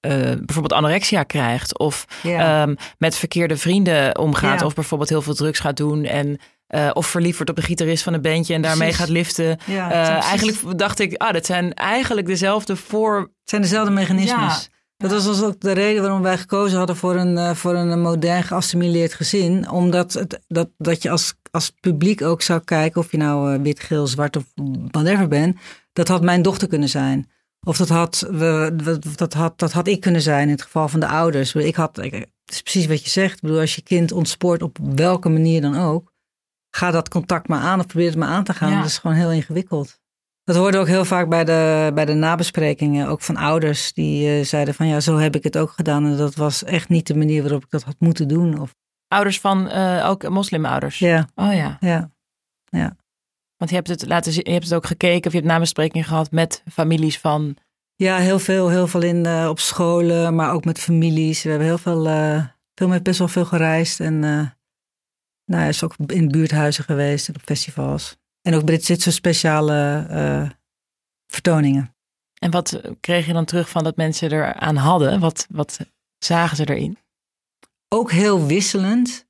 eh, 0.01 0.11
bijvoorbeeld 0.21 0.73
anorexia 0.73 1.23
krijgt 1.23 1.79
of 1.79 2.07
ehm, 2.23 2.75
met 2.99 3.17
verkeerde 3.17 3.57
vrienden 3.57 4.19
omgaat 4.19 4.63
of 4.63 4.75
bijvoorbeeld 4.75 5.11
heel 5.11 5.23
veel 5.23 5.35
drugs 5.35 5.59
gaat 5.59 5.77
doen 5.77 6.05
en 6.05 6.39
eh, 6.73 6.91
of 6.93 7.07
verliefd 7.07 7.37
wordt 7.37 7.51
op 7.51 7.57
de 7.57 7.63
gitarist 7.63 8.03
van 8.03 8.13
een 8.13 8.21
bandje 8.21 8.55
en 8.55 8.63
daarmee 8.63 8.89
Precies. 8.89 8.99
gaat 9.05 9.09
liften. 9.09 9.59
ja, 9.67 9.91
Eh, 9.91 10.25
eigenlijk 10.25 10.79
dacht 10.79 10.99
ik, 10.99 11.15
ah, 11.17 11.33
dat 11.33 11.47
zijn 11.47 11.75
eigenlijk 11.75 12.27
dezelfde 12.27 12.77
voor. 12.77 13.19
Het 13.21 13.31
zijn 13.51 13.63
dezelfde 13.63 13.93
mechanismes. 13.93 14.69
Ja. 14.71 14.81
Dat 14.97 15.11
was 15.11 15.25
dus 15.25 15.43
ook 15.43 15.61
de 15.61 15.73
reden 15.73 16.03
waarom 16.03 16.23
wij 16.23 16.39
gekozen 16.39 16.79
hadden 16.79 16.97
voor 16.97 17.17
een, 17.17 17.39
eh, 17.39 17.55
voor 17.55 17.75
een 17.75 18.01
modern 18.01 18.43
geassimileerd 18.43 19.15
gezin. 19.15 19.71
Omdat 19.71 20.13
het, 20.13 20.41
dat, 20.49 20.69
dat 20.79 21.03
je 21.03 21.11
als, 21.11 21.35
als 21.51 21.73
publiek 21.81 22.23
ook 22.23 22.43
zou 22.43 22.61
kijken, 22.65 23.01
of 23.01 23.11
je 23.11 23.17
nou 23.17 23.63
wit, 23.63 23.81
geel, 23.81 24.07
zwart 24.07 24.37
of 24.37 24.45
whatever 24.91 25.29
bent. 25.29 25.57
Dat 25.93 26.09
had 26.09 26.23
mijn 26.23 26.43
dochter 26.43 26.69
kunnen 26.69 26.89
zijn. 26.89 27.31
Of 27.61 27.77
dat 27.77 27.89
had, 27.89 28.27
we, 28.31 28.77
dat, 29.17 29.33
had, 29.33 29.59
dat 29.59 29.73
had 29.73 29.87
ik 29.87 30.01
kunnen 30.01 30.23
zijn 30.23 30.43
in 30.47 30.53
het 30.55 30.63
geval 30.63 30.89
van 30.89 31.01
de 31.01 31.07
ouders. 31.09 31.55
Ik 31.55 31.75
had, 31.75 31.97
het 31.97 32.27
is 32.47 32.63
precies 32.63 32.87
wat 32.87 33.05
je 33.05 33.11
zegt. 33.11 33.35
Ik 33.35 33.41
bedoel, 33.41 33.61
als 33.61 33.75
je 33.75 33.83
kind 33.83 34.13
ontspoort 34.13 34.63
op 34.63 34.79
welke 34.95 35.29
manier 35.29 35.61
dan 35.61 35.79
ook. 35.79 36.12
Ga 36.77 36.91
dat 36.91 37.09
contact 37.09 37.49
maar 37.49 37.61
aan 37.61 37.79
of 37.79 37.87
probeer 37.87 38.09
het 38.09 38.17
maar 38.17 38.29
aan 38.29 38.45
te 38.45 38.55
gaan. 38.55 38.71
Ja. 38.71 38.77
Dat 38.77 38.87
is 38.87 38.99
gewoon 38.99 39.17
heel 39.17 39.33
ingewikkeld. 39.33 40.01
Dat 40.45 40.57
hoorde 40.57 40.79
ook 40.79 40.87
heel 40.87 41.05
vaak 41.05 41.29
bij 41.29 41.45
de, 41.45 41.91
bij 41.95 42.05
de 42.05 42.15
nabesprekingen, 42.15 43.09
ook 43.09 43.21
van 43.21 43.37
ouders 43.37 43.93
die 43.93 44.39
eh, 44.39 44.45
zeiden 44.45 44.75
van 44.75 44.87
ja, 44.87 45.01
zo 45.01 45.17
heb 45.17 45.37
ik 45.37 45.45
het 45.45 45.59
ook 45.59 45.71
gedaan. 45.71 46.07
En 46.07 46.17
dat 46.17 46.35
was 46.35 46.65
echt 46.65 46.89
niet 46.89 47.07
de 47.07 47.17
manier 47.17 47.43
waarop 47.43 47.65
ik 47.65 47.71
dat 47.71 47.83
had 47.83 47.97
moeten 47.99 48.29
doen. 48.29 48.61
Of, 48.61 48.75
Ouders 49.09 49.41
van 49.41 49.69
eh, 49.69 50.09
ook 50.09 50.29
moslimouders. 50.29 50.99
ja, 50.99 51.29
Oh 51.35 51.55
ja. 51.55 51.77
ja. 52.71 52.97
Want 53.57 53.71
je 53.71 53.77
hebt 53.77 53.89
het 53.89 54.07
laten 54.07 54.33
zien, 54.33 54.45
je 54.45 54.53
hebt 54.53 54.65
het 54.65 54.75
ook 54.75 54.87
gekeken 54.87 55.27
of 55.27 55.33
je 55.33 55.39
hebt 55.39 55.51
nabesprekingen 55.51 56.07
gehad 56.07 56.31
met 56.31 56.63
families 56.73 57.19
van. 57.19 57.57
ja, 57.97 58.17
heel 58.17 58.39
veel, 58.39 58.69
heel 58.69 58.87
veel 58.87 59.03
in, 59.03 59.27
eh, 59.27 59.47
op 59.49 59.59
scholen, 59.59 60.35
maar 60.35 60.53
ook 60.53 60.65
met 60.65 60.79
families. 60.79 61.43
We 61.43 61.49
hebben 61.49 61.69
heel 61.69 61.79
veel, 61.79 62.05
veel 62.75 62.89
met 62.89 63.03
best 63.03 63.19
wel 63.19 63.29
veel 63.29 63.45
gereisd. 63.45 64.01
En 64.01 64.23
nou, 65.53 65.63
hij 65.63 65.69
is 65.69 65.85
ook 65.85 65.95
in 66.07 66.29
buurthuizen 66.29 66.85
geweest 66.85 67.29
en 67.29 67.35
op 67.35 67.43
festivals. 67.45 68.17
En 68.43 68.55
ook 68.55 68.67
dit, 68.67 68.87
dit 68.87 69.03
soort 69.03 69.15
speciale 69.15 70.07
eh, 70.11 70.51
vertoningen. 71.27 71.95
En 72.39 72.51
wat 72.51 72.81
kreeg 73.01 73.27
je 73.27 73.33
dan 73.33 73.45
terug 73.45 73.69
van 73.69 73.85
dat 73.85 73.97
mensen 73.97 74.33
eraan 74.33 74.77
hadden? 74.77 75.21
Wat, 75.21 75.47
wat 75.51 75.79
zagen 76.19 76.57
ze 76.57 76.69
erin? 76.69 76.99
ook 77.93 78.11
heel 78.11 78.47
wisselend. 78.47 79.27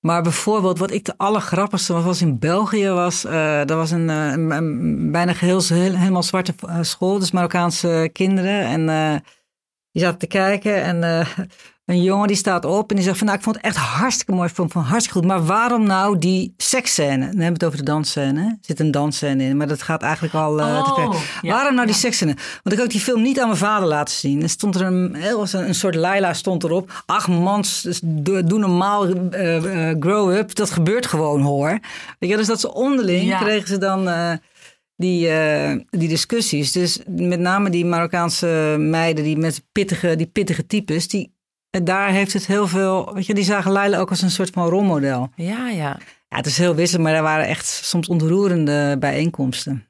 Maar 0.00 0.22
bijvoorbeeld, 0.22 0.78
wat 0.78 0.90
ik 0.90 1.04
de 1.04 1.14
allergrappigste 1.16 1.92
was, 1.92 2.04
was 2.04 2.22
in 2.22 2.38
België, 2.38 2.88
was, 2.88 3.24
uh, 3.24 3.58
dat 3.58 3.76
was 3.76 3.90
een, 3.90 4.08
uh, 4.08 4.30
een, 4.30 4.50
een 4.50 5.10
bijna 5.12 5.32
geheel, 5.32 5.62
heel, 5.68 5.94
helemaal 5.94 6.22
zwarte 6.22 6.54
school, 6.80 7.18
dus 7.18 7.30
Marokkaanse 7.30 8.10
kinderen. 8.12 8.88
En 8.88 9.22
die 9.92 10.02
zaten 10.02 10.18
te 10.18 10.26
kijken 10.26 10.82
en 10.82 11.26
een 11.88 12.02
jongen 12.02 12.26
die 12.26 12.36
staat 12.36 12.64
op 12.64 12.90
en 12.90 12.96
die 12.96 13.04
zegt 13.04 13.18
van, 13.18 13.26
nou, 13.26 13.38
ik 13.38 13.44
vond 13.44 13.56
het 13.56 13.64
echt 13.64 13.76
hartstikke 13.76 14.32
mooi, 14.32 14.48
vond 14.48 14.72
van 14.72 14.82
hartstikke 14.82 15.18
goed. 15.18 15.28
Maar 15.28 15.44
waarom 15.44 15.86
nou 15.86 16.18
die 16.18 16.54
seksscène? 16.56 17.18
Dan 17.18 17.26
hebben 17.26 17.46
we 17.46 17.52
het 17.52 17.64
over 17.64 17.78
de 17.78 17.84
dansscène. 17.84 18.40
Er 18.40 18.58
zit 18.60 18.80
een 18.80 18.90
dansscène 18.90 19.44
in, 19.44 19.56
maar 19.56 19.66
dat 19.66 19.82
gaat 19.82 20.02
eigenlijk 20.02 20.34
al 20.34 20.60
uh, 20.60 20.84
te 20.84 21.00
ver. 21.00 21.38
Ja, 21.42 21.52
waarom 21.54 21.74
nou 21.74 21.86
die 21.86 21.96
seksscène? 21.96 22.36
Want 22.62 22.76
ik 22.76 22.84
ook 22.84 22.90
die 22.90 23.00
film 23.00 23.22
niet 23.22 23.40
aan 23.40 23.46
mijn 23.46 23.58
vader 23.58 23.88
laten 23.88 24.14
zien. 24.14 24.42
Er 24.42 24.48
stond 24.48 24.74
er 24.74 24.82
een, 24.82 25.16
een 25.52 25.74
soort 25.74 25.94
Laila 25.94 26.32
stond 26.32 26.64
erop. 26.64 27.02
Ach 27.06 27.28
mans, 27.28 28.00
doe 28.02 28.42
normaal, 28.42 29.08
uh, 29.08 29.94
grow 30.00 30.36
up. 30.36 30.54
Dat 30.54 30.70
gebeurt 30.70 31.06
gewoon 31.06 31.40
hoor. 31.40 31.78
Weet 32.18 32.30
je, 32.30 32.36
dus 32.36 32.46
dat 32.46 32.60
ze 32.60 32.74
onderling 32.74 33.26
ja. 33.26 33.38
kregen 33.38 33.68
ze 33.68 33.78
dan 33.78 34.08
die, 34.98 35.28
uh, 35.28 35.80
die 35.90 36.08
discussies. 36.08 36.72
Dus 36.72 37.00
met 37.06 37.40
name 37.40 37.70
die 37.70 37.84
Marokkaanse 37.84 38.76
meiden, 38.78 39.24
die 39.24 39.36
met 39.36 39.64
pittige, 39.72 40.16
die 40.16 40.26
pittige 40.26 40.66
types, 40.66 41.08
die 41.08 41.36
en 41.70 41.84
daar 41.84 42.10
heeft 42.10 42.32
het 42.32 42.46
heel 42.46 42.68
veel. 42.68 43.14
Weet 43.14 43.26
je, 43.26 43.34
die 43.34 43.44
zagen 43.44 43.72
Leila 43.72 43.98
ook 43.98 44.10
als 44.10 44.22
een 44.22 44.30
soort 44.30 44.50
van 44.50 44.68
rolmodel. 44.68 45.30
Ja, 45.36 45.68
ja. 45.68 45.98
Ja, 46.28 46.36
het 46.36 46.46
is 46.46 46.58
heel 46.58 46.74
wissel, 46.74 47.00
maar 47.00 47.14
er 47.14 47.22
waren 47.22 47.46
echt 47.46 47.66
soms 47.66 48.08
ontroerende 48.08 48.96
bijeenkomsten. 48.98 49.86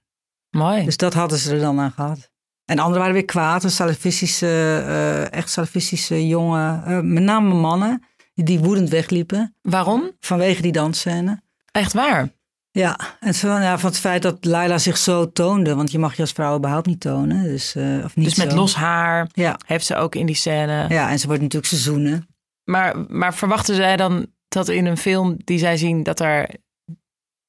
Mooi. 0.50 0.84
Dus 0.84 0.96
dat 0.96 1.14
hadden 1.14 1.38
ze 1.38 1.52
er 1.52 1.60
dan 1.60 1.80
aan 1.80 1.90
gehad. 1.90 2.30
En 2.64 2.78
anderen 2.78 2.98
waren 2.98 3.14
weer 3.14 3.24
kwaad, 3.24 3.64
een 3.64 3.70
salafistische, 3.70 4.46
uh, 4.46 5.32
echt 5.32 5.50
salafistische 5.50 6.26
jongen, 6.26 6.82
uh, 6.86 7.00
met 7.00 7.22
name 7.22 7.54
mannen, 7.54 8.02
die 8.34 8.58
woedend 8.58 8.88
wegliepen. 8.88 9.54
Waarom? 9.62 10.10
Vanwege 10.20 10.62
die 10.62 10.72
dansscène. 10.72 11.42
Echt 11.72 11.92
waar? 11.92 12.28
Ja, 12.70 12.98
en 13.20 13.34
van, 13.34 13.62
ja, 13.62 13.78
van 13.78 13.90
het 13.90 13.98
feit 13.98 14.22
dat 14.22 14.44
Laila 14.44 14.78
zich 14.78 14.96
zo 14.96 15.32
toonde. 15.32 15.74
Want 15.74 15.90
je 15.90 15.98
mag 15.98 16.14
je 16.14 16.22
als 16.22 16.32
vrouw 16.32 16.56
überhaupt 16.56 16.86
niet 16.86 17.00
tonen. 17.00 17.42
Dus, 17.42 17.76
uh, 17.76 18.04
of 18.04 18.16
niet 18.16 18.24
dus 18.24 18.36
met 18.36 18.50
zo. 18.50 18.56
los 18.56 18.74
haar 18.74 19.28
ja. 19.32 19.56
heeft 19.66 19.86
ze 19.86 19.96
ook 19.96 20.14
in 20.14 20.26
die 20.26 20.34
scène. 20.34 20.86
Ja, 20.88 21.10
en 21.10 21.18
ze 21.18 21.26
wordt 21.26 21.42
natuurlijk 21.42 21.72
seizoenen. 21.72 22.26
Maar, 22.64 22.94
maar 23.08 23.34
verwachten 23.34 23.74
zij 23.74 23.96
dan 23.96 24.26
dat 24.48 24.68
in 24.68 24.86
een 24.86 24.96
film 24.96 25.36
die 25.44 25.58
zij 25.58 25.76
zien 25.76 26.02
dat 26.02 26.20
er. 26.20 26.48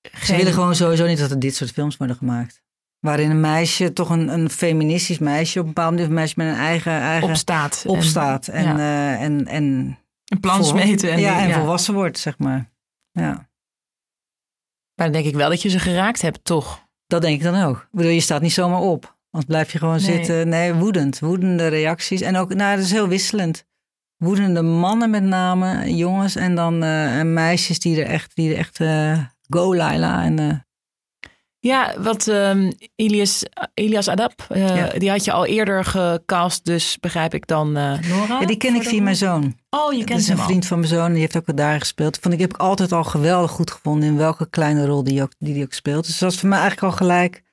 Geen... 0.01 0.25
Ze 0.25 0.35
willen 0.35 0.53
gewoon 0.53 0.75
sowieso 0.75 1.05
niet 1.05 1.19
dat 1.19 1.31
er 1.31 1.39
dit 1.39 1.55
soort 1.55 1.71
films 1.71 1.97
worden 1.97 2.15
gemaakt. 2.15 2.61
Waarin 2.99 3.29
een 3.29 3.39
meisje, 3.39 3.93
toch 3.93 4.09
een, 4.09 4.27
een 4.27 4.49
feministisch 4.49 5.17
meisje, 5.17 5.59
op 5.59 5.65
een 5.65 5.73
bepaald 5.73 5.91
moment 5.91 6.09
een 6.09 6.15
meisje 6.15 6.33
met 6.37 6.47
een 6.47 6.53
eigen. 6.53 6.91
eigen 6.91 7.29
opstaat. 7.29 7.83
Opstaat. 7.87 8.47
En, 8.47 8.65
en, 8.65 8.77
ja. 8.77 9.13
uh, 9.13 9.21
en, 9.21 9.47
en 9.47 9.97
een 10.25 10.39
plan 10.39 10.65
smeten. 10.65 11.11
En, 11.11 11.19
ja, 11.19 11.33
die, 11.33 11.41
en 11.41 11.49
ja. 11.49 11.59
volwassen 11.59 11.93
wordt, 11.93 12.19
zeg 12.19 12.37
maar. 12.37 12.69
Ja. 13.11 13.48
Maar 14.99 15.11
dan 15.11 15.21
denk 15.21 15.33
ik 15.33 15.39
wel 15.39 15.49
dat 15.49 15.61
je 15.61 15.69
ze 15.69 15.79
geraakt 15.79 16.21
hebt, 16.21 16.43
toch? 16.43 16.87
Dat 17.07 17.21
denk 17.21 17.37
ik 17.37 17.43
dan 17.43 17.63
ook. 17.63 17.77
Ik 17.77 17.87
bedoel, 17.91 18.11
je 18.11 18.19
staat 18.19 18.41
niet 18.41 18.53
zomaar 18.53 18.79
op. 18.79 19.17
Want 19.29 19.45
blijf 19.45 19.71
je 19.71 19.77
gewoon 19.77 20.01
nee. 20.01 20.15
zitten. 20.15 20.49
Nee, 20.49 20.73
woedend. 20.73 21.19
Woedende 21.19 21.67
reacties. 21.67 22.21
En 22.21 22.37
ook, 22.37 22.53
nou, 22.53 22.75
dat 22.75 22.85
is 22.85 22.91
heel 22.91 23.07
wisselend. 23.07 23.65
Woedende 24.17 24.61
mannen 24.61 25.09
met 25.09 25.23
name, 25.23 25.95
jongens. 25.95 26.35
En 26.35 26.55
dan 26.55 26.83
uh, 26.83 27.21
meisjes 27.21 27.79
die 27.79 28.01
er 28.01 28.07
echt, 28.07 28.35
die 28.35 28.51
er 28.51 28.57
echt 28.57 28.79
uh, 28.79 29.23
go 29.49 29.75
Laila. 29.75 30.23
En, 30.23 30.39
uh, 30.39 30.53
ja, 31.59 32.01
wat 32.01 32.27
um, 32.27 32.71
Ilias, 32.95 33.43
Ilias 33.73 34.07
Adap, 34.07 34.47
uh, 34.51 34.75
ja. 34.75 34.99
die 34.99 35.09
had 35.09 35.25
je 35.25 35.31
al 35.31 35.45
eerder 35.45 35.85
gecast, 35.85 36.65
dus 36.65 36.97
begrijp 36.99 37.33
ik 37.33 37.47
dan 37.47 37.67
uh, 37.77 37.99
Nora? 37.99 38.39
Ja, 38.39 38.45
die 38.45 38.57
ken 38.57 38.75
ik 38.75 38.83
via 38.83 39.01
mijn 39.01 39.15
zoon. 39.15 39.57
Oh, 39.69 39.93
je 39.93 40.03
kent 40.03 40.09
hem 40.09 40.17
Dat 40.17 40.19
is 40.19 40.29
een 40.29 40.37
vriend 40.37 40.65
van 40.65 40.79
mijn 40.79 40.91
zoon, 40.91 41.11
die 41.11 41.19
heeft 41.19 41.37
ook 41.37 41.47
al 41.47 41.55
daar 41.55 41.79
gespeeld. 41.79 42.19
Vond 42.21 42.33
ik 42.33 42.39
heb 42.39 42.53
ik 42.53 42.57
altijd 42.57 42.91
al 42.91 43.03
geweldig 43.03 43.51
goed 43.51 43.71
gevonden 43.71 44.09
in 44.09 44.17
welke 44.17 44.49
kleine 44.49 44.85
rol 44.85 45.03
die, 45.03 45.21
ook, 45.21 45.31
die, 45.37 45.53
die 45.53 45.63
ook 45.63 45.73
speelt. 45.73 46.05
Dus 46.05 46.17
dat 46.17 46.29
was 46.29 46.39
voor 46.39 46.49
mij 46.49 46.59
eigenlijk 46.59 46.91
al 46.91 46.97
gelijk 46.97 47.43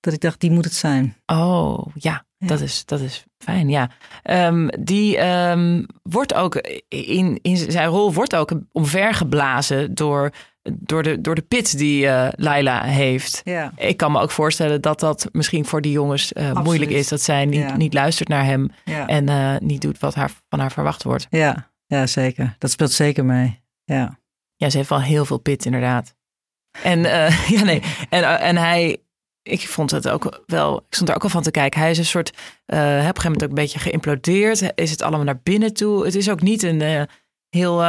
dat 0.00 0.12
ik 0.12 0.20
dacht, 0.20 0.40
die 0.40 0.50
moet 0.50 0.64
het 0.64 0.74
zijn. 0.74 1.16
Oh, 1.26 1.86
ja. 1.94 2.24
Ja. 2.38 2.46
Dat, 2.46 2.60
is, 2.60 2.84
dat 2.84 3.00
is 3.00 3.24
fijn, 3.38 3.68
ja. 3.68 3.90
Um, 4.22 4.68
die 4.80 5.24
um, 5.24 5.86
wordt 6.02 6.34
ook 6.34 6.54
in, 6.88 7.38
in 7.42 7.56
zijn 7.56 7.88
rol 7.88 8.12
wordt 8.12 8.36
ook 8.36 8.52
omvergeblazen 8.72 9.94
door 9.94 10.30
door 10.72 11.02
de, 11.02 11.20
door 11.20 11.34
de 11.34 11.42
pit 11.42 11.78
die 11.78 12.04
uh, 12.04 12.28
Laila 12.30 12.82
heeft. 12.82 13.40
Ja. 13.44 13.72
Ik 13.76 13.96
kan 13.96 14.12
me 14.12 14.20
ook 14.20 14.30
voorstellen 14.30 14.80
dat 14.80 15.00
dat 15.00 15.28
misschien 15.32 15.64
voor 15.64 15.80
die 15.80 15.92
jongens 15.92 16.32
uh, 16.32 16.52
moeilijk 16.62 16.90
is. 16.90 17.08
Dat 17.08 17.20
zij 17.20 17.44
niet, 17.44 17.60
Ja. 17.60 17.76
niet 17.76 17.94
luistert 17.94 18.28
naar 18.28 18.44
hem 18.44 18.70
Ja. 18.84 19.06
en 19.06 19.28
uh, 19.30 19.56
niet 19.58 19.80
doet 19.80 19.98
wat 19.98 20.14
haar, 20.14 20.30
van 20.48 20.58
haar 20.60 20.72
verwacht 20.72 21.02
wordt. 21.02 21.26
Ja, 21.30 21.70
ja, 21.86 22.06
zeker. 22.06 22.54
Dat 22.58 22.70
speelt 22.70 22.92
zeker 22.92 23.24
mee. 23.24 23.60
Ja. 23.84 24.18
Ja, 24.56 24.70
ze 24.70 24.76
heeft 24.76 24.88
wel 24.88 25.00
heel 25.02 25.24
veel 25.24 25.38
pit 25.38 25.64
inderdaad. 25.64 26.14
En 26.82 27.00
ja, 27.56 27.62
nee. 27.64 27.82
En, 28.10 28.38
en 28.40 28.56
hij, 28.56 28.96
ik 29.42 29.68
vond 29.68 29.90
het 29.90 30.08
ook 30.08 30.42
wel, 30.46 30.76
ik 30.78 30.84
stond 30.94 31.08
er 31.08 31.14
ook 31.14 31.22
al 31.22 31.28
van 31.28 31.42
te 31.42 31.50
kijken. 31.50 31.80
Hij 31.80 31.90
is 31.90 31.98
een 31.98 32.04
soort, 32.04 32.28
op 32.30 32.36
een 32.66 32.78
gegeven 32.78 33.22
moment 33.24 33.42
ook 33.42 33.48
een 33.48 33.54
beetje 33.54 33.78
geïmplodeerd. 33.78 34.72
Is 34.74 34.90
het 34.90 35.02
allemaal 35.02 35.24
naar 35.24 35.40
binnen 35.42 35.72
toe? 35.74 36.04
Het 36.04 36.14
is 36.14 36.30
ook 36.30 36.42
niet 36.42 36.62
een 36.62 37.06
heel, 37.48 37.82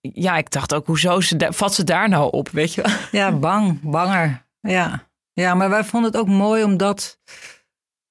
ja, 0.00 0.36
ik 0.36 0.50
dacht 0.50 0.74
ook, 0.74 0.86
hoezo 0.86 1.20
ze, 1.20 1.46
vat 1.50 1.74
ze 1.74 1.84
daar 1.84 2.08
nou 2.08 2.32
op, 2.32 2.48
weet 2.48 2.74
je? 2.74 3.06
Ja, 3.12 3.32
bang, 3.32 3.80
banger. 3.80 4.46
Ja. 4.60 5.08
ja, 5.32 5.54
maar 5.54 5.70
wij 5.70 5.84
vonden 5.84 6.10
het 6.10 6.20
ook 6.20 6.28
mooi 6.28 6.64
omdat, 6.64 7.18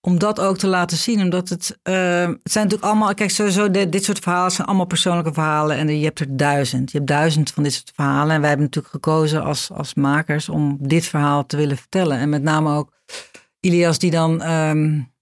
om 0.02 0.20
dat 0.20 0.40
ook 0.40 0.58
te 0.58 0.68
laten 0.68 0.98
zien. 0.98 1.22
Omdat 1.22 1.50
het, 1.50 1.80
uh, 1.84 1.96
het 2.20 2.52
zijn 2.52 2.64
natuurlijk 2.64 2.84
allemaal, 2.84 3.14
kijk, 3.14 3.30
sowieso 3.30 3.72
dit, 3.72 3.92
dit 3.92 4.04
soort 4.04 4.20
verhalen 4.20 4.52
zijn 4.52 4.68
allemaal 4.68 4.86
persoonlijke 4.86 5.34
verhalen. 5.34 5.78
En 5.78 6.00
je 6.00 6.06
hebt 6.06 6.20
er 6.20 6.38
duizend. 6.38 6.92
Je 6.92 6.98
hebt 6.98 7.10
duizend 7.10 7.52
van 7.52 7.64
dit 7.64 7.74
soort 7.74 7.92
verhalen. 7.96 8.36
En 8.36 8.40
wij 8.40 8.50
hebben 8.50 8.66
natuurlijk 8.66 8.94
gekozen 8.94 9.44
als, 9.44 9.72
als 9.72 9.94
makers 9.94 10.50
om 10.50 10.78
dit 10.80 11.06
verhaal 11.06 11.46
te 11.46 11.58
willen 11.58 11.78
vertellen. 11.78 12.18
En 12.18 12.30
met 12.30 12.44
name 12.44 12.76
ook 12.76 12.94
Ilias 13.60 14.00
die 14.00 14.12
dan 14.12 14.50
um, 14.50 15.14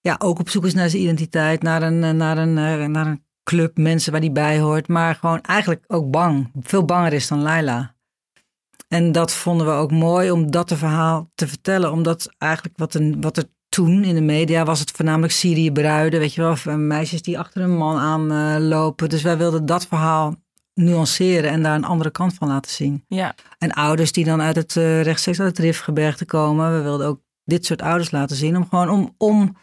ja, 0.00 0.16
ook 0.18 0.38
op 0.38 0.48
zoek 0.48 0.64
is 0.64 0.74
naar 0.74 0.90
zijn 0.90 1.02
identiteit, 1.02 1.62
naar 1.62 1.82
een, 1.82 2.16
naar 2.16 2.38
een, 2.38 2.52
naar 2.90 3.06
een 3.06 3.23
club, 3.44 3.76
mensen 3.76 4.12
waar 4.12 4.20
die 4.20 4.32
bij 4.32 4.60
hoort. 4.60 4.88
Maar 4.88 5.14
gewoon 5.14 5.40
eigenlijk 5.40 5.84
ook 5.86 6.10
bang. 6.10 6.50
Veel 6.60 6.84
banger 6.84 7.12
is 7.12 7.28
dan 7.28 7.42
Laila. 7.42 7.94
En 8.88 9.12
dat 9.12 9.32
vonden 9.32 9.66
we 9.66 9.72
ook 9.72 9.90
mooi 9.90 10.30
om 10.30 10.50
dat 10.50 10.66
te 10.66 10.76
verhaal 10.76 11.30
te 11.34 11.48
vertellen. 11.48 11.92
Omdat 11.92 12.34
eigenlijk 12.38 12.78
wat, 12.78 12.94
een, 12.94 13.20
wat 13.20 13.36
er 13.36 13.44
toen 13.68 14.04
in 14.04 14.14
de 14.14 14.20
media 14.20 14.64
was 14.64 14.80
het 14.80 14.90
voornamelijk 14.90 15.32
Syrië 15.32 15.72
bruiden. 15.72 16.20
Weet 16.20 16.34
je 16.34 16.40
wel, 16.40 16.50
of 16.50 16.64
meisjes 16.64 17.22
die 17.22 17.38
achter 17.38 17.62
een 17.62 17.76
man 17.76 17.96
aanlopen. 17.98 19.04
Uh, 19.04 19.10
dus 19.10 19.22
wij 19.22 19.36
wilden 19.36 19.66
dat 19.66 19.86
verhaal 19.86 20.34
nuanceren 20.74 21.50
en 21.50 21.62
daar 21.62 21.74
een 21.74 21.84
andere 21.84 22.10
kant 22.10 22.34
van 22.34 22.48
laten 22.48 22.70
zien. 22.70 23.04
Ja. 23.08 23.34
En 23.58 23.72
ouders 23.72 24.12
die 24.12 24.24
dan 24.24 24.40
uit 24.40 24.56
het 24.56 24.76
uh, 24.76 25.02
rechtstreeks 25.02 25.40
uit 25.40 25.48
het 25.48 25.58
Rifgebergte 25.58 26.24
komen. 26.24 26.76
We 26.76 26.82
wilden 26.82 27.06
ook 27.06 27.20
dit 27.44 27.66
soort 27.66 27.82
ouders 27.82 28.10
laten 28.10 28.36
zien. 28.36 28.56
Om 28.56 28.68
gewoon 28.68 28.90
om, 28.90 29.14
om, 29.18 29.56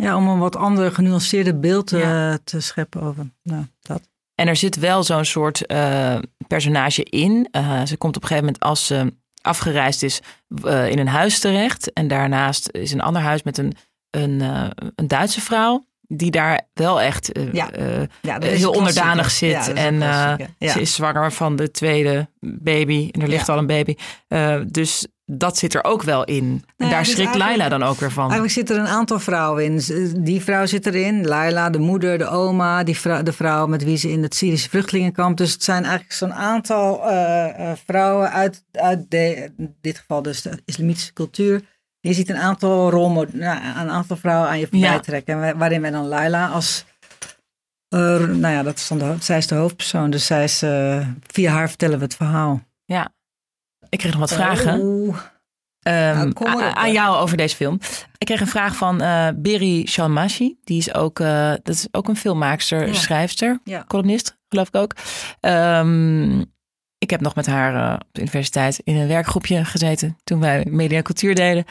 ja, 0.00 0.16
om 0.16 0.28
een 0.28 0.38
wat 0.38 0.56
ander 0.56 0.92
genuanceerde 0.92 1.54
beeld 1.54 1.86
te, 1.86 1.98
ja. 1.98 2.38
te 2.44 2.60
scheppen 2.60 3.02
over 3.02 3.30
nou, 3.42 3.64
dat. 3.82 4.08
En 4.34 4.48
er 4.48 4.56
zit 4.56 4.76
wel 4.76 5.02
zo'n 5.02 5.24
soort 5.24 5.72
uh, 5.72 6.18
personage 6.46 7.02
in. 7.02 7.48
Uh, 7.52 7.84
ze 7.84 7.96
komt 7.96 8.16
op 8.16 8.22
een 8.22 8.28
gegeven 8.28 8.44
moment 8.44 8.62
als 8.62 8.86
ze 8.86 9.12
afgereisd 9.40 10.02
is 10.02 10.20
uh, 10.64 10.90
in 10.90 10.98
een 10.98 11.08
huis 11.08 11.38
terecht. 11.38 11.92
En 11.92 12.08
daarnaast 12.08 12.68
is 12.70 12.92
een 12.92 13.00
ander 13.00 13.22
huis 13.22 13.42
met 13.42 13.58
een, 13.58 13.76
een, 14.10 14.40
een 14.94 15.08
Duitse 15.08 15.40
vrouw. 15.40 15.84
Die 16.08 16.30
daar 16.30 16.68
wel 16.72 17.00
echt 17.00 17.30
ja. 17.52 17.70
Ja, 18.22 18.38
heel 18.40 18.70
onderdanig 18.70 19.30
zit. 19.30 19.72
En 19.72 20.00
ze 20.58 20.80
is 20.80 20.94
zwanger 20.94 21.32
van 21.32 21.56
de 21.56 21.70
tweede 21.70 22.28
baby. 22.40 23.08
En 23.12 23.22
er 23.22 23.28
ligt 23.28 23.48
al 23.48 23.58
een 23.58 23.66
baby. 23.66 23.94
dus 24.66 25.06
dat 25.26 25.56
zit 25.56 25.74
er 25.74 25.84
ook 25.84 26.02
wel 26.02 26.24
in. 26.24 26.48
Nou 26.48 26.62
En 26.76 26.90
daar 26.90 27.06
schrikt 27.06 27.34
Laila 27.34 27.68
dan 27.68 27.82
ook 27.82 27.98
weer 27.98 28.10
van. 28.10 28.30
Eigenlijk 28.30 28.52
zit 28.52 28.70
er 28.70 28.78
een 28.78 28.86
aantal 28.86 29.18
vrouwen 29.18 29.64
in. 29.64 29.80
Die 30.22 30.42
vrouw 30.42 30.66
zit 30.66 30.86
erin. 30.86 31.26
Laila, 31.26 31.70
de 31.70 31.78
moeder, 31.78 32.18
de 32.18 32.28
oma. 32.28 32.84
Die 32.84 32.98
vrouw, 32.98 33.22
de 33.22 33.32
vrouw 33.32 33.66
met 33.66 33.84
wie 33.84 33.96
ze 33.96 34.10
in 34.10 34.22
het 34.22 34.34
Syrische 34.34 34.68
vluchtelingenkamp. 34.68 35.36
Dus 35.36 35.52
het 35.52 35.64
zijn 35.64 35.82
eigenlijk 35.82 36.14
zo'n 36.14 36.34
aantal 36.34 37.10
uh, 37.10 37.72
vrouwen 37.86 38.30
uit, 38.30 38.64
uit 38.72 39.10
de, 39.10 39.50
in 39.56 39.76
dit 39.80 39.98
geval 39.98 40.22
dus 40.22 40.42
de 40.42 40.62
islamitische 40.64 41.12
cultuur. 41.12 41.62
Je 42.00 42.12
ziet 42.12 42.28
een 42.28 42.36
aantal 42.36 42.90
rolmodellen, 42.90 43.40
nou, 43.40 43.78
een 43.78 43.90
aantal 43.90 44.16
vrouwen 44.16 44.48
aan 44.48 44.58
je 44.58 44.66
voorbij 44.70 44.90
ja. 44.90 45.00
trekken. 45.00 45.42
En 45.42 45.58
waarin 45.58 45.80
wij 45.80 45.90
dan 45.90 46.06
Laila 46.06 46.48
als... 46.48 46.84
Uh, 47.94 48.00
nou 48.18 48.54
ja, 48.54 48.62
dat 48.62 48.76
is 48.76 48.88
dan 48.88 48.98
de, 48.98 49.14
zij 49.20 49.38
is 49.38 49.46
de 49.46 49.54
hoofdpersoon. 49.54 50.10
Dus 50.10 50.26
zij 50.26 50.44
is, 50.44 50.62
uh, 50.62 51.06
via 51.26 51.52
haar 51.52 51.68
vertellen 51.68 51.98
we 51.98 52.04
het 52.04 52.14
verhaal. 52.14 52.62
Ja, 52.84 53.14
ik 53.88 53.98
kreeg 53.98 54.10
nog 54.10 54.20
wat 54.20 54.32
vragen. 54.32 54.80
Um, 54.80 56.32
nou, 56.38 56.62
aan 56.74 56.92
jou 56.92 57.16
over 57.16 57.36
deze 57.36 57.56
film. 57.56 57.80
Ik 58.18 58.26
kreeg 58.26 58.40
een 58.40 58.46
vraag 58.46 58.76
van 58.76 59.02
uh, 59.02 59.28
Beri 59.36 59.86
Shalmashi. 59.86 60.58
Die 60.64 60.78
is 60.78 60.94
ook, 60.94 61.18
uh, 61.18 61.48
dat 61.48 61.68
is 61.74 61.88
ook 61.90 62.08
een 62.08 62.16
filmmaakster, 62.16 62.86
Ja. 62.86 62.92
schrijfster, 62.92 63.60
Ja. 63.64 63.84
columnist, 63.88 64.38
geloof 64.48 64.68
ik 64.68 64.76
ook. 64.76 64.94
Um, 65.40 66.40
ik 66.98 67.10
heb 67.10 67.20
nog 67.20 67.34
met 67.34 67.46
haar 67.46 67.74
uh, 67.74 67.92
op 67.94 68.08
de 68.12 68.20
universiteit 68.20 68.80
in 68.84 68.96
een 68.96 69.08
werkgroepje 69.08 69.64
gezeten 69.64 70.16
toen 70.24 70.40
wij 70.40 70.66
media 70.68 70.96
en 70.96 71.02
cultuur 71.04 71.34
deden. 71.34 71.64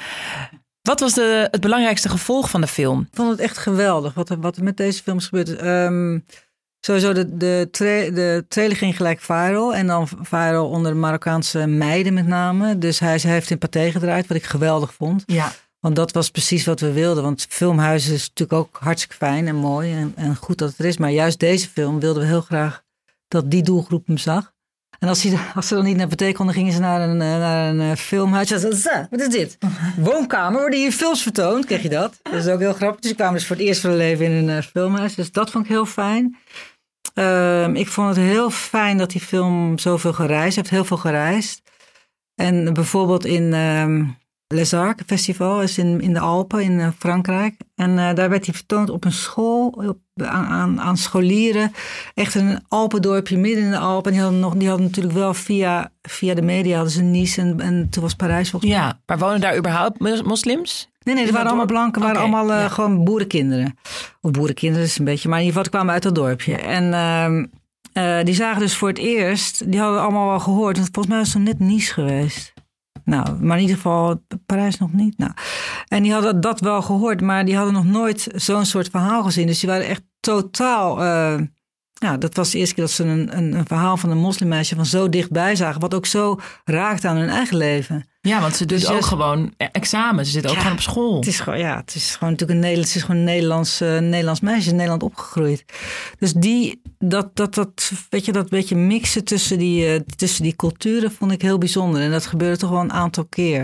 Wat 0.82 1.00
was 1.00 1.14
de, 1.14 1.48
het 1.52 1.62
belangrijkste 1.62 2.10
gevolg 2.10 2.50
van 2.50 2.62
de 2.62 2.68
film? 2.68 3.00
Ik 3.02 3.16
vond 3.16 3.30
het 3.30 3.40
echt 3.40 3.58
geweldig 3.58 4.14
wat 4.14 4.30
er, 4.30 4.40
wat 4.40 4.58
er 4.58 4.64
met 4.64 4.78
deze 4.78 5.04
films 5.04 5.28
gebeurt. 5.28 5.64
Um, 5.64 6.26
Sowieso, 6.86 7.14
de, 7.14 7.38
de, 7.38 7.68
tra- 7.72 8.10
de 8.10 8.46
trailer 8.48 8.78
ging 8.78 8.96
gelijk 8.96 9.20
viral. 9.22 9.76
En 9.76 9.88
dan 9.88 10.08
viral 10.22 10.70
onder 10.70 10.92
de 10.92 10.98
Marokkaanse 10.98 11.68
meiden 11.68 12.14
met 12.14 12.28
name. 12.28 12.78
Dus 12.78 13.00
hij, 13.00 13.20
hij 13.22 13.32
heeft 13.32 13.50
in 13.50 13.58
Pathé 13.58 13.92
gedraaid, 13.92 14.28
wat 14.28 14.38
ik 14.38 14.44
geweldig 14.44 14.94
vond. 14.94 15.24
Ja. 15.26 15.52
Want 15.80 15.96
dat 15.96 16.12
was 16.12 16.30
precies 16.30 16.66
wat 16.66 16.80
we 16.80 16.92
wilden. 16.92 17.24
Want 17.24 17.46
filmhuizen 17.50 18.14
is 18.14 18.28
natuurlijk 18.28 18.60
ook 18.60 18.78
hartstikke 18.82 19.16
fijn 19.16 19.48
en 19.48 19.56
mooi. 19.56 19.94
En, 19.94 20.14
en 20.16 20.36
goed 20.36 20.58
dat 20.58 20.70
het 20.70 20.80
er 20.80 20.86
is. 20.86 20.98
Maar 20.98 21.12
juist 21.12 21.40
deze 21.40 21.70
film 21.70 22.00
wilden 22.00 22.22
we 22.22 22.28
heel 22.28 22.42
graag 22.42 22.84
dat 23.28 23.52
die 23.52 23.64
doelgroep 23.64 24.08
hem 24.08 24.18
zag. 24.18 24.54
En 25.00 25.08
als, 25.08 25.24
hij, 25.24 25.38
als 25.56 25.68
ze 25.68 25.76
dan 25.76 25.84
niet 25.84 25.98
naar 25.98 26.08
Pathé 26.08 26.32
konden, 26.32 26.56
gingen 26.56 26.74
ze 26.74 26.80
naar 26.80 27.10
een, 27.10 27.22
eh, 27.22 27.38
naar 27.38 27.70
een 27.70 27.82
eh, 27.82 27.96
filmhuis. 27.98 28.48
Ze 28.48 28.60
zeiden, 28.60 28.80
"Zo, 28.80 28.90
wat 29.10 29.20
is 29.22 29.30
dit? 29.30 29.58
Woonkamer, 29.98 30.60
worden 30.60 30.80
hier 30.80 30.92
films 30.92 31.22
vertoond? 31.22 31.66
Kreeg 31.66 31.82
je 31.82 31.90
dat? 31.90 32.20
Dat 32.24 32.34
is 32.34 32.48
ook 32.48 32.60
heel 32.60 32.74
grappig. 32.74 33.00
Dus 33.02 33.12
ik 33.12 33.18
kwam 33.18 33.34
dus 33.34 33.46
voor 33.48 33.56
het 33.56 33.66
eerst 33.66 33.82
van 33.82 33.90
hun 33.90 34.00
leven 34.00 34.26
in 34.26 34.32
een 34.32 34.58
eh, 34.58 34.64
filmhuis. 34.64 35.16
Dus 35.16 35.32
dat 35.32 35.52
vond 35.52 35.66
ik 35.66 35.72
heel 35.72 35.86
fijn. 35.86 36.38
Ehm, 37.16 37.76
ik 37.76 37.88
vond 37.88 38.08
het 38.08 38.18
heel 38.18 38.50
fijn 38.50 38.98
dat 38.98 39.10
die 39.12 39.22
film 39.22 39.78
zoveel 39.78 40.14
gereisd 40.14 40.56
heeft. 40.56 40.70
Heel 40.70 40.86
veel 40.86 40.98
gereisd. 40.98 41.62
En 42.36 42.74
bijvoorbeeld 42.74 43.26
in 43.26 43.54
ehm 43.54 44.04
Les 44.48 44.74
Arcs 44.74 45.04
Festival 45.06 45.62
is 45.62 45.78
in, 45.78 46.02
in 46.02 46.14
de 46.14 46.20
Alpen 46.20 46.64
in 46.64 46.80
eh, 46.80 46.88
Frankrijk. 47.00 47.56
En 47.76 48.00
eh, 48.00 48.14
daar 48.14 48.30
werd 48.30 48.46
hij 48.46 48.54
vertoond 48.56 48.90
op 48.90 49.06
een 49.06 49.12
school 49.12 49.68
op, 49.68 49.98
aan, 50.24 50.82
aan, 50.82 50.98
scholieren. 50.98 51.72
Echt 52.14 52.36
een 52.36 52.60
Alpendorpje 52.68 53.38
midden 53.38 53.64
in 53.64 53.72
de 53.72 53.78
Alpen. 53.78 54.12
En 54.12 54.18
die 54.18 54.22
hadden, 54.22 54.40
nog, 54.40 54.56
die 54.56 54.68
hadden 54.68 54.86
natuurlijk 54.86 55.16
wel 55.16 55.34
via, 55.34 55.92
via 56.02 56.34
de 56.34 56.42
media 56.42 56.76
hadden 56.76 56.94
ze 56.94 57.02
Nice 57.02 57.42
en, 57.42 57.60
en 57.60 57.90
toen 57.90 58.04
was 58.04 58.14
Parijs 58.14 58.50
volgens 58.50 58.72
mij. 58.72 58.82
ja, 58.82 59.00
maar 59.06 59.18
wonen 59.18 59.42
daar 59.42 59.58
überhaupt 59.58 60.00
mos- 60.00 60.24
moslims? 60.24 60.90
Nee, 61.06 61.16
nee, 61.16 61.26
er 61.26 61.32
waren 61.32 61.48
allemaal 61.48 61.66
blanken, 61.66 62.02
waren 62.02 62.22
allemaal 62.22 62.52
eh, 62.52 62.60
ja. 62.60 62.68
gewoon 62.70 63.04
boerenkinderen. 63.04 63.78
Of 64.22 64.32
boerenkinderen 64.32 64.86
is 64.86 64.98
een 65.00 65.06
beetje, 65.06 65.30
maar 65.30 65.40
in 65.40 65.46
ieder 65.46 65.58
geval 65.58 65.74
kwamen 65.74 65.94
uit 65.94 66.04
dat 66.04 66.16
dorpje. 66.16 66.56
En 66.56 66.94
ehm, 66.94 67.46
eh, 67.94 68.26
die 68.26 68.36
zagen 68.36 68.60
dus 68.60 68.76
voor 68.78 68.88
het 68.88 68.98
eerst, 68.98 69.72
die 69.72 69.80
hadden 69.80 70.02
allemaal 70.02 70.28
wel 70.28 70.40
gehoord. 70.40 70.78
Want 70.78 70.90
volgens 70.92 71.08
mij 71.16 71.24
was 71.24 71.34
het 71.34 71.44
net 71.44 71.60
Nice 71.60 71.94
geweest. 71.94 72.54
Nou, 73.04 73.40
maar 73.42 73.56
in 73.56 73.62
ieder 73.62 73.76
geval 73.76 74.24
Parijs 74.46 74.78
nog 74.78 74.94
niet. 74.94 75.18
Nou, 75.18 75.32
en 75.88 76.04
die 76.04 76.14
hadden 76.14 76.42
dat 76.42 76.60
wel 76.60 76.82
gehoord, 76.82 77.22
maar 77.22 77.46
die 77.46 77.56
hadden 77.56 77.74
nog 77.74 77.86
nooit 77.86 78.28
zo'n 78.36 78.66
soort 78.66 78.90
verhaal 78.90 79.24
gezien. 79.24 79.48
Dus 79.48 79.60
die 79.60 79.70
waren 79.70 79.88
echt 79.88 80.02
totaal. 80.20 81.04
eh, 81.04 81.42
ja, 82.06 82.18
dat 82.18 82.36
was 82.36 82.52
de 82.52 82.58
eerste 82.58 82.74
keer 82.76 82.84
dat 82.84 82.94
ze 82.94 83.04
een, 83.04 83.38
een, 83.38 83.54
een 83.54 83.66
verhaal 83.68 83.98
van 83.98 84.10
een 84.10 84.18
moslimmeisje 84.18 84.76
van 84.76 84.86
zo 84.86 85.10
dichtbij 85.10 85.56
zagen. 85.56 85.82
Wat 85.82 85.94
ook 85.94 86.06
zo 86.06 86.40
raakt 86.66 87.06
aan 87.06 87.18
hun 87.18 87.30
eigen 87.30 87.58
leven. 87.58 88.06
Ja, 88.22 88.42
want 88.42 88.56
ze 88.56 88.66
doet 88.66 88.78
Dus 88.78 88.86
ook 88.88 88.92
juist- 88.94 89.08
gewoon 89.08 89.54
examen. 89.58 90.26
Ze 90.26 90.32
zit 90.32 90.48
ook 90.48 90.54
Ja, 90.54 90.60
gewoon 90.60 90.74
op 90.74 90.82
school. 90.82 91.16
Het 91.16 91.28
is 91.28 91.40
gewoon, 91.40 91.60
ja, 91.60 91.78
het 91.78 91.96
is 91.96 92.14
gewoon 92.16 92.30
natuurlijk 92.34 92.60
een 92.60 92.66
Nederlands, 92.66 92.94
het 92.94 93.02
is 93.02 93.08
gewoon 93.08 93.20
een 93.22 93.28
Nederlands, 93.28 93.82
eh, 93.82 93.98
Nederlands 94.00 94.40
meisje, 94.40 94.70
in 94.70 94.76
Nederland 94.76 95.04
opgegroeid. 95.04 95.66
Dus 96.20 96.34
die, 96.34 96.82
dat, 97.00 97.36
dat, 97.36 97.54
dat, 97.54 97.92
weet 98.10 98.26
je, 98.26 98.32
dat 98.32 98.50
beetje 98.50 98.76
mixen 98.76 99.24
tussen 99.24 99.58
die, 99.58 99.86
eh, 99.88 100.00
tussen 100.16 100.44
die 100.44 100.56
culturen 100.56 101.12
vond 101.12 101.32
ik 101.32 101.42
heel 101.42 101.58
bijzonder. 101.58 102.02
En 102.02 102.12
dat 102.12 102.26
gebeurde 102.26 102.58
toch 102.58 102.70
wel 102.70 102.82
een 102.82 102.94
aantal 102.94 103.26
keer. 103.26 103.62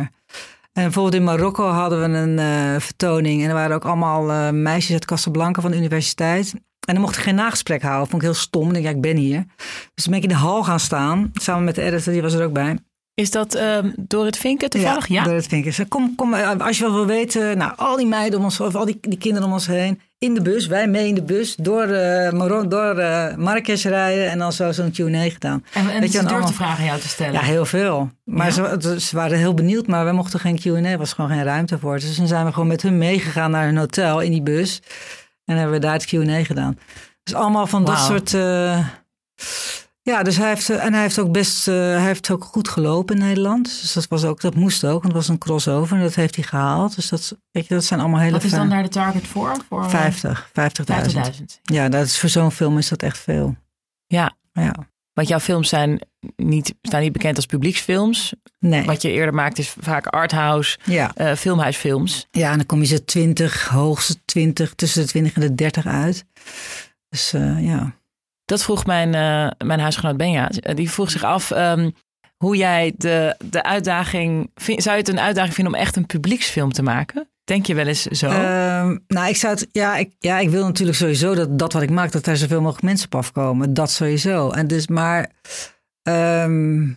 En 0.73 0.83
bijvoorbeeld 0.83 1.15
in 1.15 1.23
Marokko 1.23 1.67
hadden 1.67 1.99
we 1.99 2.17
een 2.17 2.39
eh, 2.39 2.79
vertoning. 2.81 3.41
En 3.43 3.47
er 3.47 3.53
waren 3.53 3.75
ook 3.75 3.85
allemaal 3.85 4.53
meisjes 4.53 4.91
uit 4.93 5.05
Casablanca 5.05 5.61
van 5.61 5.71
de 5.71 5.77
universiteit. 5.77 6.53
En 6.88 6.93
dan 6.93 7.03
mocht 7.03 7.15
ik 7.17 7.23
geen 7.23 7.36
nagesprek 7.36 7.82
houden. 7.82 8.09
Vond 8.09 8.21
ik 8.21 8.27
heel 8.27 8.38
stom. 8.38 8.67
Ik 8.67 8.73
denk, 8.73 8.86
ja, 8.86 8.91
ik 8.91 9.01
ben 9.01 9.15
hier. 9.17 9.45
Dus 9.93 10.03
toen 10.03 10.13
ben 10.13 10.15
ik 10.15 10.23
in 10.23 10.29
de 10.29 10.36
hal 10.41 10.63
gaan 10.63 10.79
staan. 10.79 11.32
Samen 11.34 11.63
met 11.63 11.75
de 11.75 11.82
editor, 11.82 12.13
die 12.13 12.21
was 12.21 12.34
er 12.34 12.45
ook 12.45 12.53
bij. 12.53 12.77
Is 13.13 13.32
dat 13.32 13.55
ehm 13.55 13.89
Dorrit 13.97 14.38
Vinken 14.38 14.69
toevallig? 14.69 15.07
Ja. 15.07 15.23
Door 15.23 15.34
het 15.34 15.47
vinken. 15.47 15.73
Ze, 15.73 15.86
kom, 15.86 16.15
kom, 16.15 16.34
eh, 16.34 16.59
als 16.59 16.77
je 16.77 16.84
wat 16.84 16.93
wil 16.93 17.05
weten, 17.05 17.57
nou, 17.57 17.73
al 17.75 17.97
die 17.97 18.05
meiden 18.07 18.39
om 18.39 18.45
ons, 18.45 18.59
of 18.59 18.75
al 18.75 18.86
die, 18.86 18.97
die 19.01 19.17
kinderen 19.17 19.47
om 19.47 19.53
ons 19.53 19.67
heen, 19.67 19.99
in 20.17 20.34
de 20.34 20.41
bus, 20.41 20.67
wij 20.67 20.88
mee 20.88 21.07
in 21.07 21.15
de 21.15 21.23
bus, 21.23 21.55
door, 21.55 21.88
Maro- 22.32 22.67
door 22.67 22.97
eh 22.97 23.36
Marrakesh 23.36 23.86
rijden 23.86 24.29
en 24.29 24.38
dan 24.38 24.53
zo 24.53 24.71
zo'n 24.71 24.91
Q&A 24.91 25.29
gedaan. 25.29 25.65
En, 25.73 25.89
en 25.89 25.99
Weet 25.99 26.11
je, 26.11 26.17
durfde 26.17 26.34
allemaal- 26.34 26.51
vragen 26.51 26.77
aan 26.79 26.86
jou 26.86 26.99
te 26.99 27.07
stellen. 27.07 27.34
Ja, 27.34 27.39
heel 27.41 27.65
veel. 27.65 28.09
Maar 28.23 28.45
Ja? 28.45 28.51
ze, 28.51 28.61
het- 28.61 29.01
ze 29.01 29.15
waren 29.15 29.38
heel 29.38 29.53
benieuwd, 29.53 29.88
maar 29.88 30.03
wij 30.03 30.13
mochten 30.13 30.39
geen 30.39 30.59
Q&A, 30.59 30.89
er 30.89 30.97
was 30.97 31.13
gewoon 31.13 31.29
geen 31.29 31.43
ruimte 31.43 31.79
voor. 31.79 31.99
Dus 31.99 32.15
toen 32.15 32.27
zijn 32.27 32.45
we 32.45 32.51
gewoon 32.53 32.67
met 32.67 32.82
hun 32.82 32.97
meegegaan 32.97 33.51
naar 33.51 33.67
een 33.67 33.77
hotel 33.77 34.19
in 34.21 34.32
die 34.32 34.41
bus 34.43 34.82
en 35.45 35.55
hebben 35.57 35.73
we 35.75 35.79
daar 35.81 35.93
het 35.93 36.05
Q&A 36.05 36.43
gedaan. 36.43 36.77
Dus 37.23 37.33
allemaal 37.33 37.67
van 37.67 37.85
dat 37.85 37.99
soort... 37.99 38.33
eh, 38.33 38.87
ja, 40.03 40.23
dus 40.23 40.37
hij 40.37 40.47
heeft, 40.47 40.69
eh, 40.69 40.85
en 40.85 40.93
hij 40.93 41.01
heeft 41.01 41.19
ook 41.19 41.31
best, 41.31 41.67
eh, 41.67 41.75
hij 41.75 42.01
heeft 42.05 42.29
ook 42.31 42.43
goed 42.43 42.67
gelopen 42.67 43.15
in 43.15 43.21
Nederland. 43.21 43.65
Dus 43.81 43.93
dat 43.93 44.07
was 44.07 44.23
ook, 44.23 44.41
dat 44.41 44.55
moest 44.55 44.83
ook, 44.83 44.91
want 44.91 45.03
het 45.03 45.13
was 45.13 45.27
een 45.27 45.37
crossover 45.37 45.97
en 45.97 46.03
dat 46.03 46.15
heeft 46.15 46.35
hij 46.35 46.43
gehaald. 46.43 46.95
Dus 46.95 47.09
dat, 47.09 47.37
weet 47.51 47.67
je, 47.67 47.73
dat 47.73 47.83
zijn 47.83 47.99
allemaal 47.99 48.19
hele 48.19 48.31
Wat 48.31 48.43
is 48.43 48.51
dan 48.51 48.69
daar 48.69 48.83
de 48.83 48.89
target 48.89 49.27
voor? 49.27 49.55
voor 49.69 49.83
eh, 49.83 49.89
50, 49.89 50.49
50.000. 50.49 50.53
50.000. 51.35 51.43
Ja, 51.63 51.89
dat 51.89 52.05
is, 52.05 52.19
voor 52.19 52.29
zo'n 52.29 52.51
film 52.51 52.77
is 52.77 52.89
dat 52.89 53.03
echt 53.03 53.17
veel. 53.17 53.55
Ja, 54.07 54.35
Ja, 54.53 54.75
want 55.13 55.27
jouw 55.27 55.39
films 55.39 55.69
zijn 55.69 56.01
niet, 56.36 56.74
staan 56.82 57.01
niet 57.01 57.11
bekend 57.11 57.36
als 57.36 57.45
publieksfilms. 57.45 58.34
nee. 58.59 58.86
Wat 58.86 59.01
je 59.01 59.11
eerder 59.11 59.34
maakt 59.34 59.57
is 59.57 59.76
vaak 59.80 60.05
arthouse, 60.07 60.78
Ja. 60.84 61.11
eh, 61.15 61.36
filmhuisfilms. 61.36 62.28
ja, 62.32 62.51
en 62.51 62.57
dan 62.57 62.65
kom 62.65 62.80
je 62.80 62.86
ze 62.86 63.05
20, 63.05 63.67
hoogste 63.67 64.15
20, 64.26 64.74
tussen 64.76 65.01
de 65.01 65.07
20 65.07 65.34
en 65.34 65.41
de 65.41 65.55
30 65.55 65.86
uit. 65.86 66.26
Dus 67.09 67.34
eh, 67.34 67.65
ja. 67.65 67.95
Dat 68.45 68.63
vroeg 68.63 68.86
mijn, 68.86 69.13
eh, 69.15 69.65
mijn 69.67 69.80
huisgenoot 69.80 70.17
Benja. 70.17 70.49
Die 70.74 70.91
vroeg 70.91 71.11
zich 71.11 71.24
af 71.24 71.51
ehm, 71.51 71.89
hoe 72.38 72.55
jij 72.57 72.93
de, 72.97 73.36
de 73.45 73.63
uitdaging... 73.63 74.51
vind- 74.55 74.84
zou 74.84 74.95
je 74.95 75.01
het 75.01 75.11
een 75.11 75.19
uitdaging 75.19 75.53
vinden 75.55 75.74
om 75.74 75.80
echt 75.80 75.95
een 75.95 76.05
publieksfilm 76.05 76.72
te 76.72 76.82
maken? 76.84 77.30
Denk 77.43 77.65
je 77.65 77.74
wel 77.74 77.88
eens 77.88 78.01
zo? 78.05 78.28
Ehm, 78.30 78.97
nou, 79.07 79.28
ik 79.30 79.36
zou 79.36 79.53
het, 79.53 79.67
ja, 79.72 79.95
ik, 79.97 80.11
ja, 80.19 80.39
ik 80.39 80.49
wil 80.49 80.65
natuurlijk 80.65 80.97
sowieso 80.97 81.36
dat 81.36 81.59
dat 81.59 81.74
wat 81.74 81.82
ik 81.82 81.89
maak, 81.89 82.11
dat 82.11 82.24
daar 82.26 82.38
zoveel 82.38 82.59
mogelijk 82.61 82.84
mensen 82.84 83.05
op 83.05 83.15
afkomen. 83.15 83.74
Dat 83.74 83.91
sowieso. 83.91 84.49
En 84.49 84.67
dus, 84.67 84.88
maar 84.88 85.30
ehm, 86.03 86.87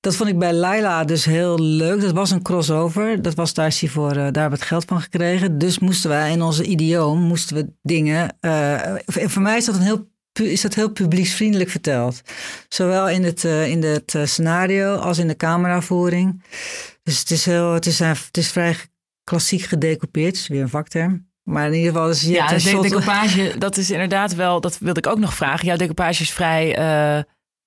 dat 0.00 0.16
vond 0.16 0.28
ik 0.28 0.38
bij 0.38 0.52
Laila 0.52 1.04
dus 1.04 1.24
heel 1.24 1.58
leuk. 1.60 2.00
Dat 2.00 2.12
was 2.12 2.30
een 2.30 2.42
crossover. 2.42 3.22
Dat 3.22 3.34
was 3.34 3.54
daar, 3.54 3.72
voor, 3.72 4.10
eh, 4.10 4.14
daar 4.16 4.22
hebben 4.24 4.50
we 4.50 4.56
het 4.56 4.62
geld 4.62 4.84
van 4.84 5.00
gekregen. 5.00 5.58
Dus 5.58 5.78
moesten 5.78 6.10
wij 6.10 6.32
in 6.32 6.42
onze 6.42 6.64
idioom, 6.64 7.18
moesten 7.20 7.56
we 7.56 7.72
dingen. 7.82 8.36
eh, 8.40 8.94
voor- 9.06 9.42
mij 9.42 9.56
is 9.56 9.64
dat 9.64 9.74
een 9.74 9.80
heel 9.82 10.10
is 10.42 10.60
dat 10.60 10.74
heel 10.74 10.90
publieksvriendelijk 10.90 11.70
verteld. 11.70 12.22
Zowel 12.68 13.08
in 13.08 13.24
het, 13.24 13.44
eh, 13.44 13.70
in 13.70 13.82
het 13.82 14.14
scenario 14.24 14.94
als 14.96 15.18
in 15.18 15.28
de 15.28 15.36
cameravoering. 15.36 16.42
Dus 17.02 17.18
het 17.18 17.30
is, 17.30 17.44
heel, 17.44 17.72
het 17.72 17.86
is, 17.86 17.98
het 17.98 18.36
is 18.36 18.50
vrij 18.50 18.76
klassiek 19.24 19.62
gedecoupeerd. 19.62 20.34
is 20.34 20.48
weer 20.48 20.62
een 20.62 20.68
vakterm. 20.68 21.30
Maar 21.42 21.66
in 21.66 21.74
ieder 21.74 21.92
geval 21.92 22.08
is 22.10 22.22
je 22.22 22.30
ja, 22.30 22.46
de 22.46 22.78
decoupage, 22.80 23.54
dat 23.58 23.76
is 23.76 23.90
inderdaad 23.90 24.34
wel... 24.34 24.60
Dat 24.60 24.78
wilde 24.78 25.00
ik 25.00 25.06
ook 25.06 25.18
nog 25.18 25.34
vragen. 25.34 25.66
Jouw 25.66 25.76
decoupage 25.76 26.22
is 26.22 26.30
vrij... 26.32 26.74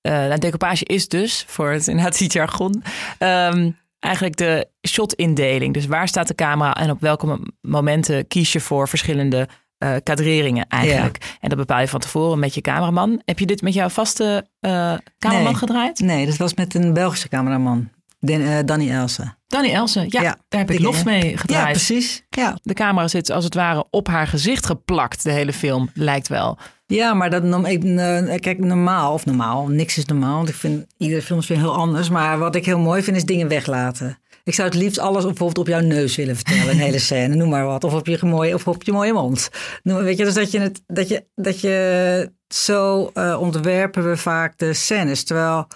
eh 0.01 0.11
nou, 0.11 0.37
decoupage 0.39 0.85
is 0.85 1.07
dus, 1.07 1.43
voor 1.47 1.71
het 1.71 1.87
inderdaad 1.87 2.19
het 2.19 2.33
jargon... 2.33 2.83
ehm, 3.17 3.71
eigenlijk 3.99 4.35
de 4.37 4.67
shotindeling. 4.87 5.73
Dus 5.73 5.85
waar 5.85 6.07
staat 6.07 6.27
de 6.27 6.35
camera 6.35 6.73
en 6.75 6.89
op 6.91 7.01
welke 7.01 7.25
mo- 7.25 7.39
momenten 7.61 8.27
kies 8.27 8.51
je 8.53 8.59
voor 8.59 8.87
verschillende 8.87 9.47
eh 9.77 9.95
kadreringen 10.03 10.65
eigenlijk. 10.67 11.37
En 11.39 11.49
dat 11.49 11.57
bepaal 11.57 11.79
je 11.79 11.87
van 11.87 11.99
tevoren 11.99 12.39
met 12.39 12.53
je 12.53 12.61
cameraman. 12.61 13.21
Heb 13.25 13.39
je 13.39 13.45
dit 13.45 13.61
met 13.61 13.73
jouw 13.73 13.89
vaste 13.89 14.47
eh 14.59 14.93
cameraman 15.19 15.51
Nee. 15.51 15.55
gedraaid? 15.55 15.99
Nee, 15.99 16.25
dat 16.25 16.37
was 16.37 16.53
met 16.53 16.75
een 16.75 16.93
Belgische 16.93 17.27
cameraman. 17.27 17.89
Den, 18.19 18.65
Danny 18.65 18.91
Elsen. 18.91 19.37
Danny 19.47 19.71
Elsen, 19.73 20.05
ja, 20.09 20.21
Ja, 20.21 20.37
daar 20.49 20.59
heb 20.59 20.71
ik 20.71 20.79
je. 20.79 21.01
mee 21.05 21.37
gedraaid. 21.37 21.65
Ja, 21.65 21.71
precies. 21.71 22.23
Ja. 22.29 22.57
De 22.63 22.73
camera 22.73 23.07
zit 23.07 23.29
als 23.29 23.43
het 23.43 23.53
ware 23.53 23.85
op 23.89 24.07
haar 24.07 24.27
gezicht 24.27 24.65
geplakt, 24.65 25.23
de 25.23 25.31
hele 25.31 25.53
film, 25.53 25.89
lijkt 25.93 26.27
wel. 26.27 26.57
Ja, 26.91 27.13
maar 27.13 27.29
dat, 27.29 27.43
ik, 27.67 27.83
eh, 27.83 28.39
kijk, 28.39 28.59
normaal, 28.59 29.13
of 29.13 29.25
normaal, 29.25 29.67
niks 29.67 29.97
is 29.97 30.05
normaal. 30.05 30.35
Want 30.35 30.49
ik 30.49 30.55
vind 30.55 30.85
iedere 30.97 31.21
film 31.21 31.39
is 31.39 31.47
weer 31.47 31.57
heel 31.57 31.75
anders. 31.75 32.09
Maar 32.09 32.39
wat 32.39 32.55
ik 32.55 32.65
heel 32.65 32.79
mooi 32.79 33.03
vind, 33.03 33.17
is 33.17 33.25
dingen 33.25 33.47
weglaten. 33.47 34.19
Ik 34.43 34.53
zou 34.53 34.67
het 34.69 34.77
liefst 34.77 34.99
alles 34.99 35.23
bijvoorbeeld 35.23 35.57
op 35.57 35.67
jouw 35.67 35.79
neus 35.79 36.15
willen 36.15 36.35
vertellen, 36.35 36.69
een 36.69 36.77
hele 36.79 36.99
scène, 37.09 37.35
noem 37.35 37.49
maar 37.49 37.65
wat. 37.65 37.83
Of 37.83 37.93
op 37.93 38.07
je 38.07 38.19
mooie, 38.21 38.53
of 38.53 38.67
op 38.67 38.83
je 38.83 38.91
mooie 38.91 39.13
mond. 39.13 39.49
Noem- 39.83 40.03
Weet 40.03 40.17
je, 40.17 40.23
dus 40.25 40.33
dat 40.33 40.51
je 40.51 40.59
het, 40.59 40.81
dat 40.87 41.07
je, 41.07 41.25
dat 41.35 41.59
je 41.59 42.31
zo 42.47 43.11
eh, 43.13 43.41
ontwerpen 43.41 44.09
we 44.09 44.17
vaak 44.17 44.57
de 44.57 44.73
scènes. 44.73 45.23
Terwijl, 45.23 45.67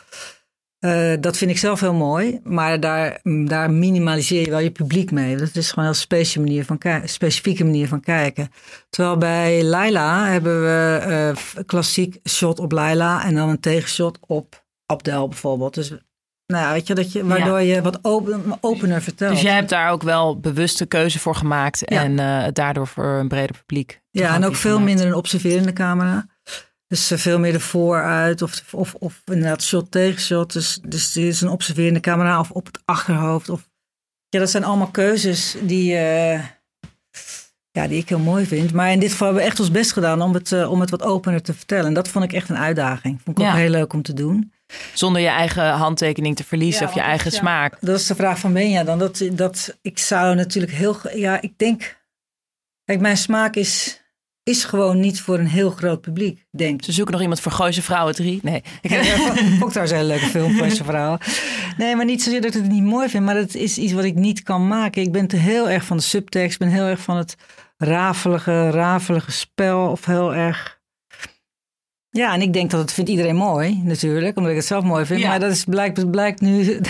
eh, 0.79 1.13
dat 1.19 1.37
vind 1.37 1.51
ik 1.51 1.57
zelf 1.57 1.79
heel 1.79 1.93
mooi. 1.93 2.39
Maar 2.43 2.79
daar, 2.79 3.19
daar 3.45 3.71
minimaliseer 3.71 4.41
je 4.41 4.49
wel 4.49 4.59
je 4.59 4.71
publiek 4.71 5.11
mee. 5.11 5.37
Dat 5.37 5.55
is 5.55 5.69
gewoon 5.69 5.85
een 5.85 5.91
heel 5.91 6.01
specifieke 6.01 6.47
manier 6.47 6.65
van, 6.65 6.79
specifieke 7.07 7.63
manier 7.63 7.87
van 7.87 7.99
kijken. 7.99 8.51
Terwijl 8.89 9.17
bij 9.17 9.63
Laila 9.63 10.27
hebben 10.27 10.61
we 10.61 10.97
eh, 11.01 11.63
klassiek 11.65 12.19
shot 12.29 12.59
op 12.59 12.71
Laila 12.71 13.23
en 13.25 13.35
dan 13.35 13.49
een 13.49 13.59
tegenshot 13.59 14.19
op 14.27 14.65
Abdel 14.85 15.27
bijvoorbeeld. 15.27 15.73
Dus 15.73 15.89
nou 16.47 16.63
ja, 16.65 16.71
weet 16.71 16.87
je, 16.87 16.95
dat 16.95 17.11
je, 17.11 17.25
waardoor 17.25 17.61
je 17.61 17.81
wat 17.81 17.99
open, 18.01 18.57
opener 18.61 19.01
vertelt. 19.01 19.31
Dus 19.31 19.41
jij 19.41 19.53
hebt 19.53 19.69
daar 19.69 19.91
ook 19.91 20.03
wel 20.03 20.39
bewuste 20.39 20.85
keuze 20.85 21.19
voor 21.19 21.35
gemaakt 21.35 21.81
Ja. 21.85 22.03
en 22.03 22.19
eh, 22.19 22.47
daardoor 22.53 22.87
voor 22.87 23.05
een 23.05 23.27
breder 23.27 23.55
publiek. 23.65 24.01
ja, 24.11 24.35
en 24.35 24.45
ook 24.45 24.55
veel 24.55 24.79
minder 24.79 25.05
een 25.05 25.13
observerende 25.15 25.73
camera. 25.73 26.25
Dus 26.87 27.11
eh, 27.11 27.17
veel 27.17 27.39
meer 27.39 27.51
de 27.51 27.59
vooruit 27.59 28.41
of, 28.41 28.73
of, 28.73 28.93
of 28.93 29.21
inderdaad 29.25 29.63
shot 29.63 29.91
tegen 29.91 30.21
shot. 30.21 30.53
Dus, 30.53 30.79
dus 30.87 31.11
dit 31.11 31.23
is 31.25 31.41
een 31.41 31.49
observerende 31.49 31.99
camera 31.99 32.39
of 32.39 32.51
op 32.51 32.65
het 32.65 32.79
achterhoofd. 32.85 33.49
Of, 33.49 33.69
ja, 34.29 34.39
dat 34.39 34.49
zijn 34.49 34.63
allemaal 34.63 34.91
keuzes 34.91 35.55
die, 35.61 35.95
eh, 35.97 36.39
Ja, 37.71 37.87
die 37.87 37.99
ik 37.99 38.09
heel 38.09 38.19
mooi 38.19 38.45
vind. 38.45 38.73
Maar 38.73 38.91
in 38.91 38.99
dit 38.99 39.11
geval 39.11 39.27
hebben 39.27 39.43
we 39.43 39.49
echt 39.49 39.59
ons 39.59 39.71
best 39.71 39.91
gedaan 39.91 40.21
om 40.21 40.33
het, 40.33 40.51
eh, 40.51 40.71
om 40.71 40.79
het 40.79 40.89
wat 40.89 41.03
opener 41.03 41.41
te 41.41 41.53
vertellen. 41.53 41.85
En 41.85 41.93
dat 41.93 42.07
vond 42.07 42.25
ik 42.25 42.33
echt 42.33 42.49
een 42.49 42.57
uitdaging. 42.57 43.21
Vond 43.23 43.39
ik 43.39 43.45
ook 43.45 43.53
heel 43.53 43.69
leuk 43.69 43.93
om 43.93 44.01
te 44.01 44.13
doen. 44.13 44.53
Zonder 44.93 45.21
je 45.21 45.27
eigen 45.27 45.69
handtekening 45.69 46.35
te 46.35 46.43
verliezen 46.43 46.81
Ja, 46.81 46.87
of 46.87 46.93
je 46.93 47.01
eigen 47.01 47.31
ja. 47.31 47.37
smaak. 47.37 47.77
Dat 47.81 47.99
is 47.99 48.07
de 48.07 48.15
vraag 48.15 48.39
van 48.39 48.53
Benja 48.53 48.83
dan. 48.83 48.99
Dat, 48.99 49.29
dat 49.31 49.77
ik 49.81 49.99
zou 49.99 50.35
natuurlijk 50.35 50.73
heel... 50.73 50.97
Ja, 51.13 51.41
ik 51.41 51.57
denk... 51.57 52.03
Kijk, 52.83 52.99
mijn 52.99 53.17
smaak 53.17 53.55
is, 53.55 54.01
is 54.45 54.63
gewoon 54.63 54.99
niet 54.99 55.21
voor 55.21 55.39
een 55.39 55.47
heel 55.47 55.69
groot 55.69 56.01
publiek, 56.01 56.45
denk 56.51 56.79
ik. 56.79 56.85
Ze 56.85 56.91
zoeken 56.91 57.13
nog 57.13 57.21
iemand 57.21 57.39
voor 57.39 57.51
Gooise 57.51 57.81
Vrouwen 57.81 58.15
3. 58.15 58.39
Nee. 58.43 58.63
Ik 58.81 58.89
heb 58.89 59.63
ook 59.63 59.73
daar 59.73 59.83
een 59.83 59.95
hele 59.95 60.07
leuke 60.07 60.25
film 60.25 60.57
voor 60.57 60.69
zijn 60.69 60.87
vrouw. 60.87 61.17
Nee, 61.77 61.95
maar 61.95 62.05
niet 62.05 62.23
zozeer 62.23 62.41
dat 62.41 62.55
ik 62.55 62.61
het 62.61 62.71
niet 62.71 62.83
mooi 62.83 63.09
vind, 63.09 63.25
maar 63.25 63.35
het 63.35 63.55
is 63.55 63.77
iets 63.77 63.93
wat 63.93 64.03
ik 64.03 64.15
niet 64.15 64.43
kan 64.43 64.67
maken. 64.67 65.01
Ik 65.01 65.11
ben 65.11 65.27
te 65.27 65.35
heel 65.35 65.69
erg 65.69 65.85
van 65.85 65.97
de 65.97 66.03
subtekst, 66.03 66.59
ben 66.59 66.67
heel 66.67 66.85
erg 66.85 66.99
van 66.99 67.17
het 67.17 67.35
rafelige, 67.77 68.69
rafelige 68.69 69.31
spel 69.31 69.89
of 69.89 70.05
heel 70.05 70.35
erg... 70.35 70.79
Ja, 72.09 72.33
en 72.33 72.41
ik 72.41 72.53
denk 72.53 72.71
dat 72.71 72.81
het 72.81 72.93
vindt 72.93 73.09
iedereen 73.09 73.35
mooi, 73.35 73.81
natuurlijk, 73.83 74.37
omdat 74.37 74.51
ik 74.51 74.57
het 74.57 74.67
zelf 74.67 74.83
mooi 74.83 75.05
vind. 75.05 75.19
Ja. 75.19 75.27
Maar 75.27 75.39
dat 75.39 75.51
is, 75.51 75.63
blijkt, 75.63 76.11
blijkt 76.11 76.41
nu, 76.41 76.81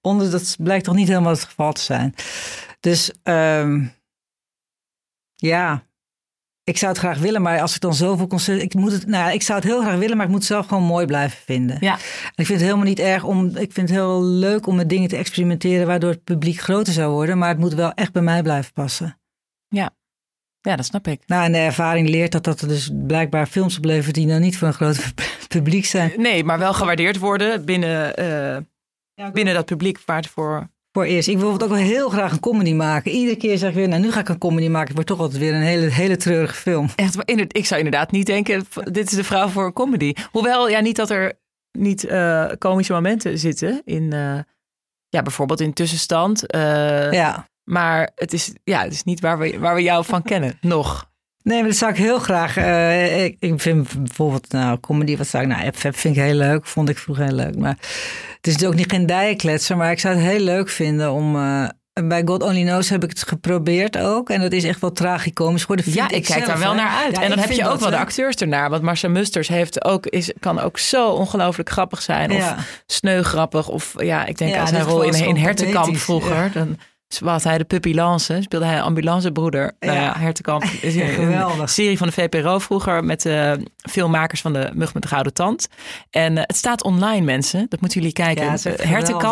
onder, 0.00 0.30
dat 0.30 0.56
blijkt 0.58 0.84
toch 0.84 0.94
niet 0.94 1.08
helemaal 1.08 1.32
het 1.32 1.44
geval 1.44 1.72
te 1.72 1.80
zijn. 1.80 2.14
Dus 2.80 3.12
ehm, 3.22 3.84
ja, 5.34 5.84
ik 6.64 6.78
zou 6.78 6.92
het 6.92 7.00
graag 7.00 7.18
willen, 7.18 7.42
maar 7.42 7.60
als 7.60 7.74
ik 7.74 7.80
dan 7.80 7.94
zoveel 7.94 8.26
concert... 8.26 8.62
Ik, 8.62 8.74
moet 8.74 8.92
het, 8.92 9.06
nou, 9.06 9.24
ja, 9.24 9.30
ik 9.30 9.42
zou 9.42 9.58
het 9.58 9.68
heel 9.68 9.80
graag 9.80 9.98
willen, 9.98 10.16
maar 10.16 10.26
ik 10.26 10.32
moet 10.32 10.40
het 10.40 10.48
zelf 10.48 10.66
gewoon 10.66 10.82
mooi 10.82 11.06
blijven 11.06 11.38
vinden. 11.44 11.76
Ja. 11.80 11.92
En 11.92 12.34
ik 12.34 12.46
vind 12.46 12.48
het 12.48 12.60
helemaal 12.60 12.84
niet 12.84 12.98
erg 12.98 13.24
om... 13.24 13.46
Ik 13.46 13.72
vind 13.72 13.88
het 13.88 13.98
heel 13.98 14.22
leuk 14.22 14.66
om 14.66 14.76
met 14.76 14.88
dingen 14.88 15.08
te 15.08 15.16
experimenteren... 15.16 15.86
waardoor 15.86 16.10
het 16.10 16.24
publiek 16.24 16.60
groter 16.60 16.92
zou 16.92 17.12
worden. 17.12 17.38
Maar 17.38 17.48
het 17.48 17.58
moet 17.58 17.74
wel 17.74 17.92
echt 17.92 18.12
bij 18.12 18.22
mij 18.22 18.42
blijven 18.42 18.72
passen. 18.72 19.18
Ja, 20.64 20.76
dat 20.76 20.84
snap 20.84 21.06
ik. 21.06 21.22
Nou, 21.26 21.44
en 21.44 21.52
de 21.52 21.58
ervaring 21.58 22.08
leert 22.08 22.32
dat 22.32 22.44
dat 22.44 22.60
er 22.60 22.68
dus 22.68 22.90
blijkbaar 23.06 23.46
films 23.46 23.76
oplevert... 23.76 24.14
die 24.14 24.26
nou 24.26 24.40
niet 24.40 24.58
voor 24.58 24.68
een 24.68 24.74
groot 24.74 25.14
publiek 25.48 25.84
zijn. 25.84 26.12
Nee, 26.16 26.44
maar 26.44 26.58
wel 26.58 26.74
gewaardeerd 26.74 27.18
worden 27.18 27.64
binnen, 27.64 28.16
eh, 28.16 29.30
binnen 29.32 29.54
dat 29.54 29.64
publiek 29.64 29.98
waar 30.06 30.16
het 30.16 30.26
voor... 30.26 30.68
Voor 30.96 31.04
eerst. 31.04 31.28
Ik 31.28 31.38
wil 31.38 31.42
bijvoorbeeld 31.50 31.70
ook 31.70 31.76
wel 31.78 31.86
heel 31.86 32.08
graag 32.08 32.32
een 32.32 32.40
comedy 32.40 32.72
maken. 32.72 33.10
Iedere 33.12 33.36
keer 33.36 33.58
zeg 33.58 33.68
ik 33.68 33.74
weer, 33.74 33.88
nou 33.88 34.00
nu 34.02 34.12
ga 34.12 34.20
ik 34.20 34.28
een 34.28 34.38
comedy 34.38 34.68
maken. 34.68 34.86
Het 34.86 34.94
wordt 34.94 35.08
toch 35.08 35.18
altijd 35.20 35.38
weer 35.40 35.54
een 35.54 35.60
hele, 35.62 35.86
hele 35.90 36.16
treurige 36.16 36.54
film. 36.54 36.88
Echt, 36.96 37.16
maar 37.16 37.26
inderdaad, 37.28 37.56
ik 37.56 37.66
zou 37.66 37.80
inderdaad 37.84 38.10
niet 38.10 38.26
denken, 38.26 38.66
dit 38.90 39.10
is 39.10 39.16
de 39.16 39.24
vrouw 39.24 39.48
voor 39.48 39.64
een 39.64 39.72
comedy. 39.72 40.12
Hoewel, 40.30 40.68
ja, 40.68 40.80
niet 40.80 40.96
dat 40.96 41.10
er 41.10 41.32
niet 41.78 42.04
eh, 42.04 42.46
komische 42.58 42.92
momenten 42.92 43.38
zitten 43.38 43.82
in, 43.84 44.12
eh, 44.12 44.38
ja, 45.08 45.22
bijvoorbeeld 45.22 45.60
in 45.60 45.72
tussenstand. 45.72 46.46
eh, 46.46 47.12
Ja. 47.12 47.48
Maar 47.64 48.10
het 48.14 48.32
is, 48.32 48.52
ja, 48.64 48.82
het 48.82 48.92
is 48.92 49.02
niet 49.04 49.20
waar 49.20 49.38
we, 49.38 49.58
waar 49.58 49.74
we 49.74 49.82
jou 49.82 50.04
van 50.04 50.22
kennen, 50.22 50.58
nog. 50.74 51.12
Nee, 51.44 51.58
maar 51.58 51.68
dat 51.68 51.78
zou 51.78 51.90
ik 51.92 51.96
heel 51.98 52.18
graag. 52.18 52.56
eh, 52.56 53.24
ik, 53.24 53.36
ik 53.38 53.60
vind 53.60 53.88
bijvoorbeeld, 54.02 54.52
nou, 54.52 54.80
comedy, 54.80 55.16
wat 55.16 55.26
zou 55.26 55.42
ik, 55.42 55.48
nou, 55.48 55.70
FF 55.72 56.00
vind 56.00 56.16
ik 56.16 56.22
heel 56.22 56.34
leuk. 56.34 56.66
Vond 56.66 56.88
ik 56.88 56.98
vroeger 56.98 57.24
heel 57.24 57.34
leuk. 57.34 57.56
Maar 57.56 57.70
het 58.36 58.46
is 58.46 58.52
natuurlijk 58.52 58.72
ook 58.80 58.86
niet 58.86 58.92
geen 58.98 59.06
dijenkletser, 59.06 59.76
maar 59.76 59.90
ik 59.90 60.00
zou 60.00 60.14
het 60.16 60.24
heel 60.24 60.40
leuk 60.40 60.68
vinden 60.68 61.12
om. 61.12 61.36
eh, 61.36 61.68
bij 62.08 62.22
God 62.24 62.42
Only 62.42 62.62
Knows 62.62 62.88
heb 62.88 63.04
ik 63.04 63.10
het 63.10 63.22
geprobeerd 63.28 63.98
ook. 63.98 64.30
En 64.30 64.40
dat 64.40 64.52
is 64.52 64.64
echt 64.64 64.80
wel 64.80 64.92
tragicomisch 64.92 65.60
geworden. 65.60 65.84
Ja, 65.92 66.04
ik 66.04 66.08
kijk 66.10 66.26
zelf, 66.26 66.44
daar 66.44 66.58
wel 66.58 66.70
hè. 66.70 66.76
naar 66.76 67.02
uit. 67.04 67.16
Ja, 67.16 67.22
en 67.22 67.28
dan 67.28 67.38
ik 67.38 67.44
heb 67.44 67.52
je 67.56 67.68
ook 67.68 67.80
wel 67.80 67.90
de 67.90 67.96
acteurs 67.98 68.34
ernaar. 68.36 68.70
Want 68.70 68.82
Marcia 68.82 69.08
Musters 69.08 69.48
heeft 69.48 69.84
ook, 69.84 70.06
is, 70.06 70.32
kan 70.40 70.60
ook 70.60 70.78
zo 70.78 71.08
ongelooflijk 71.10 71.70
grappig 71.70 72.02
zijn. 72.02 72.30
Of 72.30 72.36
Ja. 72.36 72.56
sneu 72.86 73.22
grappig. 73.22 73.68
Of 73.68 73.94
ja, 73.96 74.26
ik 74.26 74.38
denk 74.38 74.54
Ja, 74.54 74.60
aan 74.60 74.66
zijn 74.66 74.82
rol 74.84 75.02
in, 75.02 75.14
in 75.14 75.36
Hertenkamp 75.36 75.96
vroeger. 75.96 76.34
ja. 76.34 76.48
Dan 76.48 76.78
was 77.18 77.44
hij 77.44 77.58
de 77.58 77.64
puppy 77.64 77.94
Lance. 77.94 78.38
Speelde 78.42 78.66
hij 78.66 78.82
ambulancebroeder. 78.82 79.72
Ja. 79.80 80.14
Hertenkamp 80.18 80.64
is 80.82 80.94
een 80.94 81.08
geweldig. 81.08 81.70
serie 81.70 81.98
van 81.98 82.06
de 82.06 82.12
VPRO 82.12 82.58
vroeger. 82.58 83.04
Met 83.04 83.26
eh 83.26 83.52
filmmakers 83.90 84.40
van 84.40 84.52
de 84.52 84.70
Mug 84.74 84.94
met 84.94 85.02
de 85.02 85.08
Gouden 85.08 85.32
Tand. 85.34 85.68
En 86.10 86.36
eh, 86.38 86.42
het 86.46 86.56
staat 86.56 86.84
online 86.84 87.24
mensen. 87.24 87.66
Dat 87.68 87.80
moeten 87.80 87.98
jullie 88.00 88.14
kijken. 88.14 88.44
Ja, 88.44 88.56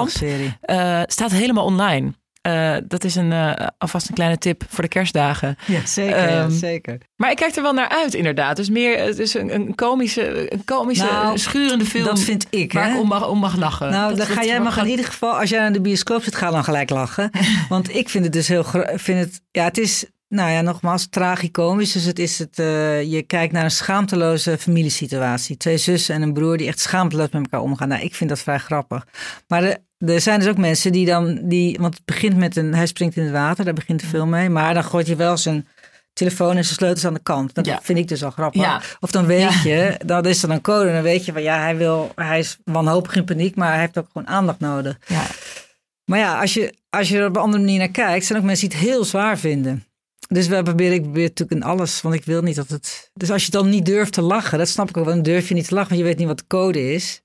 serie. 0.08 0.56
eh, 0.60 1.00
staat 1.06 1.30
helemaal 1.30 1.64
online. 1.64 2.12
Eh, 2.42 2.76
dat 2.84 3.04
is 3.04 3.14
een, 3.14 3.32
eh, 3.32 3.66
alvast 3.78 4.08
een 4.08 4.14
kleine 4.14 4.38
tip 4.38 4.62
voor 4.68 4.82
de 4.82 4.88
kerstdagen. 4.88 5.56
Ja, 5.66 5.86
zeker. 5.86 6.16
ja, 6.30 6.40
Ehm, 6.42 6.50
zeker. 6.50 6.98
Maar 7.16 7.30
ik 7.30 7.36
kijk 7.36 7.56
er 7.56 7.62
wel 7.62 7.72
naar 7.72 7.88
uit, 7.88 8.14
inderdaad. 8.14 8.56
Dus 8.56 8.70
meer, 8.70 8.98
het 8.98 9.18
is 9.18 9.34
een, 9.34 9.54
een 9.54 9.74
komische, 9.74 10.52
een 10.52 10.64
komische 10.64 11.04
Nou, 11.04 11.38
schurende 11.38 11.84
film. 11.84 12.04
Dat 12.04 12.20
vind 12.20 12.46
ik. 12.50 12.72
waar 12.72 12.84
hè? 12.88 12.92
ik 12.94 13.00
om 13.00 13.08
mag, 13.08 13.28
om 13.28 13.38
mag 13.38 13.56
lachen. 13.56 13.90
Nou, 13.90 14.08
Dat- 14.08 14.18
dan 14.18 14.26
dat- 14.26 14.36
ga 14.36 14.44
jij 14.44 14.60
mag 14.60 14.76
in 14.78 14.86
ieder 14.86 15.04
geval, 15.04 15.38
als 15.40 15.50
jij 15.50 15.58
naar 15.60 15.72
de 15.72 15.80
bioscoop 15.80 16.22
zit, 16.22 16.34
ga 16.34 16.50
dan 16.50 16.64
gelijk 16.64 16.90
lachen. 16.90 17.30
Want 17.68 17.94
ik 17.94 18.08
vind 18.08 18.24
het 18.24 18.32
dus 18.32 18.48
heel, 18.48 18.64
vind 18.94 19.18
het, 19.20 19.40
ja, 19.50 19.64
het 19.64 19.78
is, 19.78 20.04
nou 20.28 20.50
ja, 20.50 20.60
nogmaals, 20.60 21.06
tragicomisch. 21.10 21.92
Dus 21.92 22.04
het 22.04 22.18
is 22.18 22.38
het, 22.38 22.58
eh, 22.58 23.02
je 23.02 23.22
kijkt 23.22 23.52
naar 23.52 23.64
een 23.64 23.70
schaamteloze 23.70 24.58
familiesituatie. 24.58 25.56
Twee 25.56 25.76
zussen 25.78 26.14
en 26.14 26.22
een 26.22 26.32
broer 26.32 26.56
die 26.56 26.66
echt 26.66 26.80
schaamteloos 26.80 27.28
met 27.30 27.42
elkaar 27.42 27.60
omgaan. 27.60 27.88
Nou, 27.88 28.02
ik 28.02 28.14
vind 28.14 28.30
dat 28.30 28.38
vrij 28.40 28.58
grappig. 28.58 29.06
Maar 29.48 29.62
er, 29.64 29.76
er 30.06 30.20
zijn 30.20 30.38
dus 30.38 30.48
ook 30.48 30.56
mensen 30.58 30.92
die 30.92 31.06
dan, 31.06 31.40
die, 31.42 31.78
want 31.80 31.94
het 31.94 32.04
begint 32.04 32.36
met 32.36 32.56
een, 32.56 32.74
hij 32.74 32.86
springt 32.86 33.16
in 33.16 33.22
het 33.22 33.32
water, 33.32 33.64
daar 33.64 33.74
begint 33.74 34.00
de 34.00 34.06
film 34.06 34.28
mee. 34.28 34.48
Maar 34.48 34.74
dan 34.74 34.84
gooit 34.84 35.06
hij 35.06 35.16
wel 35.16 35.36
zijn 35.36 35.68
telefoon 36.12 36.56
en 36.56 36.64
zijn 36.64 36.76
sleutels 36.76 37.04
aan 37.04 37.14
de 37.14 37.22
kant. 37.22 37.54
Dat 37.54 37.66
Ja. 37.66 37.78
vind 37.82 37.98
ik 37.98 38.08
dus 38.08 38.24
al 38.24 38.30
grappig. 38.30 38.60
Ja. 38.62 38.80
Of 39.00 39.10
dan 39.10 39.26
weet 39.26 39.40
Ja. 39.40 39.60
je, 39.64 39.96
dat 40.06 40.26
is 40.26 40.40
dan 40.40 40.50
een 40.50 40.60
code. 40.60 40.92
Dan 40.92 41.02
weet 41.02 41.24
je 41.24 41.32
van 41.32 41.42
ja, 41.42 41.60
hij 41.60 41.76
wil, 41.76 42.12
hij 42.14 42.38
is 42.38 42.58
wanhopig 42.64 43.16
in 43.16 43.24
paniek, 43.24 43.56
maar 43.56 43.70
hij 43.70 43.80
heeft 43.80 43.98
ook 43.98 44.08
gewoon 44.12 44.28
aandacht 44.28 44.60
nodig. 44.60 44.98
Ja. 45.06 45.22
Maar 46.04 46.18
ja, 46.18 46.40
als 46.40 46.54
je, 46.54 46.74
als 46.90 47.08
je 47.08 47.18
er 47.18 47.26
op 47.26 47.36
een 47.36 47.42
andere 47.42 47.62
manier 47.62 47.78
naar 47.78 47.88
kijkt, 47.88 48.24
zijn 48.26 48.38
ook 48.38 48.44
mensen 48.44 48.68
die 48.68 48.78
het 48.78 48.86
heel 48.88 49.04
zwaar 49.04 49.38
vinden. 49.38 49.84
Dus 50.28 50.46
we 50.46 50.62
proberen, 50.62 50.94
ik 50.94 51.02
probeer 51.02 51.22
natuurlijk 51.22 51.60
in 51.60 51.66
alles, 51.68 52.00
want 52.00 52.14
ik 52.14 52.24
wil 52.24 52.42
niet 52.42 52.56
dat 52.56 52.68
het. 52.68 53.10
Dus 53.14 53.30
als 53.30 53.44
je 53.44 53.50
dan 53.50 53.68
niet 53.68 53.86
durft 53.86 54.12
te 54.12 54.22
lachen, 54.22 54.58
dat 54.58 54.68
snap 54.68 54.88
ik 54.88 54.96
ook, 54.96 55.04
wel, 55.04 55.14
dan 55.14 55.22
durf 55.22 55.48
je 55.48 55.54
niet 55.54 55.68
te 55.68 55.74
lachen, 55.74 55.88
want 55.88 56.00
je 56.00 56.06
weet 56.06 56.18
niet 56.18 56.26
wat 56.26 56.38
de 56.38 56.46
code 56.46 56.92
is. 56.94 57.22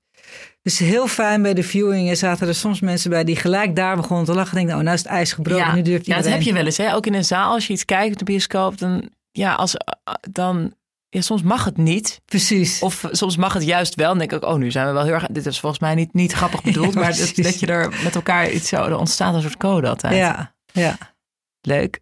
Dus 0.62 0.78
heel 0.78 1.08
fijn 1.08 1.42
bij 1.42 1.54
de 1.54 1.62
viewingen 1.62 2.16
zaten 2.16 2.48
er 2.48 2.54
soms 2.54 2.80
mensen 2.80 3.10
bij 3.10 3.24
die 3.24 3.36
gelijk 3.36 3.76
daar 3.76 3.96
begonnen 3.96 4.26
te 4.26 4.34
lachen. 4.34 4.54
Denk, 4.54 4.68
nou, 4.68 4.82
nou 4.82 4.94
is 4.94 5.02
het 5.02 5.10
ijs 5.10 5.32
gebroken, 5.32 5.66
ja. 5.66 5.74
nu 5.74 5.82
durft 5.82 6.06
ja, 6.06 6.14
dat 6.14 6.24
iedereen. 6.24 6.38
heb 6.38 6.48
je 6.48 6.52
wel 6.52 6.64
eens. 6.64 6.76
Hè? 6.76 6.94
Ook 6.94 7.06
in 7.06 7.14
een 7.14 7.24
zaal, 7.24 7.52
als 7.52 7.66
je 7.66 7.72
iets 7.72 7.84
kijkt 7.84 8.12
op 8.12 8.18
de 8.18 8.24
bioscoop, 8.24 8.78
dan, 8.78 9.10
ja, 9.30 9.54
als, 9.54 9.74
dan 10.30 10.72
ja, 11.08 11.20
soms 11.20 11.42
mag 11.42 11.64
het 11.64 11.76
niet. 11.76 12.20
Precies. 12.24 12.82
Of 12.82 13.04
soms 13.10 13.36
mag 13.36 13.52
het 13.52 13.62
juist 13.62 13.94
wel. 13.94 14.08
Dan 14.08 14.18
denk 14.18 14.32
ik 14.32 14.42
ook, 14.42 14.50
oh, 14.50 14.58
nu 14.58 14.70
zijn 14.70 14.86
we 14.86 14.92
wel 14.92 15.04
heel 15.04 15.12
erg... 15.12 15.26
Dit 15.26 15.46
is 15.46 15.60
volgens 15.60 15.80
mij 15.80 15.94
niet, 15.94 16.14
niet 16.14 16.32
grappig 16.32 16.62
bedoeld. 16.62 16.94
Ja, 16.94 17.00
maar 17.00 17.16
dat, 17.16 17.60
je 17.60 17.66
er 17.66 18.00
met 18.04 18.14
elkaar 18.14 18.50
iets 18.50 18.68
zo... 18.68 18.76
Er 18.76 18.98
ontstaat 18.98 19.34
een 19.34 19.42
soort 19.42 19.56
code 19.56 19.88
altijd. 19.88 20.14
ja, 20.14 20.54
ja. 20.72 20.98
Leuk. 21.60 22.00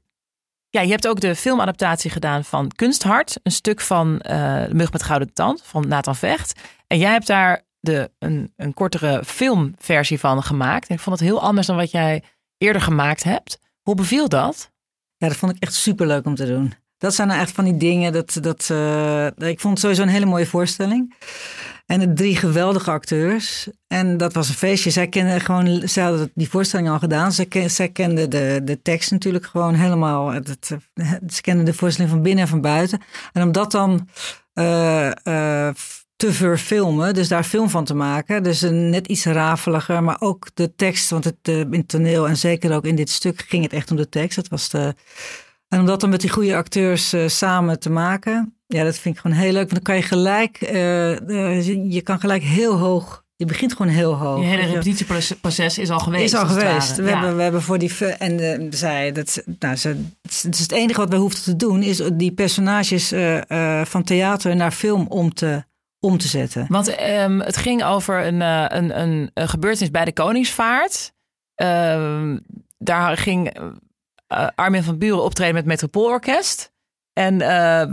Ja, 0.70 0.80
je 0.80 0.90
hebt 0.90 1.09
ook 1.09 1.20
de 1.20 1.36
filmadaptatie 1.36 2.11
gedaan 2.11 2.44
van 2.44 2.70
Kunsthart. 2.74 3.40
Een 3.42 3.52
stuk 3.52 3.80
van 3.80 4.20
eh 4.20 4.64
De 4.64 4.74
Mug 4.74 4.92
met 4.92 5.02
Gouden 5.02 5.32
Tand 5.32 5.62
van 5.64 5.88
Nathan 5.88 6.16
Vecht. 6.16 6.61
En 6.86 6.98
jij 6.98 7.11
hebt 7.11 7.26
daar 7.26 7.64
de, 7.87 8.11
een, 8.18 8.53
een 8.57 8.74
kortere 8.74 9.24
filmversie 9.24 10.20
van 10.20 10.43
gemaakt. 10.43 10.89
En 10.89 10.95
ik 10.95 11.01
vond 11.01 11.18
het 11.18 11.28
heel 11.28 11.41
anders 11.41 11.66
dan 11.66 11.76
wat 11.76 11.91
jij 11.91 12.22
eerder 12.59 12.82
gemaakt 12.82 13.22
hebt. 13.22 13.61
Hoe 13.82 13.95
beviel 13.95 14.28
dat? 14.28 14.70
Ja, 15.16 15.28
dat 15.28 15.37
vond 15.37 15.53
ik 15.57 15.62
echt 15.62 15.74
super 15.74 16.07
leuk 16.07 16.26
om 16.26 16.34
te 16.34 16.47
doen. 16.47 16.74
Dat 16.99 17.14
zijn 17.14 17.28
nou 17.28 17.41
echt 17.41 17.51
van 17.51 17.64
die 17.64 17.76
dingen. 17.76 18.12
Dat, 18.12 18.39
dat, 18.41 18.68
eh, 18.70 19.26
ik 19.26 19.61
vond 19.61 19.72
het 19.72 19.78
sowieso 19.78 20.03
een 20.03 20.09
hele 20.09 20.26
mooie 20.26 20.47
voorstelling. 20.47 21.14
En 21.87 22.01
de 22.01 22.12
drie 22.12 22.37
geweldige 22.37 22.91
acteurs. 22.91 23.68
En 23.87 24.16
dat 24.16 24.32
was 24.32 24.49
een 24.49 24.55
feestje. 24.55 24.91
Zij 24.91 25.09
kenden 25.09 25.41
gewoon, 25.41 25.89
zij 25.89 26.05
hadden 26.05 26.30
die 26.34 26.49
voorstelling 26.49 26.89
al 26.89 26.99
gedaan. 26.99 27.32
Zij 27.66 27.89
kenden 27.93 28.30
de, 28.30 28.61
de 28.64 28.82
tekst 28.82 29.11
natuurlijk 29.11 29.47
gewoon 29.47 29.74
helemaal. 29.74 30.32
Ze 31.28 31.41
kenden 31.41 31.64
de 31.64 31.74
voorstelling 31.74 32.12
van 32.12 32.22
binnen 32.22 32.45
en 32.45 32.51
van 32.51 32.61
buiten. 32.61 33.01
En 33.32 33.43
om 33.43 33.53
dat 33.53 33.70
dan 33.70 34.09
eh, 34.53 35.66
eh, 35.66 35.74
te 36.16 36.32
verfilmen, 36.32 37.14
dus 37.14 37.28
daar 37.28 37.44
film 37.44 37.70
van 37.70 37.84
te 37.84 37.94
maken. 37.94 38.42
Dus 38.42 38.62
een 38.62 38.90
net 38.90 39.06
iets 39.06 39.24
rafeliger, 39.24 40.02
maar 40.02 40.16
ook 40.18 40.48
de 40.54 40.74
tekst. 40.74 41.10
Want 41.10 41.24
het, 41.24 41.36
eh, 41.42 41.58
in 41.60 41.72
het 41.72 41.88
toneel 41.88 42.28
en 42.28 42.36
zeker 42.36 42.74
ook 42.74 42.84
in 42.84 42.96
dit 42.96 43.10
stuk 43.10 43.44
ging 43.48 43.62
het 43.62 43.72
echt 43.72 43.90
om 43.90 43.96
de 43.96 44.08
tekst. 44.08 44.36
Dat 44.36 44.48
was 44.48 44.68
de, 44.68 44.94
en 45.68 45.80
om 45.80 45.86
dat 45.86 46.00
dan 46.00 46.10
met 46.10 46.20
die 46.20 46.30
goede 46.30 46.56
acteurs 46.56 47.12
eh, 47.12 47.28
samen 47.28 47.80
te 47.80 47.90
maken, 47.90 48.54
ja, 48.66 48.84
dat 48.84 48.98
vind 48.98 49.14
ik 49.14 49.20
gewoon 49.20 49.36
heel 49.36 49.52
leuk. 49.52 49.70
Want 49.70 49.72
dan 49.74 49.82
kan 49.82 49.96
je 49.96 50.02
gelijk, 50.02 50.56
eh, 50.60 51.90
je 51.92 52.00
kan 52.04 52.20
gelijk 52.20 52.42
heel 52.42 52.78
hoog, 52.78 53.24
je 53.36 53.44
begint 53.44 53.72
gewoon 53.76 53.92
heel 53.92 54.14
hoog. 54.14 54.40
Je 54.40 54.46
hele 54.46 54.66
repetitieproces 54.66 55.78
is 55.78 55.90
al 55.90 55.98
geweest. 55.98 56.34
Is 56.34 56.40
al 56.40 56.46
geweest. 56.46 56.96
We, 56.96 57.02
Ja. 57.02 57.08
hebben, 57.08 57.36
we 57.36 57.42
hebben 57.42 57.62
voor 57.62 57.78
die. 57.78 58.04
En 58.18 58.40
eh, 58.40 58.66
zij, 58.70 59.12
dat, 59.12 59.42
nou, 59.58 59.76
ze, 59.76 59.88
het 60.22 60.54
is 60.54 60.60
het 60.60 60.72
enige 60.72 61.00
wat 61.00 61.10
we 61.10 61.16
hoefden 61.16 61.42
te 61.42 61.56
doen, 61.56 61.82
is 61.82 62.02
die 62.12 62.32
personages 62.32 63.12
van 63.84 64.02
theater 64.04 64.56
naar 64.56 64.72
film 64.72 65.06
om 65.06 65.34
te, 65.34 65.64
om 66.07 66.18
te 66.18 66.28
zetten. 66.28 66.66
Want 66.68 66.88
ehm, 66.88 67.38
het 67.38 67.57
ging 67.57 67.84
over 67.84 68.26
een, 68.26 68.42
eh, 68.42 68.64
een, 68.68 69.00
een, 69.00 69.30
gebeurtenis 69.34 69.90
bij 69.90 70.04
de 70.04 70.12
Koningsvaart. 70.12 71.12
Ehm, 71.54 72.38
daar 72.78 73.16
ging 73.16 73.59
eh, 74.26 74.48
Armin 74.54 74.82
van 74.82 74.98
Buren 74.98 75.22
optreden 75.22 75.54
met 75.54 75.62
het 75.62 75.72
Metropoolorkest. 75.72 76.74
En 77.12 77.40
eh, 77.40 77.86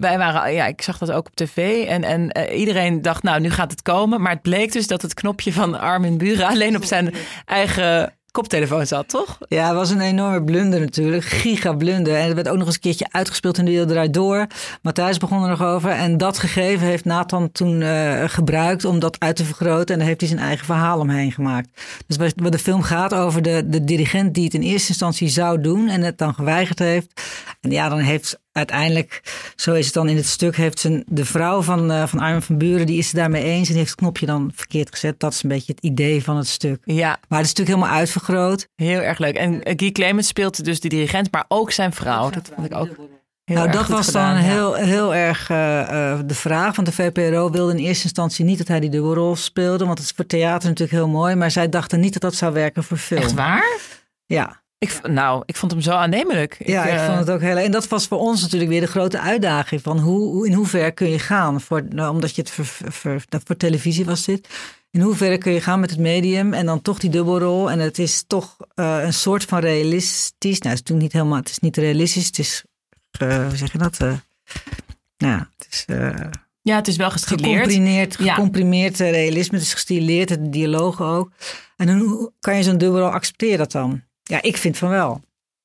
wij 0.00 0.18
waren, 0.18 0.52
ja, 0.52 0.66
ik 0.66 0.82
zag 0.82 0.98
dat 0.98 1.12
ook 1.12 1.26
op 1.26 1.34
tv. 1.34 1.86
En, 1.86 2.04
en 2.04 2.50
iedereen 2.54 3.02
dacht, 3.02 3.22
nou, 3.22 3.40
nu 3.40 3.50
gaat 3.50 3.70
het 3.70 3.82
komen. 3.82 4.20
Maar 4.20 4.32
het 4.32 4.42
bleek 4.42 4.72
dus 4.72 4.86
dat 4.86 5.02
het 5.02 5.14
knopje 5.14 5.52
van 5.52 5.80
Armin 5.80 6.18
Buren 6.18 6.46
alleen 6.52 6.76
op 6.76 6.84
zijn 6.84 7.14
eigen 7.44 8.16
koptelefoon 8.32 8.86
zat, 8.86 9.08
toch? 9.08 9.38
Ja, 9.48 9.66
het 9.66 9.76
was 9.76 9.90
een 9.90 10.00
enorme 10.00 10.44
blunder 10.44 10.80
natuurlijk. 10.80 11.24
Giga 11.24 11.72
blunder. 11.72 12.14
En 12.14 12.24
het 12.24 12.34
werd 12.34 12.48
ook 12.48 12.56
nog 12.56 12.66
eens 12.66 12.74
een 12.74 12.80
keertje 12.80 13.06
uitgespeeld 13.10 13.58
in 13.58 13.64
de 13.64 13.70
wereld 13.70 13.90
eruit 13.90 14.14
door. 14.14 14.46
Matthijs 14.82 15.18
begon 15.18 15.42
er 15.42 15.48
nog 15.48 15.62
over. 15.62 15.90
En 15.90 16.16
dat 16.16 16.38
gegeven 16.38 16.86
heeft 16.86 17.04
Nathan 17.04 17.52
toen 17.52 17.80
uh, 17.80 18.24
gebruikt 18.26 18.84
om 18.84 18.98
dat 18.98 19.20
uit 19.20 19.36
te 19.36 19.44
vergroten. 19.44 19.92
En 19.92 19.98
daar 19.98 20.08
heeft 20.08 20.20
hij 20.20 20.28
zijn 20.28 20.40
eigen 20.40 20.66
verhaal 20.66 20.98
omheen 20.98 21.32
gemaakt. 21.32 21.68
Dus 22.06 22.16
wat 22.36 22.52
de 22.52 22.58
film 22.58 22.82
gaat 22.82 23.14
over 23.14 23.42
de, 23.42 23.62
de 23.68 23.84
dirigent 23.84 24.34
die 24.34 24.44
het 24.44 24.54
in 24.54 24.62
eerste 24.62 24.88
instantie 24.88 25.28
zou 25.28 25.60
doen. 25.60 25.88
En 25.88 26.02
het 26.02 26.18
dan 26.18 26.34
geweigerd 26.34 26.78
heeft. 26.78 27.22
En 27.60 27.70
ja, 27.70 27.88
dan 27.88 27.98
heeft 27.98 28.40
uiteindelijk, 28.52 29.22
zo 29.56 29.74
is 29.74 29.84
het 29.84 29.94
dan 29.94 30.08
in 30.08 30.16
het 30.16 30.26
stuk, 30.26 30.56
heeft 30.56 30.78
zijn, 30.78 31.04
de 31.06 31.24
vrouw 31.24 31.62
van, 31.62 31.90
uh, 31.90 32.06
van 32.06 32.18
Armin 32.18 32.42
van 32.42 32.58
Buren, 32.58 32.86
die 32.86 32.98
is 32.98 33.06
het 33.06 33.16
daarmee 33.16 33.42
eens 33.42 33.68
en 33.68 33.74
heeft 33.74 33.90
het 33.90 33.98
knopje 33.98 34.26
dan 34.26 34.52
verkeerd 34.54 34.90
gezet. 34.90 35.20
Dat 35.20 35.32
is 35.32 35.42
een 35.42 35.48
beetje 35.48 35.72
het 35.72 35.84
idee 35.84 36.22
van 36.22 36.36
het 36.36 36.46
stuk. 36.46 36.82
Ja. 36.84 37.18
Maar 37.28 37.38
het 37.38 37.46
is 37.46 37.54
natuurlijk 37.54 37.76
helemaal 37.76 37.98
uitvergroot. 37.98 38.68
Heel 38.74 39.00
erg 39.00 39.18
leuk. 39.18 39.36
En 39.36 39.60
Guy 39.76 39.92
Clement 39.92 40.24
speelt 40.24 40.64
dus 40.64 40.80
de 40.80 40.88
dirigent, 40.88 41.32
maar 41.32 41.44
ook 41.48 41.70
zijn 41.70 41.92
vrouw. 41.92 42.30
Dat 42.30 42.50
vond 42.54 42.66
ik 42.66 42.74
ook. 42.74 42.88
Heel 43.44 43.56
nou, 43.56 43.70
dat 43.70 43.86
was 43.86 44.06
gedaan, 44.06 44.34
dan 44.34 44.44
ja. 44.44 44.50
heel, 44.50 44.74
heel 44.74 45.14
erg 45.14 45.48
uh, 45.50 45.56
uh, 45.58 46.18
de 46.26 46.34
vraag. 46.34 46.76
Want 46.76 46.88
de 46.88 46.94
VPRO 46.94 47.50
wilde 47.50 47.72
in 47.72 47.78
eerste 47.78 48.04
instantie 48.04 48.44
niet 48.44 48.58
dat 48.58 48.68
hij 48.68 48.80
die 48.80 48.90
dubbelrol 48.90 49.36
speelde. 49.36 49.84
Want 49.84 49.98
het 49.98 50.06
is 50.06 50.12
voor 50.16 50.26
theater 50.26 50.68
natuurlijk 50.68 50.98
heel 50.98 51.08
mooi. 51.08 51.34
Maar 51.34 51.50
zij 51.50 51.68
dachten 51.68 52.00
niet 52.00 52.12
dat 52.12 52.22
dat 52.22 52.34
zou 52.34 52.52
werken 52.52 52.84
voor 52.84 52.96
film. 52.96 53.20
Echt 53.20 53.34
waar? 53.34 53.78
Ja. 54.26 54.61
Ik, 54.82 55.08
nou, 55.08 55.42
ik 55.46 55.56
vond 55.56 55.72
hem 55.72 55.80
zo 55.80 55.90
aannemelijk. 55.90 56.56
Ja, 56.64 56.84
ik, 56.84 56.92
eh, 56.92 57.06
vond 57.06 57.18
het 57.18 57.30
ook 57.30 57.40
heel. 57.40 57.56
En 57.56 57.70
dat 57.70 57.88
was 57.88 58.06
voor 58.06 58.18
ons 58.18 58.42
natuurlijk 58.42 58.70
weer 58.70 58.80
de 58.80 58.86
grote 58.86 59.20
uitdaging 59.20 59.82
van 59.82 59.98
hoe, 59.98 60.46
in 60.46 60.52
hoever 60.52 60.92
kun 60.92 61.10
je 61.10 61.18
gaan, 61.18 61.60
voor, 61.60 61.82
nou, 61.88 62.10
omdat 62.14 62.34
je 62.34 62.42
het 62.42 62.50
voor, 62.50 62.64
voor, 62.92 63.22
voor 63.44 63.56
televisie 63.56 64.04
was 64.04 64.24
dit. 64.24 64.48
In 64.90 65.00
hoeverre 65.00 65.38
kun 65.38 65.52
je 65.52 65.60
gaan 65.60 65.80
met 65.80 65.90
het 65.90 65.98
medium 65.98 66.52
en 66.52 66.66
dan 66.66 66.82
toch 66.82 66.98
die 66.98 67.10
dubbelrol. 67.10 67.70
En 67.70 67.78
het 67.78 67.98
is 67.98 68.24
toch 68.26 68.56
uh, 68.74 69.02
een 69.02 69.12
soort 69.12 69.44
van 69.44 69.58
realistisch. 69.58 70.58
Nou, 70.58 70.74
het 70.74 70.82
is 70.84 70.90
natuurlijk 70.90 71.02
niet 71.02 71.12
helemaal, 71.12 71.38
het 71.38 71.48
is 71.48 71.58
niet 71.58 71.76
realistisch. 71.76 72.26
Het 72.26 72.38
is, 72.38 72.64
uh, 73.22 73.46
hoe 73.48 73.56
zeg 73.56 73.72
je 73.72 73.78
dat? 73.78 73.98
Nou, 75.16 75.42
het 75.56 75.66
is. 75.70 75.84
ja, 76.62 76.76
het 76.76 76.88
is 76.88 76.96
wel 76.96 77.10
gestileerd. 77.10 77.58
Gecomprimeerd, 77.58 78.16
gecomprimeerd 78.16 78.98
ja. 78.98 79.10
realisme. 79.10 79.56
Het 79.56 79.66
is 79.66 79.72
gestileerd, 79.72 80.28
het 80.28 80.52
dialoog 80.52 81.02
ook. 81.02 81.30
En 81.76 81.98
hoe 81.98 82.32
kan 82.40 82.56
je 82.56 82.62
zo'n 82.62 82.78
dubbelrol 82.78 83.10
accepteren 83.10 83.58
dat 83.58 83.72
dan? 83.72 84.02
Ja, 84.22 84.42
ik 84.42 84.56
vind 84.56 84.78
van 84.78 84.88
wel. 84.88 85.20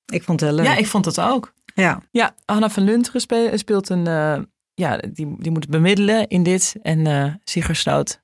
Ik 0.06 0.24
vond 0.24 0.40
het 0.40 0.50
heel 0.50 0.60
leuk. 0.60 0.68
Ja, 0.68 0.76
ik 0.76 0.88
vond 0.88 1.06
het 1.06 1.20
ook. 1.20 1.54
Ja, 1.74 2.02
ja 2.12 2.36
Anna 2.46 2.70
van 2.70 2.84
Lunteren 2.84 3.22
spe 3.22 3.52
speelt 3.56 3.90
een... 3.90 4.08
Uh, 4.08 4.40
ja, 4.74 4.98
die, 4.98 5.36
die 5.40 5.52
moet 5.52 5.70
bemiddelen 5.70 6.28
in 6.28 6.44
dit. 6.44 6.76
En 6.82 7.06
uh, 7.06 7.34
Sigersloot 7.44 8.22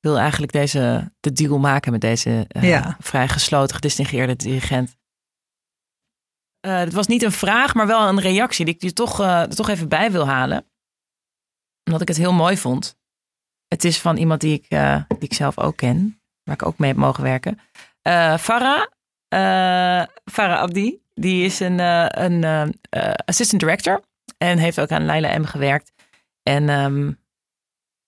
wil 0.00 0.18
eigenlijk 0.18 0.52
deze, 0.52 1.12
de 1.20 1.32
deal 1.32 1.58
maken 1.58 1.92
met 1.92 2.00
deze 2.00 2.46
uh, 2.56 2.62
ja. 2.62 2.96
vrij 3.00 3.28
gesloten, 3.28 3.74
gedistingeerde 3.74 4.36
dirigent. 4.36 4.96
het 6.60 6.92
was 6.92 7.06
niet 7.06 7.22
een 7.22 7.32
vraag, 7.32 7.74
maar 7.74 7.86
wel 7.86 8.08
een 8.08 8.20
reactie 8.20 8.64
die 8.64 8.74
ik 8.74 8.82
je 8.82 8.92
toch, 8.92 9.20
er 9.20 9.54
toch 9.54 9.68
even 9.68 9.88
bij 9.88 10.12
wil 10.12 10.26
halen. 10.26 10.66
Omdat 11.84 12.00
ik 12.00 12.08
het 12.08 12.16
heel 12.16 12.32
mooi 12.32 12.56
vond. 12.56 12.96
Het 13.68 13.84
is 13.84 14.00
van 14.00 14.16
iemand 14.16 14.40
die 14.40 14.54
ik, 14.54 14.68
die 15.08 15.28
ik 15.28 15.34
zelf 15.34 15.58
ook 15.58 15.76
ken. 15.76 16.20
Waar 16.42 16.54
ik 16.54 16.66
ook 16.66 16.78
mee 16.78 16.90
heb 16.90 16.98
mogen 16.98 17.22
werken. 17.22 17.60
Farah 18.38 18.78
uh, 18.78 18.84
Farah 19.28 20.58
Abdi, 20.58 20.98
die 21.14 21.44
is 21.44 21.60
een, 21.60 21.78
uh, 21.78 22.06
een 22.08 22.42
uh, 22.42 23.12
assistant 23.24 23.60
director 23.60 24.02
en 24.38 24.58
heeft 24.58 24.80
ook 24.80 24.90
aan 24.90 25.06
Leila 25.06 25.38
M 25.38 25.44
gewerkt. 25.44 25.92
En 26.42 26.68
um, 26.68 27.18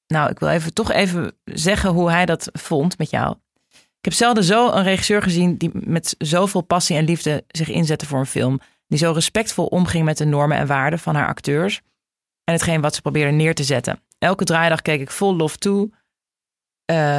nou, 0.06 0.30
ik 0.30 0.38
wil 0.38 0.48
even 0.48 0.74
toch 0.74 0.92
even 0.92 1.32
zeggen 1.44 1.90
hoe 1.90 2.10
hij 2.10 2.26
dat 2.26 2.48
vond 2.52 2.98
met 2.98 3.10
jou. 3.10 3.36
Ik 3.72 4.04
heb 4.06 4.12
zelden 4.12 4.44
zo 4.44 4.70
een 4.70 4.82
regisseur 4.82 5.22
gezien 5.22 5.56
die 5.56 5.70
met 5.72 6.14
zoveel 6.18 6.60
passie 6.60 6.96
en 6.96 7.04
liefde 7.04 7.44
zich 7.48 7.68
inzette 7.68 8.06
voor 8.06 8.18
een 8.18 8.26
film. 8.26 8.60
Die 8.86 8.98
zo 8.98 9.12
respectvol 9.12 9.66
omging 9.66 10.04
met 10.04 10.18
de 10.18 10.24
normen 10.24 10.56
en 10.56 10.66
waarden 10.66 10.98
van 10.98 11.14
haar 11.14 11.26
acteurs 11.26 11.80
en 12.44 12.54
hetgeen 12.54 12.80
wat 12.80 12.94
ze 12.94 13.00
probeerden 13.00 13.36
neer 13.36 13.54
te 13.54 13.64
zetten. 13.64 14.02
Elke 14.18 14.44
draaidag 14.44 14.82
keek 14.82 15.00
ik 15.00 15.10
vol 15.10 15.36
lof 15.36 15.56
toe 15.56 15.90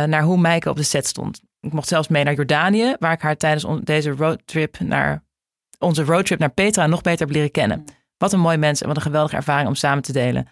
naar 0.06 0.24
hoe 0.24 0.38
Meike 0.38 0.70
op 0.70 0.76
de 0.76 0.84
set 0.84 1.08
stond. 1.08 1.42
Ik 1.62 1.74
mocht 1.74 1.88
zelfs 1.88 2.08
mee 2.08 2.24
naar 2.24 2.34
Jordanië, 2.34 2.96
waar 3.00 3.14
ik 3.14 3.22
haar 3.22 3.38
tijdens 3.38 3.66
deze 3.84 4.10
roadtrip 4.10 4.80
naar 4.80 5.24
onze 5.80 6.04
roadtrip 6.04 6.40
naar 6.40 6.52
Petra 6.52 6.88
nog 6.88 7.02
beter 7.02 7.26
heb 7.26 7.36
leren 7.36 7.52
kennen. 7.52 7.86
Wat 8.18 8.34
een 8.34 8.40
mooi 8.40 8.58
mens 8.58 8.82
en 8.82 8.88
wat 8.88 8.96
een 8.96 9.02
geweldige 9.02 9.36
ervaring 9.36 9.68
om 9.68 9.76
samen 9.76 10.04
te 10.04 10.12
delen. 10.12 10.48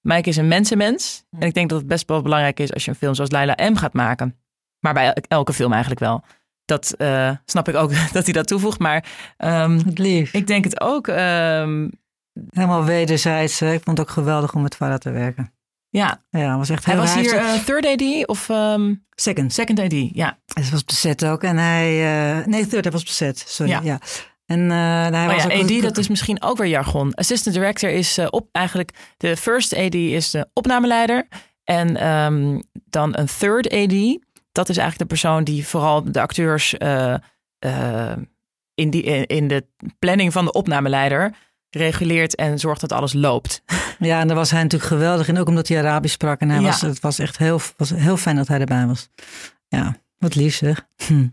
Mike 0.00 0.28
is 0.28 0.36
een 0.36 0.48
mensenmens 0.48 1.24
en 1.30 1.46
ik 1.46 1.54
denk 1.54 1.68
dat 1.68 1.78
het 1.78 1.88
best 1.88 2.08
wel 2.08 2.22
belangrijk 2.22 2.60
is 2.60 2.72
als 2.72 2.84
je 2.84 2.90
een 2.90 2.96
film 2.96 3.14
zoals 3.14 3.30
Laila 3.30 3.70
M 3.70 3.74
gaat 3.74 3.92
maken. 3.92 4.38
Maar 4.80 4.94
bij 4.94 5.14
elke 5.28 5.52
film 5.52 5.72
eigenlijk 5.72 6.00
wel. 6.00 6.24
Dat 6.64 6.94
uh, 6.98 7.30
snap 7.44 7.68
ik 7.68 7.74
ook 7.74 7.92
dat 8.12 8.24
hij 8.24 8.32
dat 8.32 8.46
toevoegt, 8.46 8.78
maar 8.78 9.04
um, 9.38 9.80
lief. 9.94 10.32
ik 10.32 10.46
denk 10.46 10.64
het 10.64 10.80
ook. 10.80 11.06
Um, 11.06 11.90
Helemaal 12.50 12.84
wederzijds. 12.84 13.62
Ik 13.62 13.82
vond 13.82 13.98
het 13.98 14.06
ook 14.08 14.12
geweldig 14.12 14.54
om 14.54 14.62
met 14.62 14.76
Farah 14.76 14.98
te 14.98 15.10
werken. 15.10 15.55
Ja, 15.88 16.24
ja 16.30 16.56
was 16.56 16.70
echt 16.70 16.84
hij 16.84 16.96
was 16.96 17.14
hier 17.14 17.34
uh, 17.34 17.54
third 17.54 17.86
AD 17.86 18.26
of 18.26 18.48
um, 18.48 19.06
second. 19.10 19.52
Second 19.52 19.78
AD, 19.78 19.92
ja. 19.92 20.38
Hij 20.52 20.64
was 20.70 20.82
set 20.86 21.24
ook 21.24 21.42
en 21.42 21.56
hij 21.56 22.38
uh, 22.38 22.46
nee 22.46 22.66
third, 22.66 22.84
hij 22.84 22.92
was 22.92 23.16
set. 23.16 23.44
Sorry, 23.46 23.72
ja. 23.72 23.80
ja. 23.82 24.00
En 24.46 24.60
uh, 24.60 24.70
hij 24.70 25.26
oh 25.26 25.32
was 25.32 25.42
ja, 25.42 25.54
ook 25.54 25.62
AD, 25.62 25.82
dat 25.82 25.98
is 25.98 26.08
misschien 26.08 26.42
ook 26.42 26.56
weer 26.56 26.68
jargon. 26.68 27.14
Assistant 27.14 27.54
director 27.54 27.90
is 27.90 28.18
op 28.30 28.48
eigenlijk 28.52 29.14
de 29.16 29.36
first 29.36 29.74
AD 29.76 29.94
is 29.94 30.30
de 30.30 30.48
opnameleider 30.52 31.28
en 31.64 32.08
um, 32.08 32.62
dan 32.74 33.16
een 33.18 33.28
third 33.38 33.72
AD. 33.72 34.18
Dat 34.52 34.68
is 34.68 34.76
eigenlijk 34.76 34.98
de 34.98 35.06
persoon 35.16 35.44
die 35.44 35.66
vooral 35.66 36.12
de 36.12 36.20
acteurs 36.20 36.74
in, 38.74 38.90
die, 38.90 39.02
in 39.26 39.48
de 39.48 39.66
planning 39.98 40.32
van 40.32 40.44
de 40.44 40.52
opnameleider 40.52 41.34
reguleert 41.76 42.34
en 42.34 42.58
zorgt 42.58 42.80
dat 42.80 42.92
alles 42.92 43.12
loopt. 43.12 43.62
Ja, 43.98 44.20
en 44.20 44.26
daar 44.26 44.36
was 44.36 44.50
hij 44.50 44.62
natuurlijk 44.62 44.90
geweldig 44.90 45.28
in, 45.28 45.38
ook 45.38 45.48
omdat 45.48 45.68
hij 45.68 45.78
Arabisch 45.78 46.14
sprak. 46.14 46.40
En 46.40 46.48
hij 46.48 46.60
Ja. 46.60 46.66
was, 46.66 46.80
het 46.80 47.00
was 47.00 47.18
echt 47.18 47.38
heel, 47.38 47.60
was 47.76 47.90
heel 47.90 48.16
fijn 48.16 48.36
dat 48.36 48.48
hij 48.48 48.60
erbij 48.60 48.86
was. 48.86 49.08
Ja, 49.68 49.96
wat 50.18 50.34
lief 50.34 50.54
zeg. 50.54 50.86
Hm. 51.06 51.26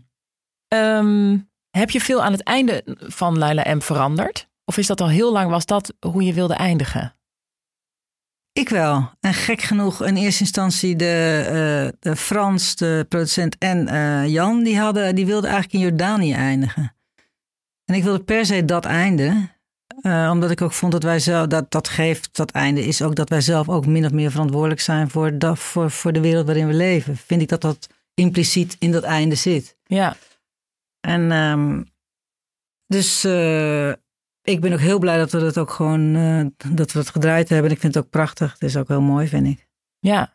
Ehm, 0.68 1.38
heb 1.70 1.90
je 1.90 2.00
veel 2.00 2.22
aan 2.22 2.32
het 2.32 2.42
einde 2.42 2.82
van 2.98 3.38
Laila 3.38 3.74
M 3.74 3.80
veranderd? 3.80 4.48
Of 4.64 4.76
is 4.76 4.86
dat 4.86 5.00
al 5.00 5.08
heel 5.08 5.32
lang, 5.32 5.50
was 5.50 5.66
dat 5.66 5.94
hoe 6.06 6.22
je 6.22 6.32
wilde 6.32 6.54
eindigen? 6.54 7.14
Ik 8.52 8.68
wel. 8.68 9.10
En 9.20 9.34
gek 9.34 9.62
genoeg 9.62 10.04
in 10.04 10.16
eerste 10.16 10.40
instantie 10.42 10.96
de, 10.96 11.42
eh, 11.46 11.98
de 12.10 12.16
Frans, 12.16 12.76
de 12.76 13.06
producent 13.08 13.58
en 13.58 13.88
eh, 13.88 14.26
Jan, 14.26 14.62
die, 14.62 14.78
hadden, 14.78 15.14
die 15.14 15.26
wilden 15.26 15.50
eigenlijk 15.50 15.82
in 15.82 15.88
Jordanië 15.90 16.32
eindigen. 16.32 16.96
En 17.84 17.94
ik 17.94 18.02
wilde 18.02 18.24
per 18.24 18.46
se 18.46 18.64
dat 18.64 18.84
einde. 18.84 19.48
Eh, 20.04 20.28
omdat 20.32 20.50
ik 20.50 20.62
ook 20.62 20.72
vond 20.72 20.92
dat 20.92 21.02
wij 21.02 21.18
zelf, 21.18 21.46
dat, 21.46 21.70
dat 21.70 21.88
geeft, 21.88 22.36
dat 22.36 22.50
einde 22.50 22.84
is 22.84 23.02
ook 23.02 23.14
dat 23.14 23.28
wij 23.28 23.40
zelf 23.40 23.68
ook 23.68 23.86
min 23.86 24.04
of 24.04 24.12
meer 24.12 24.30
verantwoordelijk 24.30 24.80
zijn 24.80 25.10
voor, 25.10 25.38
dat, 25.38 25.58
voor, 25.58 25.90
voor 25.90 26.12
de 26.12 26.20
wereld 26.20 26.46
waarin 26.46 26.66
we 26.66 26.72
leven. 26.72 27.16
Vind 27.16 27.42
ik 27.42 27.48
dat 27.48 27.60
dat 27.60 27.88
impliciet 28.14 28.76
in 28.78 28.92
dat 28.92 29.02
einde 29.02 29.34
zit. 29.34 29.76
Ja, 29.84 30.16
En 31.00 31.32
ehm, 31.32 31.82
dus 32.86 33.24
eh, 33.24 33.88
ik 34.42 34.60
ben 34.60 34.72
ook 34.72 34.78
heel 34.78 34.98
blij 34.98 35.16
dat 35.18 35.32
we 35.32 35.38
dat 35.38 35.58
ook 35.58 35.70
gewoon, 35.70 36.14
eh, 36.16 36.72
dat 36.74 36.92
we 36.92 36.98
het 36.98 37.10
gedraaid 37.10 37.48
hebben. 37.48 37.70
Ik 37.70 37.80
vind 37.80 37.94
het 37.94 38.04
ook 38.04 38.10
prachtig. 38.10 38.52
Het 38.52 38.62
is 38.62 38.76
ook 38.76 38.88
heel 38.88 39.00
mooi, 39.00 39.28
vind 39.28 39.46
ik. 39.46 39.68
ja. 39.98 40.32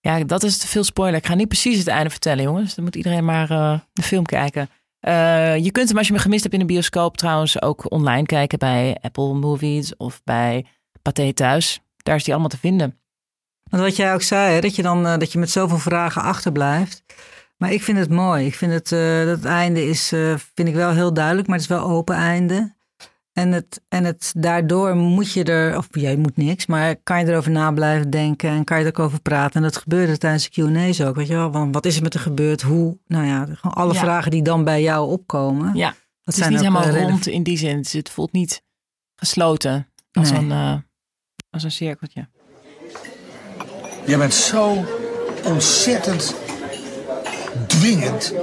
Ja, 0.00 0.24
dat 0.24 0.42
is 0.42 0.58
te 0.58 0.66
veel 0.66 0.84
spoiler. 0.84 1.18
Ik 1.18 1.26
ga 1.26 1.34
niet 1.34 1.48
precies 1.48 1.78
het 1.78 1.86
einde 1.86 2.10
vertellen, 2.10 2.42
jongens. 2.44 2.74
Dan 2.74 2.84
moet 2.84 2.96
iedereen 2.96 3.24
maar 3.24 3.48
de 3.92 4.02
film 4.02 4.24
kijken. 4.24 4.68
Eh, 5.02 5.56
je 5.56 5.70
kunt 5.70 5.88
hem, 5.88 5.98
als 5.98 6.06
je 6.06 6.12
hem 6.12 6.22
gemist 6.22 6.42
hebt 6.42 6.54
in 6.54 6.60
de 6.60 6.66
bioscoop, 6.66 7.16
trouwens 7.16 7.62
ook 7.62 7.90
online 7.90 8.26
kijken 8.26 8.58
bij 8.58 8.96
Apple 9.00 9.34
Movies 9.34 9.96
of 9.96 10.20
bij 10.24 10.66
Pathé 11.02 11.32
Thuis. 11.32 11.80
Daar 11.96 12.16
is 12.16 12.24
die 12.24 12.32
allemaal 12.32 12.50
te 12.50 12.58
vinden. 12.58 12.98
Want 13.70 13.82
wat 13.82 13.96
jij 13.96 14.14
ook 14.14 14.22
zei, 14.22 14.60
dat 14.60 14.76
je 14.76 14.82
dan 14.82 15.06
eh, 15.06 15.18
dat 15.18 15.32
je 15.32 15.38
met 15.38 15.50
zoveel 15.50 15.78
vragen 15.78 16.22
achterblijft. 16.22 17.02
Maar 17.56 17.72
ik 17.72 17.82
vind 17.82 17.98
het 17.98 18.10
mooi. 18.10 18.46
Ik 18.46 18.54
vind 18.54 18.72
het, 18.72 18.92
eh, 18.92 19.18
dat 19.18 19.36
het 19.36 19.44
einde 19.44 19.88
is, 19.88 20.08
vind 20.54 20.68
ik 20.68 20.74
wel 20.74 20.90
heel 20.90 21.12
duidelijk, 21.12 21.46
maar 21.46 21.56
het 21.56 21.70
is 21.70 21.76
wel 21.76 21.86
open 21.86 22.14
einde. 22.14 22.74
En, 23.32 23.52
het, 23.52 23.80
en 23.88 24.04
het, 24.04 24.32
daardoor 24.36 24.96
moet 24.96 25.32
je 25.32 25.44
er, 25.44 25.76
of 25.76 25.86
jij 25.90 26.16
moet 26.16 26.36
niks, 26.36 26.66
maar 26.66 26.96
kan 26.96 27.18
je 27.20 27.26
erover 27.26 27.50
na 27.50 27.72
blijven 27.72 28.10
denken 28.10 28.50
en 28.50 28.64
kan 28.64 28.78
je 28.78 28.82
er 28.84 28.88
ook 28.90 28.98
over 28.98 29.20
praten. 29.20 29.54
En 29.54 29.62
dat 29.62 29.76
gebeurde 29.76 30.18
tijdens 30.18 30.50
de 30.50 30.62
Q&A's 30.72 31.00
ook, 31.00 31.16
weet 31.16 31.26
je 31.26 31.34
wel. 31.34 31.50
Want 31.50 31.74
wat 31.74 31.86
is 31.86 31.96
er 31.96 32.02
met 32.02 32.14
er 32.14 32.20
gebeurd? 32.20 32.62
Hoe? 32.62 32.98
Nou 33.06 33.26
ja, 33.26 33.44
gewoon 33.44 33.76
alle 33.76 33.92
Ja. 33.94 34.00
vragen 34.00 34.30
die 34.30 34.42
dan 34.42 34.64
bij 34.64 34.82
jou 34.82 35.10
opkomen. 35.10 35.74
Ja, 35.74 35.88
dat 36.22 36.34
het 36.34 36.44
is 36.44 36.48
niet 36.50 36.58
helemaal 36.58 36.82
eh, 36.82 37.02
rond 37.02 37.26
in 37.26 37.42
die 37.42 37.56
zin. 37.58 37.82
Dus 37.82 37.92
Het 37.92 38.10
voelt 38.10 38.32
niet 38.32 38.62
gesloten 39.16 39.88
als, 40.12 40.30
Nee. 40.30 40.40
een, 40.40 40.50
eh, 40.50 40.74
als 41.50 41.62
een 41.62 41.70
cirkeltje. 41.70 42.28
Jij 44.06 44.18
bent 44.18 44.34
zo 44.34 44.84
ontzettend 45.44 46.34
dwingend. 47.66 48.34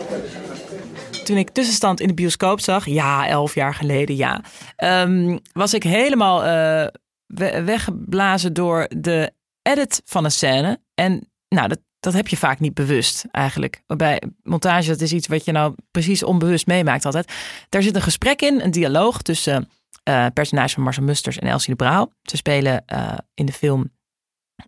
Toen 1.29 1.37
ik 1.37 1.49
tussenstand 1.49 1.99
in 1.99 2.07
de 2.07 2.13
bioscoop 2.13 2.59
zag, 2.59 2.85
ja, 2.85 3.27
elf 3.27 3.55
jaar 3.55 3.73
geleden, 3.73 4.15
ja, 4.15 4.41
ehm, 4.75 5.37
was 5.53 5.73
ik 5.73 5.83
helemaal 5.83 6.43
eh, 6.43 6.87
we- 7.25 7.63
weggeblazen 7.63 8.53
door 8.53 8.87
de 8.97 9.31
edit 9.61 10.01
van 10.05 10.23
een 10.23 10.31
scène. 10.31 10.79
En 10.93 11.29
nou, 11.47 11.67
dat 11.67 11.79
dat 11.99 12.13
heb 12.13 12.27
je 12.27 12.37
vaak 12.37 12.59
niet 12.59 12.73
bewust 12.73 13.25
eigenlijk. 13.31 13.83
Bij 13.87 14.21
montage, 14.43 14.89
dat 14.89 15.01
is 15.01 15.13
iets 15.13 15.27
wat 15.27 15.45
je 15.45 15.51
nou 15.51 15.75
precies 15.91 16.23
onbewust 16.23 16.67
meemaakt 16.67 17.05
altijd. 17.05 17.33
Daar 17.69 17.81
zit 17.83 17.95
een 17.95 18.01
gesprek 18.01 18.41
in, 18.41 18.61
een 18.61 18.71
dialoog 18.71 19.21
tussen 19.21 19.69
uh, 20.09 20.25
personages 20.33 20.73
van 20.73 20.83
Marcel 20.83 21.03
Musters 21.03 21.39
en 21.39 21.47
Elsie 21.47 21.69
de 21.69 21.83
Brouw. 21.83 22.11
Ze 22.21 22.37
spelen 22.37 22.83
uh, 22.93 23.17
in 23.33 23.45
de 23.45 23.51
film 23.51 23.91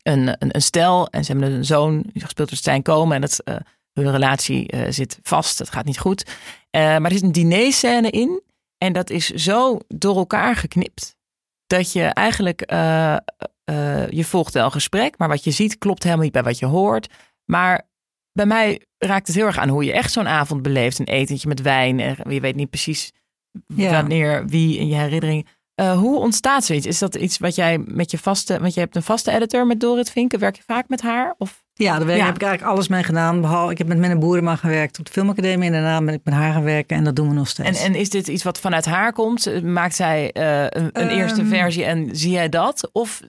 een, 0.03 0.27
een, 0.27 0.55
een, 0.55 0.61
stel 0.61 1.07
en 1.07 1.25
ze 1.25 1.31
hebben 1.31 1.51
een 1.51 1.65
zoon, 1.65 2.05
gespeeld 2.13 2.49
door 2.49 2.57
Stijn 2.57 2.81
Komen. 2.81 3.15
En 3.15 3.21
dat, 3.21 3.43
hun 3.93 4.11
relatie 4.11 4.73
zit 4.89 5.19
vast, 5.21 5.59
het 5.59 5.69
gaat 5.69 5.85
niet 5.85 5.99
goed. 5.99 6.31
maar 6.71 7.05
er 7.05 7.11
zit 7.11 7.21
een 7.21 7.31
dinerscène 7.31 8.09
in 8.09 8.41
en 8.77 8.93
dat 8.93 9.09
is 9.09 9.29
zo 9.29 9.79
door 9.87 10.15
elkaar 10.15 10.55
geknipt. 10.55 11.15
Dat 11.67 11.91
je 11.91 12.03
eigenlijk 12.03 12.71
uh, 13.71 14.09
je 14.09 14.25
volgt 14.25 14.53
wel 14.53 14.65
een 14.65 14.71
gesprek, 14.71 15.17
maar 15.17 15.27
wat 15.27 15.43
je 15.43 15.51
ziet 15.51 15.77
klopt 15.77 16.03
helemaal 16.03 16.23
niet 16.23 16.33
bij 16.33 16.43
wat 16.43 16.59
je 16.59 16.65
hoort. 16.65 17.13
Maar 17.45 17.89
bij 18.31 18.45
mij 18.45 18.81
raakt 18.97 19.27
het 19.27 19.35
heel 19.35 19.45
erg 19.45 19.57
aan 19.57 19.69
hoe 19.69 19.83
je 19.83 19.91
echt 19.91 20.11
zo'n 20.11 20.27
avond 20.27 20.61
beleeft. 20.61 20.99
Een 20.99 21.05
etentje 21.05 21.47
met 21.47 21.61
wijn. 21.61 21.99
En 21.99 22.17
je 22.29 22.39
weet 22.39 22.55
niet 22.55 22.69
precies 22.69 23.11
wanneer, 23.75 24.45
wie 24.47 24.77
in 24.77 24.87
je 24.87 24.95
herinnering. 24.95 25.47
Uh, 25.75 25.97
hoe 25.97 26.19
ontstaat 26.19 26.65
zoiets? 26.65 26.85
Is 26.85 26.99
dat 26.99 27.15
iets 27.15 27.37
wat 27.37 27.55
jij 27.55 27.77
met 27.77 28.11
je 28.11 28.17
vaste... 28.17 28.59
Want 28.59 28.73
je 28.73 28.79
hebt 28.79 28.95
een 28.95 29.03
vaste 29.03 29.31
editor 29.31 29.67
met 29.67 29.79
Dorit 29.79 30.11
Vinken. 30.11 30.39
Werk 30.39 30.55
je 30.55 30.63
vaak 30.65 30.89
met 30.89 31.01
haar? 31.01 31.35
Of? 31.37 31.63
Ja, 31.83 31.99
daar 31.99 32.07
heb 32.07 32.35
ik 32.35 32.41
eigenlijk 32.41 32.61
alles 32.61 32.87
mee 32.87 33.03
gedaan. 33.03 33.41
Behalve, 33.41 33.71
ik 33.71 33.77
heb 33.77 33.87
met 33.87 33.97
Menne 33.97 34.17
Boerema 34.17 34.55
gewerkt 34.55 34.99
op 34.99 35.05
de 35.05 35.11
filmacademie. 35.11 35.65
En 35.65 35.71
daarna 35.71 36.01
ben 36.01 36.13
ik 36.13 36.21
met 36.23 36.33
haar 36.33 36.53
gaan 36.53 36.63
werken. 36.63 36.97
En 36.97 37.03
dat 37.03 37.15
doen 37.15 37.27
we 37.27 37.33
nog 37.33 37.47
steeds. 37.47 37.79
En, 37.79 37.85
en 37.85 37.99
is 37.99 38.09
dit 38.09 38.27
iets 38.27 38.43
wat 38.43 38.59
vanuit 38.59 38.85
haar 38.85 39.13
komt? 39.13 39.63
Maakt 39.63 39.95
zij 39.95 40.31
uh, 40.37 40.61
een, 40.63 40.89
een 40.93 41.11
um, 41.11 41.17
eerste 41.17 41.45
versie 41.45 41.83
en 41.83 42.09
zie 42.11 42.31
jij 42.31 42.49
dat? 42.49 42.89
Of 42.91 43.21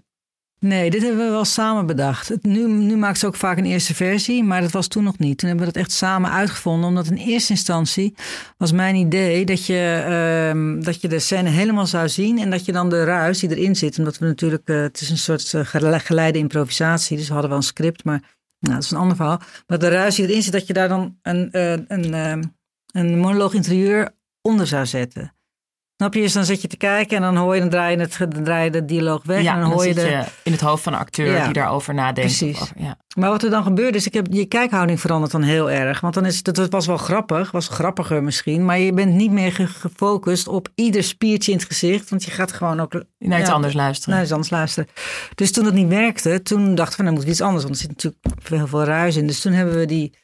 Nee, 0.63 0.91
dit 0.91 1.03
hebben 1.03 1.25
we 1.25 1.31
wel 1.31 1.45
samen 1.45 1.87
bedacht. 1.87 2.33
Nu, 2.43 2.69
nu 2.69 2.97
maakt 2.97 3.19
ze 3.19 3.27
ook 3.27 3.37
vaak 3.37 3.59
een 3.59 3.65
eerste 3.65 3.95
versie, 3.95 4.45
maar 4.45 4.61
dat 4.61 4.71
was 4.71 4.87
toen 4.87 5.05
nog 5.05 5.19
niet. 5.19 5.39
Toen 5.39 5.49
hebben 5.49 5.67
we 5.67 5.73
dat 5.73 5.83
echt 5.83 5.93
samen 5.93 6.31
uitgevonden, 6.31 6.89
omdat 6.89 7.07
in 7.07 7.17
eerste 7.17 7.53
instantie 7.53 8.15
was 8.57 8.73
mijn 8.73 8.95
idee 8.95 9.45
dat 9.45 9.67
je, 9.67 10.05
uh, 10.55 10.85
dat 10.85 11.01
je 11.01 11.09
de 11.09 11.19
scène 11.19 11.49
helemaal 11.49 11.87
zou 11.87 12.09
zien 12.09 12.39
en 12.39 12.51
dat 12.51 12.65
je 12.65 12.73
dan 12.73 12.91
de 12.91 13.05
ruis 13.05 13.39
die 13.39 13.57
erin 13.57 13.77
zit, 13.77 13.99
omdat 13.99 14.19
we 14.19 14.27
natuurlijk, 14.27 14.69
uh, 14.69 14.81
het 14.81 15.01
is 15.01 15.11
een 15.11 15.19
soort 15.19 15.55
geleide 16.05 16.39
improvisatie, 16.39 17.17
dus 17.17 17.27
we 17.27 17.33
hadden 17.33 17.51
wel 17.51 17.59
een 17.59 17.65
script, 17.65 18.05
maar 18.05 18.23
nou, 18.63 18.75
dat 18.75 18.85
is 18.85 18.91
een 18.91 18.99
ander 18.99 19.17
verhaal. 19.17 19.41
Maar 19.67 19.79
de 19.79 19.89
ruis 19.89 20.15
die 20.15 20.29
erin 20.29 20.43
zit, 20.43 20.53
dat 20.53 20.67
je 20.67 20.73
daar 20.73 20.89
dan 20.89 21.19
een, 21.23 21.49
uh, 21.53 21.71
een, 21.73 22.15
ehm, 22.15 22.43
een 22.93 23.19
monoloog 23.19 23.55
interieur 23.55 24.15
onder 24.41 24.67
zou 24.67 24.87
zetten. 24.87 25.35
Snap 26.03 26.15
je? 26.15 26.21
Dus 26.21 26.33
dan 26.33 26.45
zit 26.45 26.63
je 26.63 26.69
te 26.69 26.77
kijken 26.77 27.17
en 27.17 27.23
dan 27.23 27.37
hoor 27.37 27.55
je, 27.55 27.61
dan 27.61 27.71
draai 27.71 27.97
je, 27.97 28.03
het, 28.03 28.17
dan 28.19 28.45
draai 28.45 28.65
je 28.65 28.71
de 28.71 28.85
dialoog 28.85 29.23
weg. 29.25 29.43
Ja, 29.43 29.55
en 29.55 29.61
dan, 29.61 29.71
hoor 29.71 29.87
je, 29.87 29.95
de... 29.95 30.25
in 30.43 30.53
het 30.53 30.61
hoofd 30.61 30.83
van 30.83 30.93
een 30.93 30.99
acteur 30.99 31.45
die 31.45 31.53
daarover 31.53 31.95
nadenkt. 31.95 32.39
Precies. 32.39 32.73
Ja. 32.77 32.99
Maar 33.17 33.31
wat 33.31 33.43
er 33.43 33.51
dan 33.51 33.63
gebeurt 33.63 33.95
is, 33.95 34.07
ik 34.07 34.15
heb, 34.15 34.27
je 34.31 34.45
kijkhouding 34.45 35.01
verandert 35.01 35.33
dan 35.33 35.43
heel 35.43 35.71
erg. 35.71 36.01
Want 36.01 36.15
dan 36.15 36.27
is 36.27 36.37
het, 36.43 36.57
het 36.57 36.73
was 36.73 36.87
wel 36.87 36.97
grappig, 36.97 37.51
was 37.51 37.69
grappiger 37.69 38.23
misschien. 38.23 38.65
Maar 38.65 38.79
je 38.79 38.93
bent 38.93 39.15
niet 39.15 39.31
meer 39.31 39.53
gefocust 39.53 40.49
op 40.49 40.69
ieder 40.75 41.03
spiertje 41.03 41.53
in 41.53 41.59
het 41.59 41.67
gezicht. 41.67 42.11
Want 42.11 42.25
je 42.25 42.31
gaat 42.31 42.53
gewoon 42.53 42.81
ook... 42.81 43.03
Naar 43.19 43.41
iets 43.41 43.51
anders 43.51 43.75
luisteren. 43.75 44.15
Naar 44.15 44.23
iets 44.23 44.33
anders 44.33 44.51
luisteren. 44.51 44.89
Dus 45.35 45.53
toen 45.53 45.65
dat 45.65 45.75
niet 45.75 45.89
werkte, 45.89 46.43
toen 46.43 46.75
dachten 46.75 46.97
we, 46.97 47.03
nou 47.05 47.17
moet 47.17 47.29
iets 47.29 47.41
anders. 47.41 47.63
Want 47.63 47.75
er 47.75 47.81
zit 47.81 47.91
natuurlijk 47.91 48.49
heel 48.49 48.67
veel 48.67 48.85
ruis 48.85 49.17
in. 49.17 49.27
Dus 49.27 49.41
toen 49.41 49.53
hebben 49.53 49.79
we 49.79 49.87
die, 49.87 50.15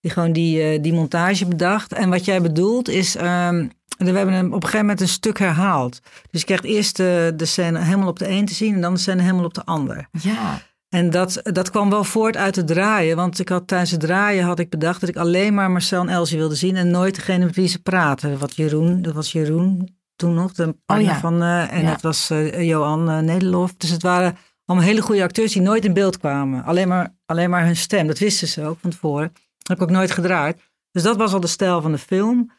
die 0.00 0.10
gewoon 0.10 0.32
die, 0.32 0.74
uh, 0.74 0.82
die 0.82 0.92
montage 0.92 1.46
bedacht. 1.46 1.92
En 1.92 2.10
wat 2.10 2.24
jij 2.24 2.42
bedoelt 2.42 2.88
is... 2.88 3.16
Um, 3.20 3.70
we 4.06 4.16
hebben 4.16 4.34
hem 4.34 4.46
op 4.46 4.52
een 4.52 4.60
gegeven 4.62 4.80
moment 4.80 5.00
een 5.00 5.08
stuk 5.08 5.38
herhaald. 5.38 6.00
Dus 6.30 6.40
je 6.40 6.46
krijgt 6.46 6.64
eerst 6.64 6.96
de, 6.96 7.32
de 7.36 7.44
scène 7.44 7.78
helemaal 7.78 8.08
op 8.08 8.18
de 8.18 8.28
een 8.28 8.46
te 8.46 8.54
zien 8.54 8.74
en 8.74 8.80
dan 8.80 8.94
de 8.94 9.00
scène 9.00 9.22
helemaal 9.22 9.44
op 9.44 9.54
de 9.54 9.64
ander. 9.64 10.08
Ja. 10.20 10.62
En 10.88 11.10
dat, 11.10 11.40
dat 11.42 11.70
kwam 11.70 11.90
wel 11.90 12.04
voort 12.04 12.36
uit 12.36 12.56
het 12.56 12.66
draaien. 12.66 13.16
Want 13.16 13.38
ik 13.38 13.48
had 13.48 13.66
tijdens 13.66 13.90
het 13.90 14.00
draaien 14.00 14.44
had 14.44 14.58
ik 14.58 14.70
bedacht 14.70 15.00
dat 15.00 15.08
ik 15.08 15.16
alleen 15.16 15.54
maar 15.54 15.70
Marcel 15.70 16.00
en 16.00 16.08
Elsie 16.08 16.38
wilde 16.38 16.54
zien. 16.54 16.76
En 16.76 16.90
nooit 16.90 17.14
degene 17.14 17.44
met 17.44 17.56
wie 17.56 17.68
ze 17.68 17.82
praten. 17.82 18.38
Wat 18.38 18.56
Jeroen, 18.56 19.02
dat 19.02 19.14
was 19.14 19.32
Jeroen 19.32 19.98
toen 20.16 20.34
nog. 20.34 20.52
De 20.52 20.76
partner 20.86 21.08
oh 21.08 21.14
ja. 21.14 21.20
van, 21.20 21.42
uh, 21.42 21.72
en 21.72 21.82
Ja. 21.82 21.90
dat 21.90 22.00
was 22.00 22.30
uh, 22.30 22.62
Johan 22.62 23.10
uh, 23.10 23.18
Nederlof. 23.18 23.74
Dus 23.76 23.90
het 23.90 24.02
waren 24.02 24.36
allemaal 24.64 24.86
hele 24.86 25.02
goede 25.02 25.22
acteurs 25.22 25.52
die 25.52 25.62
nooit 25.62 25.84
in 25.84 25.92
beeld 25.92 26.18
kwamen. 26.18 26.64
Alleen 26.64 26.88
maar, 26.88 27.14
alleen 27.26 27.50
maar 27.50 27.64
hun 27.64 27.76
stem. 27.76 28.06
Dat 28.06 28.18
wisten 28.18 28.48
ze 28.48 28.64
ook 28.64 28.78
van 28.80 28.90
tevoren. 28.90 29.32
Dat 29.32 29.68
heb 29.68 29.76
ik 29.76 29.82
ook 29.82 29.90
nooit 29.90 30.10
gedraaid. 30.10 30.60
Dus 30.92 31.02
dat 31.02 31.16
was 31.16 31.32
al 31.32 31.40
de 31.40 31.46
stijl 31.46 31.82
van 31.82 31.92
de 31.92 31.98
film. 31.98 32.50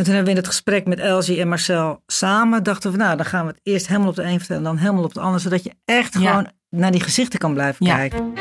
En 0.00 0.06
toen 0.06 0.14
hebben 0.14 0.32
we 0.32 0.38
in 0.38 0.44
het 0.44 0.54
gesprek 0.54 0.86
met 0.86 0.98
Elsie 0.98 1.40
en 1.40 1.48
Marcel 1.48 2.02
samen 2.06 2.62
dachten 2.62 2.90
we, 2.90 2.96
nou, 2.96 3.16
dan 3.16 3.26
gaan 3.26 3.46
we 3.46 3.50
het 3.52 3.60
eerst 3.62 3.86
helemaal 3.86 4.08
op 4.08 4.14
de 4.16 4.22
een 4.22 4.38
vertellen, 4.38 4.62
dan 4.62 4.76
helemaal 4.76 5.04
op 5.04 5.14
de 5.14 5.20
ander, 5.20 5.40
zodat 5.40 5.64
je 5.64 5.70
echt 5.84 6.12
Ja. 6.12 6.30
gewoon 6.30 6.50
naar 6.70 6.90
die 6.90 7.00
gezichten 7.00 7.38
kan 7.38 7.52
blijven 7.54 7.86
Ja. 7.86 7.96
kijken. 7.96 8.32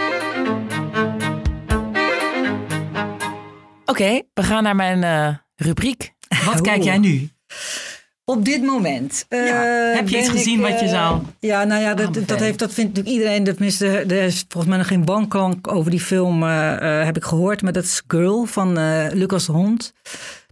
Oké, 3.85 4.21
we 4.33 4.43
gaan 4.43 4.63
naar 4.63 4.75
mijn 4.75 5.03
eh, 5.03 5.35
rubriek. 5.55 6.13
Wat 6.45 6.61
kijk 6.69 6.83
jij 6.83 6.97
nu? 6.97 7.29
Op 8.25 8.45
dit 8.45 8.61
moment. 8.63 9.25
Ja. 9.29 9.37
eh, 9.37 9.95
Heb 9.95 10.09
je 10.09 10.17
iets 10.17 10.27
ben 10.27 10.37
gezien 10.37 10.59
ik, 10.59 10.61
wat 10.71 10.79
je 10.79 10.85
eh, 10.85 10.91
zou 10.91 11.21
Ja, 11.39 11.63
nou 11.63 11.81
ja, 11.81 11.93
dat, 11.93 12.13
dat, 12.27 12.39
heeft, 12.39 12.59
dat 12.59 12.73
vindt 12.73 12.89
natuurlijk 12.95 13.15
iedereen. 13.17 13.43
Tenminste, 13.43 13.87
er 13.87 14.11
is 14.23 14.45
volgens 14.47 14.65
mij 14.65 14.77
nog 14.77 14.87
geen 14.87 15.05
banklank 15.05 15.67
over 15.73 15.91
die 15.91 16.01
film, 16.01 16.43
eh, 16.43 16.99
eh, 16.99 17.05
heb 17.05 17.15
ik 17.17 17.23
gehoord. 17.23 17.61
Maar 17.61 17.73
dat 17.73 17.83
is 17.83 18.01
Girl 18.07 18.45
van 18.45 18.77
eh, 18.77 19.05
Lucas 19.13 19.45
de 19.45 19.51
Hond. 19.51 19.93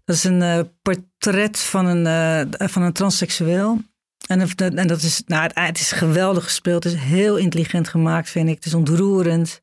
Dat 0.07 0.15
is 0.15 0.23
een 0.23 0.41
eh, 0.41 0.59
portret 0.81 1.59
van 1.59 1.85
een, 1.85 2.05
eh, 2.51 2.67
van 2.67 2.81
een 2.81 2.93
transseksueel. 2.93 3.81
En, 4.27 4.49
en 4.75 4.87
dat 4.87 5.01
is, 5.01 5.21
nou, 5.25 5.49
het, 5.53 5.79
is 5.79 5.91
geweldig 5.91 6.43
gespeeld. 6.43 6.83
Het 6.83 6.93
is 6.93 6.99
heel 6.99 7.37
intelligent 7.37 7.87
gemaakt, 7.87 8.29
vind 8.29 8.49
ik. 8.49 8.55
Het 8.55 8.65
is 8.65 8.73
ontroerend. 8.73 9.61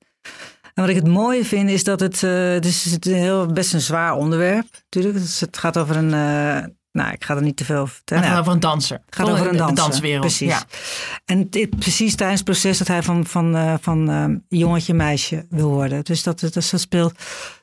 En 0.63 0.83
wat 0.83 0.89
ik 0.89 0.97
het 0.97 1.07
mooie 1.07 1.45
vind, 1.45 1.71
is 1.71 1.85
dat 1.85 2.01
het, 2.01 2.23
eh, 2.23 2.51
het 2.51 2.65
is 2.65 2.97
heel, 3.05 3.47
best 3.47 3.73
een 3.75 3.81
zwaar 3.81 4.15
onderwerp. 4.15 4.67
Natuurlijk. 4.73 5.25
Is- 5.25 5.41
het 5.41 5.57
gaat 5.57 5.79
over 5.79 5.97
een, 5.97 6.13
nou, 6.95 7.13
ik 7.13 7.25
ga 7.25 7.35
er 7.37 7.43
niet 7.43 7.57
te 7.57 7.65
veel 7.65 7.77
over 7.77 7.87
Het 7.87 7.95
vertellen. 7.97 8.23
gaat 8.25 8.33
Ja, 8.33 8.39
over 8.41 8.53
een 8.53 8.61
danser. 8.61 9.01
het 9.07 9.15
gaat 9.17 9.29
over 9.29 9.39
een 9.39 9.45
De- 9.47 9.51
de 9.53 9.57
danser. 9.59 9.77
danswereld. 9.77 10.21
Precies. 10.21 10.49
Ja. 10.49 10.63
En 11.25 11.51
dit, 11.51 11.79
precies 11.79 12.15
tijdens 12.15 12.41
het 12.41 12.49
proces 12.49 12.79
dat 12.79 12.89
hij 12.89 13.03
van, 13.03 13.27
van, 13.27 13.57
eh, 13.57 13.75
van 13.81 14.11
eh, 14.11 14.25
jongetje 14.59 14.95
meisje 14.95 15.47
wil 15.51 15.69
worden. 15.69 16.05
Dus 16.05 16.23
dat, 16.23 16.41
dat, 16.41 16.55
dat 16.55 16.65
speelt 16.81 17.13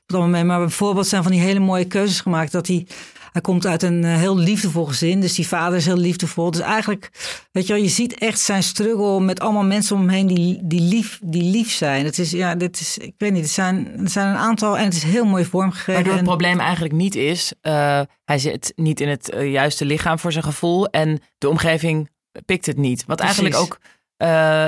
allemaal 0.08 0.30
mee. 0.30 0.44
Maar 0.44 0.60
bijvoorbeeld 0.60 1.08
zijn 1.08 1.24
van 1.24 1.32
die 1.32 1.42
hele 1.42 1.60
mooie 1.60 1.86
keuzes 1.86 2.20
gemaakt. 2.22 2.52
Dat 2.52 2.68
hij, 2.68 2.88
hij 3.32 3.42
komt 3.42 3.66
uit 3.66 3.84
een 3.84 4.04
eh, 4.04 4.16
heel 4.16 4.38
liefdevol 4.38 4.86
gezin. 4.86 5.22
Dus 5.22 5.36
die 5.36 5.48
vader 5.48 5.78
is 5.78 5.86
heel 5.86 5.98
liefdevol. 5.98 6.52
Dus 6.52 6.62
eigenlijk, 6.62 7.10
weet 7.52 7.68
je 7.68 7.74
wel, 7.74 7.82
je 7.82 7.90
ziet 7.90 8.14
echt 8.14 8.40
zijn 8.40 8.64
struggle 8.64 9.20
met 9.20 9.40
allemaal 9.40 9.64
mensen 9.64 9.96
om 9.96 10.02
hem 10.02 10.10
heen 10.10 10.28
die, 10.28 10.60
die, 10.64 10.82
lief, 10.82 11.20
die 11.24 11.44
lief 11.44 11.72
zijn. 11.72 12.06
Het 12.06 12.20
is, 12.20 12.32
ja, 12.32 12.56
dit 12.56 12.80
is, 12.80 12.98
ik 12.98 13.14
weet 13.18 13.32
niet, 13.32 13.44
het 13.44 13.52
zijn, 13.52 13.92
het 13.98 14.12
zijn 14.12 14.28
een 14.28 14.36
aantal 14.36 14.78
en 14.78 14.84
het 14.84 14.94
is 14.94 15.04
heel 15.04 15.26
mooi 15.26 15.46
vormgegeven. 15.46 15.94
Waardoor 15.94 16.14
het 16.14 16.24
probleem 16.24 16.60
eigenlijk 16.60 16.94
niet 16.94 17.16
is, 17.16 17.54
eh, 17.62 18.02
hij 18.26 18.40
zit 18.40 18.74
niet 18.76 19.00
in 19.00 19.10
het 19.10 19.30
eh, 19.30 19.52
juiste 19.52 19.86
lichaam 19.86 20.20
voor 20.20 20.32
zijn 20.32 20.44
gevoel 20.44 20.88
en 20.88 21.22
de 21.38 21.50
omgeving 21.50 22.10
pikt 22.46 22.66
het 22.66 22.78
niet. 22.78 23.04
Wat 23.06 23.20
eigenlijk 23.20 23.56
ook, 23.56 23.80
eh, 24.22 24.68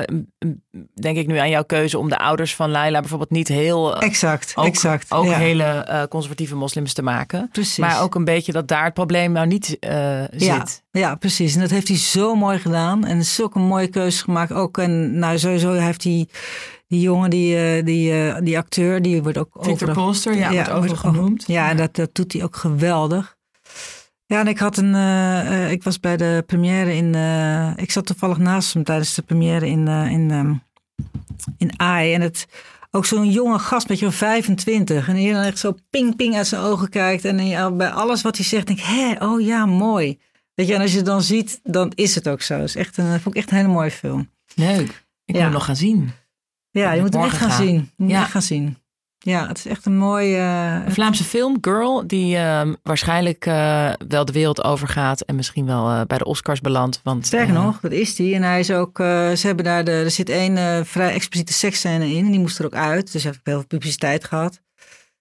denk 1.02 1.18
ik 1.18 1.28
nu 1.28 1.38
aan 1.38 1.50
jouw 1.50 1.64
keuze 1.64 1.98
om 1.98 2.10
de 2.10 2.18
ouders 2.18 2.56
van 2.56 2.70
Laila 2.72 3.00
bijvoorbeeld 3.00 3.30
niet 3.32 3.48
heel, 3.48 3.96
eh, 3.98 4.08
Exact, 4.08 4.52
ook, 4.56 4.66
exact. 4.66 5.12
ook 5.12 5.26
ja. 5.26 5.32
hele 5.38 5.64
eh, 5.64 6.04
conservatieve 6.10 6.56
moslims 6.56 6.94
te 6.94 7.02
maken. 7.02 7.50
Precies. 7.52 7.78
Maar 7.78 8.02
ook 8.02 8.16
een 8.16 8.26
beetje 8.26 8.52
dat 8.52 8.68
daar 8.68 8.84
het 8.84 8.94
probleem 8.94 9.32
nou 9.32 9.48
niet 9.48 9.78
eh, 9.80 10.28
Ja, 10.28 10.60
zit. 10.60 10.84
ja, 10.92 11.16
precies. 11.16 11.56
En 11.56 11.62
dat 11.62 11.70
heeft 11.70 11.88
hij 11.88 11.98
zo 11.98 12.36
mooi 12.36 12.60
gedaan. 12.60 13.06
En 13.06 13.24
zulke 13.26 13.60
mooie 13.60 13.88
keuzes 13.88 14.22
gemaakt. 14.22 14.52
Ook 14.54 14.78
en 14.78 15.20
nou, 15.20 15.38
sowieso 15.40 15.72
heeft 15.72 16.02
die, 16.02 16.30
die 16.88 17.02
jongen, 17.02 17.30
die, 17.30 17.58
eh, 17.58 17.86
die, 17.86 18.12
eh, 18.28 18.42
die 18.44 18.58
acteur, 18.58 19.02
die 19.02 19.24
wordt 19.24 19.38
ook 19.38 19.50
Victor 19.54 19.74
overal- 19.74 19.94
Polster, 19.94 20.36
ja, 20.36 20.52
wordt 20.52 20.70
overal 20.72 20.96
ook- 20.96 21.00
genoemd. 21.00 21.44
Ja, 21.48 21.70
en 21.70 21.78
dat, 21.78 21.96
dat 21.96 22.10
doet 22.16 22.34
hij 22.34 22.44
ook 22.44 22.56
geweldig. 22.56 23.33
Ja, 24.26 24.40
en 24.40 24.48
ik 24.48 24.58
had 24.58 24.78
een. 24.78 24.96
eh, 24.96 25.64
eh, 25.66 25.72
ik 25.72 25.84
was 25.84 26.00
bij 26.00 26.18
de 26.18 26.44
première 26.46 26.96
in. 26.96 27.16
eh, 27.16 27.72
ik 27.76 27.92
zat 27.92 28.06
toevallig 28.06 28.38
naast 28.38 28.74
hem 28.74 28.84
tijdens 28.84 29.14
de 29.16 29.22
première 29.22 29.68
in. 29.68 29.88
in, 29.88 30.32
ehm, 30.32 30.54
in 31.58 31.80
AI. 31.80 32.14
En 32.14 32.22
het. 32.22 32.48
Ook 32.96 33.06
zo'n 33.06 33.32
jonge 33.32 33.60
gast, 33.60 33.88
met 33.90 34.00
je 34.00 34.12
25. 34.12 35.08
En 35.08 35.16
die 35.16 35.34
dan 35.34 35.42
echt 35.42 35.58
zo 35.58 35.76
ping 35.90 36.16
ping 36.16 36.36
uit 36.36 36.48
zijn 36.48 36.62
ogen 36.62 36.90
kijkt. 36.90 37.26
En 37.26 37.48
je- 37.48 37.72
bij 37.72 37.90
alles 37.90 38.22
wat 38.22 38.36
hij 38.38 38.46
zegt, 38.46 38.68
denk 38.68 38.80
ik, 38.80 38.86
hé, 38.86 39.26
oh 39.26 39.42
ja, 39.42 39.66
mooi. 39.66 40.20
Weet 40.54 40.68
je, 40.68 40.74
en 40.74 40.82
als 40.82 40.92
je 40.92 40.98
het 40.98 41.06
dan 41.06 41.22
ziet, 41.22 41.60
dan 41.64 41.92
is 41.96 42.16
het 42.16 42.28
ook 42.30 42.42
zo. 42.42 42.54
Het 42.54 42.64
is 42.64 42.76
echt 42.76 42.98
een, 42.98 43.20
vond 43.20 43.36
ik 43.36 43.42
echt 43.42 43.52
een 43.52 43.58
hele 43.58 43.70
mooie 43.70 43.92
film. 43.92 44.30
Leuk. 44.56 44.80
Ik 44.82 44.96
Ja. 45.26 45.34
wil 45.34 45.42
hem 45.42 45.52
nog 45.52 45.66
gaan 45.66 45.76
zien. 45.76 46.12
Ja, 46.72 46.88
moet 46.88 46.96
je 46.96 47.02
moet 47.02 47.14
hem 47.14 47.24
echt 47.24 47.38
gaan 47.38 47.50
gaan. 47.52 47.66
zien. 47.66 47.76
Je 47.76 48.04
moet 48.04 48.12
Ja. 48.12 48.22
echt 48.22 48.32
gaan 48.32 48.42
zien. 48.42 48.78
Ja, 49.26 49.48
het 49.48 49.58
is 49.58 49.66
echt 49.66 49.86
een 49.86 49.98
mooi... 49.98 50.36
eh, 50.36 50.82
Een 50.86 50.92
Vlaamse 50.92 51.24
film, 51.24 51.58
Girl, 51.62 52.08
die 52.08 52.38
ehm, 52.38 52.74
waarschijnlijk 52.84 53.46
eh, 53.46 53.92
wel 54.08 54.26
de 54.26 54.32
wereld 54.32 54.64
overgaat 54.64 55.22
en 55.22 55.36
misschien 55.36 55.66
wel 55.66 55.90
eh, 55.90 56.02
bij 56.08 56.18
de 56.18 56.26
Oscars 56.26 56.62
belandt. 56.62 57.00
Want, 57.04 57.26
Sterker 57.26 57.54
nog, 57.54 57.80
dat 57.80 57.92
is 57.92 58.16
die. 58.16 58.36
En 58.36 58.44
hij 58.44 58.60
is 58.60 58.72
ook, 58.72 58.98
ze 58.98 59.40
hebben 59.42 59.66
daar, 59.66 59.84
de, 59.84 59.92
er 59.92 60.12
zit 60.12 60.30
één 60.30 60.86
vrij 60.86 61.14
expliciete 61.14 61.54
seksscène 61.54 62.10
in. 62.14 62.26
En 62.26 62.32
die 62.32 62.40
moest 62.40 62.60
er 62.60 62.66
ook 62.66 62.74
uit. 62.76 63.12
Dus 63.12 63.24
hij 63.24 63.32
heeft 63.32 63.46
heel 63.46 63.58
veel 63.58 63.68
publiciteit 63.68 64.24
gehad. 64.24 64.62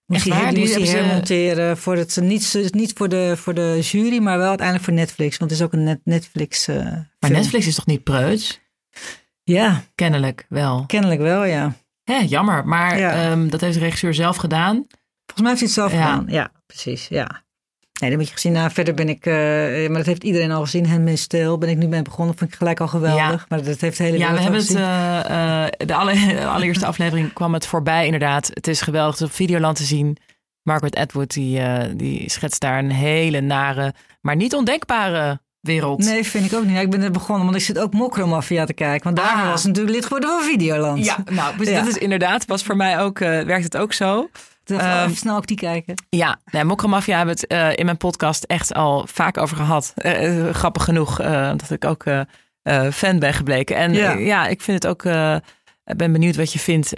Moest 0.05 0.23
hij, 0.29 0.39
die 0.43 0.49
Die 0.49 0.59
moest 0.59 0.75
hij 0.75 0.85
ze- 0.85 0.95
hermonteren. 0.97 1.77
Voor 1.77 1.95
het, 1.97 2.17
niet, 2.21 2.69
niet 2.71 2.93
voor, 2.95 3.09
de, 3.09 3.33
voor 3.37 3.53
de 3.53 3.79
jury, 3.81 4.17
maar 4.21 4.37
wel 4.37 4.47
uiteindelijk 4.47 4.85
voor 4.87 4.97
Netflix. 4.97 5.37
Want 5.37 5.51
het 5.51 5.59
is 5.59 5.65
ook 5.65 5.73
een 5.73 5.83
net, 5.83 5.99
Netflix 6.03 6.67
Maar 6.67 7.07
film. 7.19 7.33
Netflix 7.33 7.67
is 7.67 7.75
toch 7.75 7.85
niet 7.85 8.03
preuts? 8.03 8.59
Ja, 9.43 9.83
Kennelijk 9.95 10.45
wel. 10.49 10.83
kennelijk 10.87 11.21
wel, 11.21 11.43
ja. 11.43 11.73
Hè, 12.03 12.17
jammer, 12.17 12.67
maar 12.67 12.97
Ja. 12.99 13.11
ehm, 13.11 13.49
dat 13.49 13.61
heeft 13.61 13.73
de 13.73 13.79
regisseur 13.79 14.13
zelf 14.13 14.35
gedaan. 14.35 14.73
Volgens 15.25 15.41
mij 15.41 15.49
heeft 15.49 15.59
hij 15.59 15.67
het 15.67 15.71
zelf 15.71 15.91
Ja. 15.91 16.11
gedaan. 16.11 16.25
Ja, 16.33 16.51
precies. 16.65 17.07
Ja. 17.07 17.41
Nee, 17.99 18.09
dat 18.09 18.19
moet 18.19 18.27
je 18.27 18.33
gezien. 18.33 18.51
Nou, 18.51 18.71
verder 18.71 18.93
ben 18.93 19.09
ik, 19.09 19.25
eh, 19.25 19.33
maar 19.87 19.97
dat 19.97 20.05
heeft 20.05 20.23
iedereen 20.23 20.51
al 20.51 20.61
gezien. 20.61 20.87
Handmaid's 20.87 21.27
Tale 21.27 21.57
ben 21.57 21.69
ik 21.69 21.77
nu 21.77 21.87
mee 21.87 22.01
begonnen. 22.01 22.37
Vond 22.37 22.51
ik 22.51 22.57
gelijk 22.57 22.79
al 22.79 22.87
geweldig. 22.87 23.39
Ja. 23.39 23.45
Maar 23.49 23.63
dat 23.63 23.79
heeft 23.81 23.97
de 23.97 24.03
hele 24.03 24.17
Ja, 24.17 24.33
we 24.33 24.39
hebben 24.41 24.59
het. 24.59 24.75
eh, 24.75 25.63
eh, 25.65 25.71
de, 25.77 25.93
alle, 25.95 26.13
de 26.27 26.45
allereerste 26.55 26.85
aflevering 26.85 27.33
kwam 27.33 27.53
het 27.53 27.65
voorbij, 27.67 28.05
inderdaad. 28.05 28.49
Het 28.53 28.67
is 28.67 28.81
geweldig. 28.81 29.11
Het 29.13 29.21
is 29.23 29.27
op 29.29 29.33
Videoland 29.35 29.75
te 29.77 29.83
zien. 29.83 30.17
Margaret 30.61 30.95
Atwood, 30.95 31.33
die, 31.33 31.61
die 31.95 32.29
schetst 32.29 32.61
daar 32.61 32.79
een 32.79 32.91
hele 32.91 33.41
nare, 33.41 33.93
maar 34.21 34.35
niet 34.35 34.53
ondenkbare 34.55 35.41
wereld. 35.63 35.99
Nee, 36.05 36.23
vind 36.23 36.45
ik 36.51 36.53
ook 36.57 36.63
niet. 36.63 36.73
Ja, 36.73 36.79
ik 36.79 36.89
ben 36.89 37.01
er 37.01 37.11
begonnen, 37.11 37.45
want 37.45 37.57
ik 37.57 37.63
zit 37.63 37.79
ook 37.79 37.93
Mokromafia 37.93 38.65
te 38.65 38.73
kijken. 38.73 39.03
Want 39.03 39.15
daar 39.15 39.41
Ah. 39.43 39.49
was 39.49 39.63
natuurlijk 39.65 39.95
lid 39.95 40.03
geworden 40.03 40.29
van 40.29 40.41
Videoland. 40.49 41.05
Ja, 41.05 41.17
nou, 41.31 41.57
dus 41.57 41.69
Ja. 41.69 41.79
dat 41.79 41.87
is 41.87 41.97
inderdaad, 41.97 42.45
was 42.45 42.63
voor 42.63 42.75
mij 42.75 42.99
ook, 42.99 43.19
eh, 43.19 43.29
werkt 43.41 43.63
het 43.63 43.77
ook 43.77 43.93
zo. 43.93 44.29
Dus 44.63 44.77
Ehm, 44.81 45.03
even 45.03 45.15
snel 45.15 45.35
ook 45.35 45.47
die 45.47 45.57
kijken. 45.57 45.93
Ja, 46.09 46.39
nee, 46.51 46.63
Mokromafia 46.63 47.17
hebben 47.17 47.35
we 47.35 47.41
het 47.41 47.51
eh, 47.71 47.77
in 47.79 47.85
mijn 47.85 47.97
podcast 47.97 48.43
echt 48.43 48.73
al 48.73 49.07
vaak 49.07 49.37
over 49.37 49.57
gehad. 49.57 49.93
Eh, 49.95 50.49
grappig 50.49 50.83
genoeg, 50.83 51.17
dat 51.57 51.69
ik 51.69 51.85
ook 51.85 52.03
fan 52.93 53.19
ben 53.19 53.33
gebleken. 53.33 53.75
En 53.75 53.93
Ja. 54.23 54.47
ik 54.47 54.61
vind 54.61 54.83
het 54.83 54.91
ook. 54.91 55.03
ik 55.85 55.97
ben 55.97 56.11
benieuwd 56.11 56.35
wat 56.35 56.53
je 56.53 56.59
vindt 56.59 56.93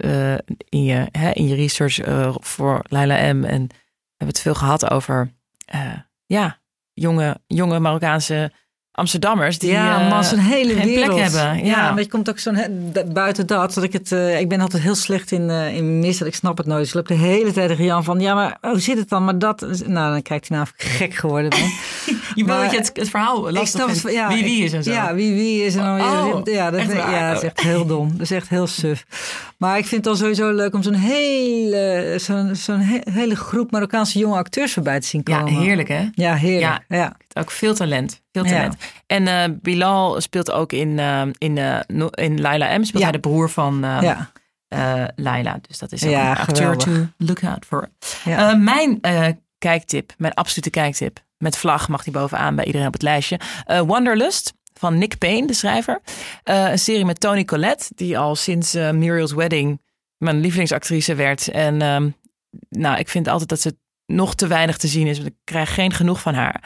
in, 0.69 0.83
je, 0.83 1.07
hè, 1.11 1.31
in 1.31 1.47
je 1.47 1.55
research 1.55 1.99
voor 2.45 2.79
Laila 2.87 3.33
M. 3.33 3.43
En 3.43 3.67
we 3.67 3.75
hebben 4.17 4.27
het 4.35 4.39
veel 4.39 4.55
gehad 4.55 4.89
over 4.91 5.31
ja, 6.25 6.59
jonge, 6.97 7.35
jonge 7.49 7.79
Marokkaanse 7.79 8.49
Amsterdammers 8.95 9.59
die 9.59 9.71
ja, 9.71 10.21
eh, 10.21 10.29
hele 10.39 10.73
geen 10.73 10.93
plek 10.93 11.11
wereld. 11.11 11.19
hebben. 11.33 11.65
Ja. 11.65 11.91
maar 11.91 12.01
je 12.01 12.07
komt 12.09 12.29
ook 12.29 12.39
zo'n 12.39 12.57
buiten 13.13 13.47
dat. 13.47 13.73
dat 13.73 13.83
ik, 13.83 13.93
het, 13.93 14.11
eh, 14.11 14.39
ik 14.39 14.49
ben 14.49 14.61
altijd 14.61 14.83
heel 14.83 14.95
slecht 14.95 15.31
in, 15.31 15.49
eh 15.49 15.75
in 15.75 15.99
missen. 15.99 16.27
Ik 16.27 16.35
snap 16.35 16.57
het 16.57 16.65
nooit. 16.65 16.79
Dus 16.79 16.87
ik 16.89 16.93
loop 16.95 17.07
de 17.07 17.13
hele 17.13 17.51
tijd 17.51 17.69
tegen 17.69 17.83
Jan 17.83 18.03
van, 18.03 18.19
ja, 18.19 18.33
maar 18.33 18.57
hoe 18.61 18.79
zit 18.79 18.97
het 18.97 19.09
dan? 19.09 19.23
Maar 19.25 19.39
dat, 19.39 19.59
nou, 19.85 20.11
dan 20.11 20.21
kijkt 20.21 20.47
hij 20.47 20.57
nou 20.57 20.69
of 20.69 20.73
ik 20.85 20.91
gek 20.91 21.13
geworden 21.13 21.49
ben. 21.49 21.59
je 22.35 22.45
wil 22.45 22.57
dat 22.61 22.71
je 22.71 22.77
het, 22.77 22.91
het 22.93 23.09
verhaal 23.09 23.47
ik 23.47 23.53
lastig 23.55 23.69
snap 23.81 23.87
het, 23.89 23.99
vindt. 23.99 24.15
ja, 24.17 24.27
wie 24.27 24.43
wie 24.43 24.63
is 24.63 24.73
en 24.73 24.83
zo. 24.83 24.91
Ja, 24.91 25.13
wie 25.13 25.33
wie 25.35 25.63
is 25.65 25.75
en 25.75 25.83
dan 25.83 26.01
Oh, 26.01 26.41
ja, 26.43 26.71
dat, 26.71 26.91
ja, 26.91 27.29
dat 27.29 27.37
is 27.43 27.49
echt 27.49 27.59
heel 27.61 27.85
dom. 27.85 28.11
Dat 28.11 28.21
is 28.21 28.31
echt 28.31 28.49
heel 28.49 28.67
suf. 28.67 29.05
Maar 29.57 29.77
ik 29.77 29.85
vind 29.85 30.05
het 30.05 30.13
al 30.13 30.19
sowieso 30.19 30.51
leuk 30.51 30.73
om 30.73 30.83
zo'n 30.83 30.93
hele, 30.93 32.13
zo'n, 32.19 32.55
zo'n 32.55 32.79
he- 32.79 33.11
hele 33.11 33.35
groep 33.35 33.71
Marokkaanse 33.71 34.19
jonge 34.19 34.35
acteurs 34.37 34.73
voorbij 34.73 34.99
te 34.99 35.07
zien 35.07 35.21
ja, 35.23 35.39
komen. 35.41 35.61
heerlijk 35.61 35.87
hè? 35.87 36.07
Ja, 36.13 36.35
heerlijk. 36.35 36.79
Ja. 36.87 37.15
Ook 37.33 37.51
veel 37.51 37.73
talent. 37.75 38.21
Veel 38.31 38.43
Ja. 38.45 38.49
talent. 38.51 38.75
En 39.07 39.27
eh, 39.27 39.43
Bilal 39.61 40.21
speelt 40.21 40.51
ook 40.51 40.71
in, 40.73 40.99
eh, 40.99 41.21
in, 41.37 41.53
no- 41.87 42.07
in 42.09 42.41
Laila 42.41 42.77
M. 42.77 42.83
Speelt 42.83 43.03
Ja. 43.03 43.09
hij 43.09 43.11
de 43.11 43.27
broer 43.27 43.49
van 43.49 43.77
Ja. 43.81 44.31
Laila. 45.15 45.59
Dus 45.67 45.77
dat 45.77 45.91
is 45.91 46.03
ook 46.03 46.09
Ja, 46.09 46.31
een 46.31 46.37
acteur 46.37 46.55
geweldig. 46.55 46.83
to 47.17 47.25
look 47.25 47.43
out 47.43 47.65
for. 47.65 47.89
Ja. 48.25 48.55
Mijn 48.55 48.99
kijktip, 49.57 50.13
mijn 50.17 50.33
absolute 50.33 50.69
kijktip. 50.69 51.23
Met 51.37 51.57
vlag 51.57 51.87
mag 51.87 52.03
die 52.03 52.13
bovenaan 52.13 52.55
bij 52.55 52.65
iedereen 52.65 52.87
op 52.87 52.93
het 52.93 53.01
lijstje. 53.01 53.39
Wanderlust 53.85 54.53
van 54.73 54.97
Nick 54.97 55.17
Payne, 55.17 55.47
de 55.47 55.53
schrijver. 55.53 56.01
Een 56.43 56.79
serie 56.79 57.05
met 57.05 57.19
Toni 57.19 57.45
Collette. 57.45 57.85
Die 57.95 58.17
al 58.17 58.35
sinds 58.35 58.73
Muriel's 58.73 59.33
Wedding 59.33 59.81
mijn 60.17 60.39
lievelingsactrice 60.39 61.15
werd. 61.15 61.47
En 61.47 61.81
ehm, 61.81 62.09
nou, 62.69 62.97
ik 62.97 63.09
vind 63.09 63.27
altijd 63.27 63.49
dat 63.49 63.61
ze 63.61 63.77
nog 64.05 64.35
te 64.35 64.47
weinig 64.47 64.77
te 64.77 64.87
zien 64.87 65.07
is. 65.07 65.17
Want 65.17 65.29
ik 65.29 65.35
krijg 65.43 65.73
geen 65.73 65.93
genoeg 65.93 66.21
van 66.21 66.33
haar. 66.33 66.63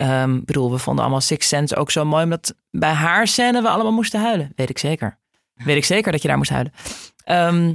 Ik 0.00 0.44
bedoel, 0.44 0.70
we 0.70 0.78
vonden 0.78 1.02
allemaal 1.02 1.20
Six 1.20 1.48
Sense 1.48 1.76
ook 1.76 1.90
zo 1.90 2.04
mooi. 2.04 2.24
Omdat 2.24 2.54
bij 2.70 2.92
haar 2.92 3.26
scène 3.26 3.62
we 3.62 3.68
allemaal 3.68 3.92
moesten 3.92 4.20
huilen. 4.20 4.52
Weet 4.56 4.70
ik 4.70 4.78
zeker. 4.78 5.18
Weet 5.54 5.76
ik 5.76 5.84
zeker 5.84 6.12
dat 6.12 6.22
je 6.22 6.28
daar 6.28 6.36
moest 6.36 6.50
huilen. 6.50 6.72
Ehm, 7.24 7.74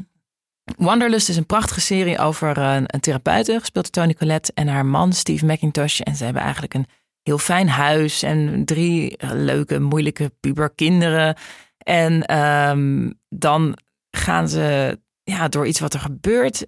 Wanderlust 0.78 1.30
is 1.30 1.38
een 1.38 1.45
prachtige 1.45 1.82
serie 1.82 2.19
over 2.19 2.57
een, 2.57 2.84
een 2.88 2.99
therapeute. 2.99 3.59
Gespeeld 3.59 3.93
door 3.93 4.03
Toni 4.03 4.15
Collette 4.15 4.51
en 4.53 4.67
haar 4.67 4.86
man 4.86 5.13
Steve 5.13 5.45
McIntosh. 5.45 5.99
En 5.99 6.15
ze 6.15 6.23
hebben 6.23 6.41
eigenlijk 6.41 6.73
een 6.73 6.86
heel 7.23 7.38
fijn 7.38 7.69
huis. 7.69 8.23
En 8.23 8.65
drie 8.65 9.17
leuke, 9.34 9.80
moeilijke 9.80 10.32
puberkinderen. 10.39 11.36
En 11.78 12.26
ehm, 12.26 13.11
dan 13.30 13.78
gaan 14.11 14.49
ze 14.49 14.99
ja, 15.23 15.47
door 15.47 15.67
iets 15.67 15.80
wat 15.80 15.93
er 15.93 15.99
gebeurt... 15.99 16.65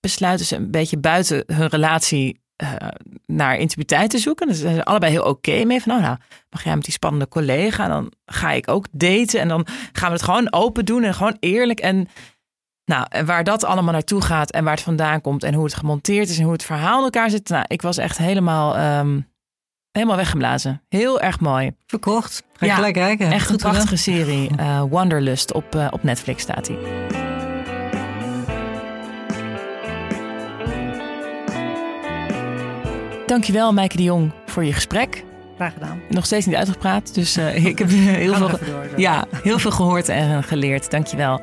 besluiten 0.00 0.46
ze 0.46 0.56
een 0.56 0.70
beetje 0.70 0.98
buiten 0.98 1.42
hun 1.46 1.68
relatie 1.68 2.44
eh, 2.56 2.68
naar 3.26 3.56
intimiteit 3.56 4.10
te 4.10 4.18
zoeken. 4.18 4.46
Daar 4.46 4.56
zijn 4.56 4.74
ze 4.74 4.84
allebei 4.84 5.12
heel 5.12 5.24
oké 5.24 5.64
mee. 5.64 5.82
Van, 5.82 5.92
oh, 5.92 6.00
nou, 6.00 6.16
mag 6.50 6.64
jij 6.64 6.74
met 6.74 6.84
die 6.84 6.92
spannende 6.92 7.28
collega? 7.28 7.88
Dan 7.88 8.12
ga 8.26 8.50
ik 8.52 8.68
ook 8.70 8.86
daten. 8.90 9.40
En 9.40 9.48
dan 9.48 9.66
gaan 9.92 10.08
we 10.08 10.14
het 10.14 10.24
gewoon 10.24 10.52
open 10.52 10.84
doen 10.84 11.02
en 11.02 11.14
gewoon 11.14 11.36
eerlijk. 11.40 11.80
En 11.80 12.08
nou, 12.84 13.06
en 13.08 13.26
waar 13.26 13.44
dat 13.44 13.64
allemaal 13.64 13.92
naartoe 13.92 14.22
gaat 14.22 14.50
en 14.50 14.64
waar 14.64 14.74
het 14.74 14.82
vandaan 14.82 15.20
komt 15.20 15.42
en 15.42 15.54
hoe 15.54 15.64
het 15.64 15.74
gemonteerd 15.74 16.28
is 16.28 16.36
en 16.38 16.44
hoe 16.44 16.52
het 16.52 16.64
verhaal 16.64 16.98
in 16.98 17.04
elkaar 17.04 17.30
zit. 17.30 17.48
Nou, 17.48 17.64
ik 17.68 17.82
was 17.82 17.96
echt 17.96 18.18
helemaal, 18.18 18.76
ehm, 18.76 19.20
helemaal 19.92 20.16
weggeblazen. 20.16 20.82
Heel 20.88 21.20
erg 21.20 21.40
mooi. 21.40 21.72
Verkocht. 21.86 22.42
Ga 22.56 22.66
Ja, 22.66 22.74
gelijk 22.74 22.94
kijken. 22.94 23.26
Echt 23.32 23.50
een 23.50 23.54
gedaan. 23.58 23.70
prachtige 23.72 23.96
serie. 23.96 24.50
Eh, 24.56 24.82
Wanderlust 24.90 25.52
op, 25.52 25.74
eh, 25.74 25.86
op 25.90 26.02
Netflix 26.02 26.42
staat 26.42 26.66
hij. 26.68 27.25
Dankjewel, 33.26 33.72
Maaike 33.72 33.96
de 33.96 34.02
Jong, 34.02 34.32
voor 34.46 34.64
je 34.64 34.72
gesprek. 34.72 35.24
Graag 35.56 35.72
gedaan. 35.72 36.00
Nog 36.08 36.24
steeds 36.24 36.46
niet 36.46 36.54
uitgepraat, 36.54 37.14
dus 37.14 37.36
eh, 37.36 37.64
ik 37.66 37.78
heb 37.78 37.88
heel 37.88 38.34
veel, 38.34 38.48
door, 38.48 38.60
ja, 38.96 39.26
heel 39.42 39.58
veel 39.58 39.70
gehoord 39.70 40.08
en 40.08 40.42
geleerd. 40.42 40.90
Dankjewel. 40.90 41.40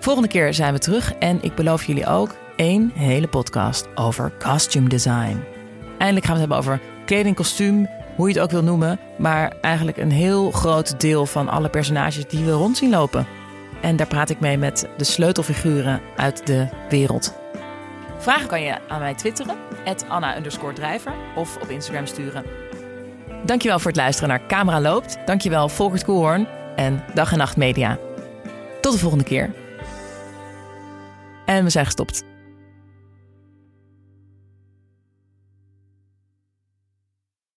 Volgende 0.00 0.28
keer 0.28 0.54
zijn 0.54 0.72
we 0.72 0.78
terug 0.78 1.14
en 1.18 1.38
ik 1.42 1.54
beloof 1.54 1.84
jullie 1.84 2.06
ook 2.06 2.34
één 2.56 2.90
hele 2.94 3.28
podcast 3.28 3.88
over 3.94 4.32
costume 4.38 4.88
design. 4.88 5.44
Eindelijk 5.98 6.26
gaan 6.26 6.34
we 6.34 6.40
het 6.40 6.52
hebben 6.52 6.56
over 6.56 6.80
kleding, 7.06 7.36
kostuum, 7.36 7.88
hoe 8.16 8.28
je 8.28 8.34
het 8.34 8.42
ook 8.42 8.50
wil 8.50 8.62
noemen. 8.62 8.98
Maar 9.18 9.52
eigenlijk 9.60 9.96
een 9.96 10.12
heel 10.12 10.50
groot 10.50 11.00
deel 11.00 11.26
van 11.26 11.48
alle 11.48 11.68
personages 11.68 12.26
die 12.26 12.44
we 12.44 12.50
rond 12.50 12.76
zien 12.76 12.90
lopen. 12.90 13.26
En 13.80 13.96
daar 13.96 14.06
praat 14.06 14.30
ik 14.30 14.40
mee 14.40 14.58
met 14.58 14.88
de 14.96 15.04
sleutelfiguren 15.04 16.00
uit 16.16 16.46
de 16.46 16.68
wereld. 16.88 17.34
Vragen 18.18 18.46
kan 18.46 18.62
je 18.62 18.78
aan 18.88 19.00
mij 19.00 19.14
twitteren, 19.14 19.56
Anna 20.08 20.34
Drijver, 20.74 21.12
of 21.34 21.56
op 21.56 21.68
Instagram 21.68 22.06
sturen. 22.06 22.44
Dankjewel 23.44 23.78
voor 23.78 23.90
het 23.90 24.00
luisteren 24.00 24.28
naar 24.28 24.46
Camera 24.46 24.80
Loopt. 24.80 25.18
Dankjewel 25.26 25.68
Volkert 25.68 26.04
Koelhoorn 26.04 26.46
en 26.76 27.04
Dag 27.14 27.32
en 27.32 27.38
Nacht 27.38 27.56
Media. 27.56 27.98
Tot 28.80 28.92
de 28.92 28.98
volgende 28.98 29.24
keer. 29.24 29.50
En 31.44 31.64
we 31.64 31.70
zijn 31.70 31.84
gestopt. 31.84 32.24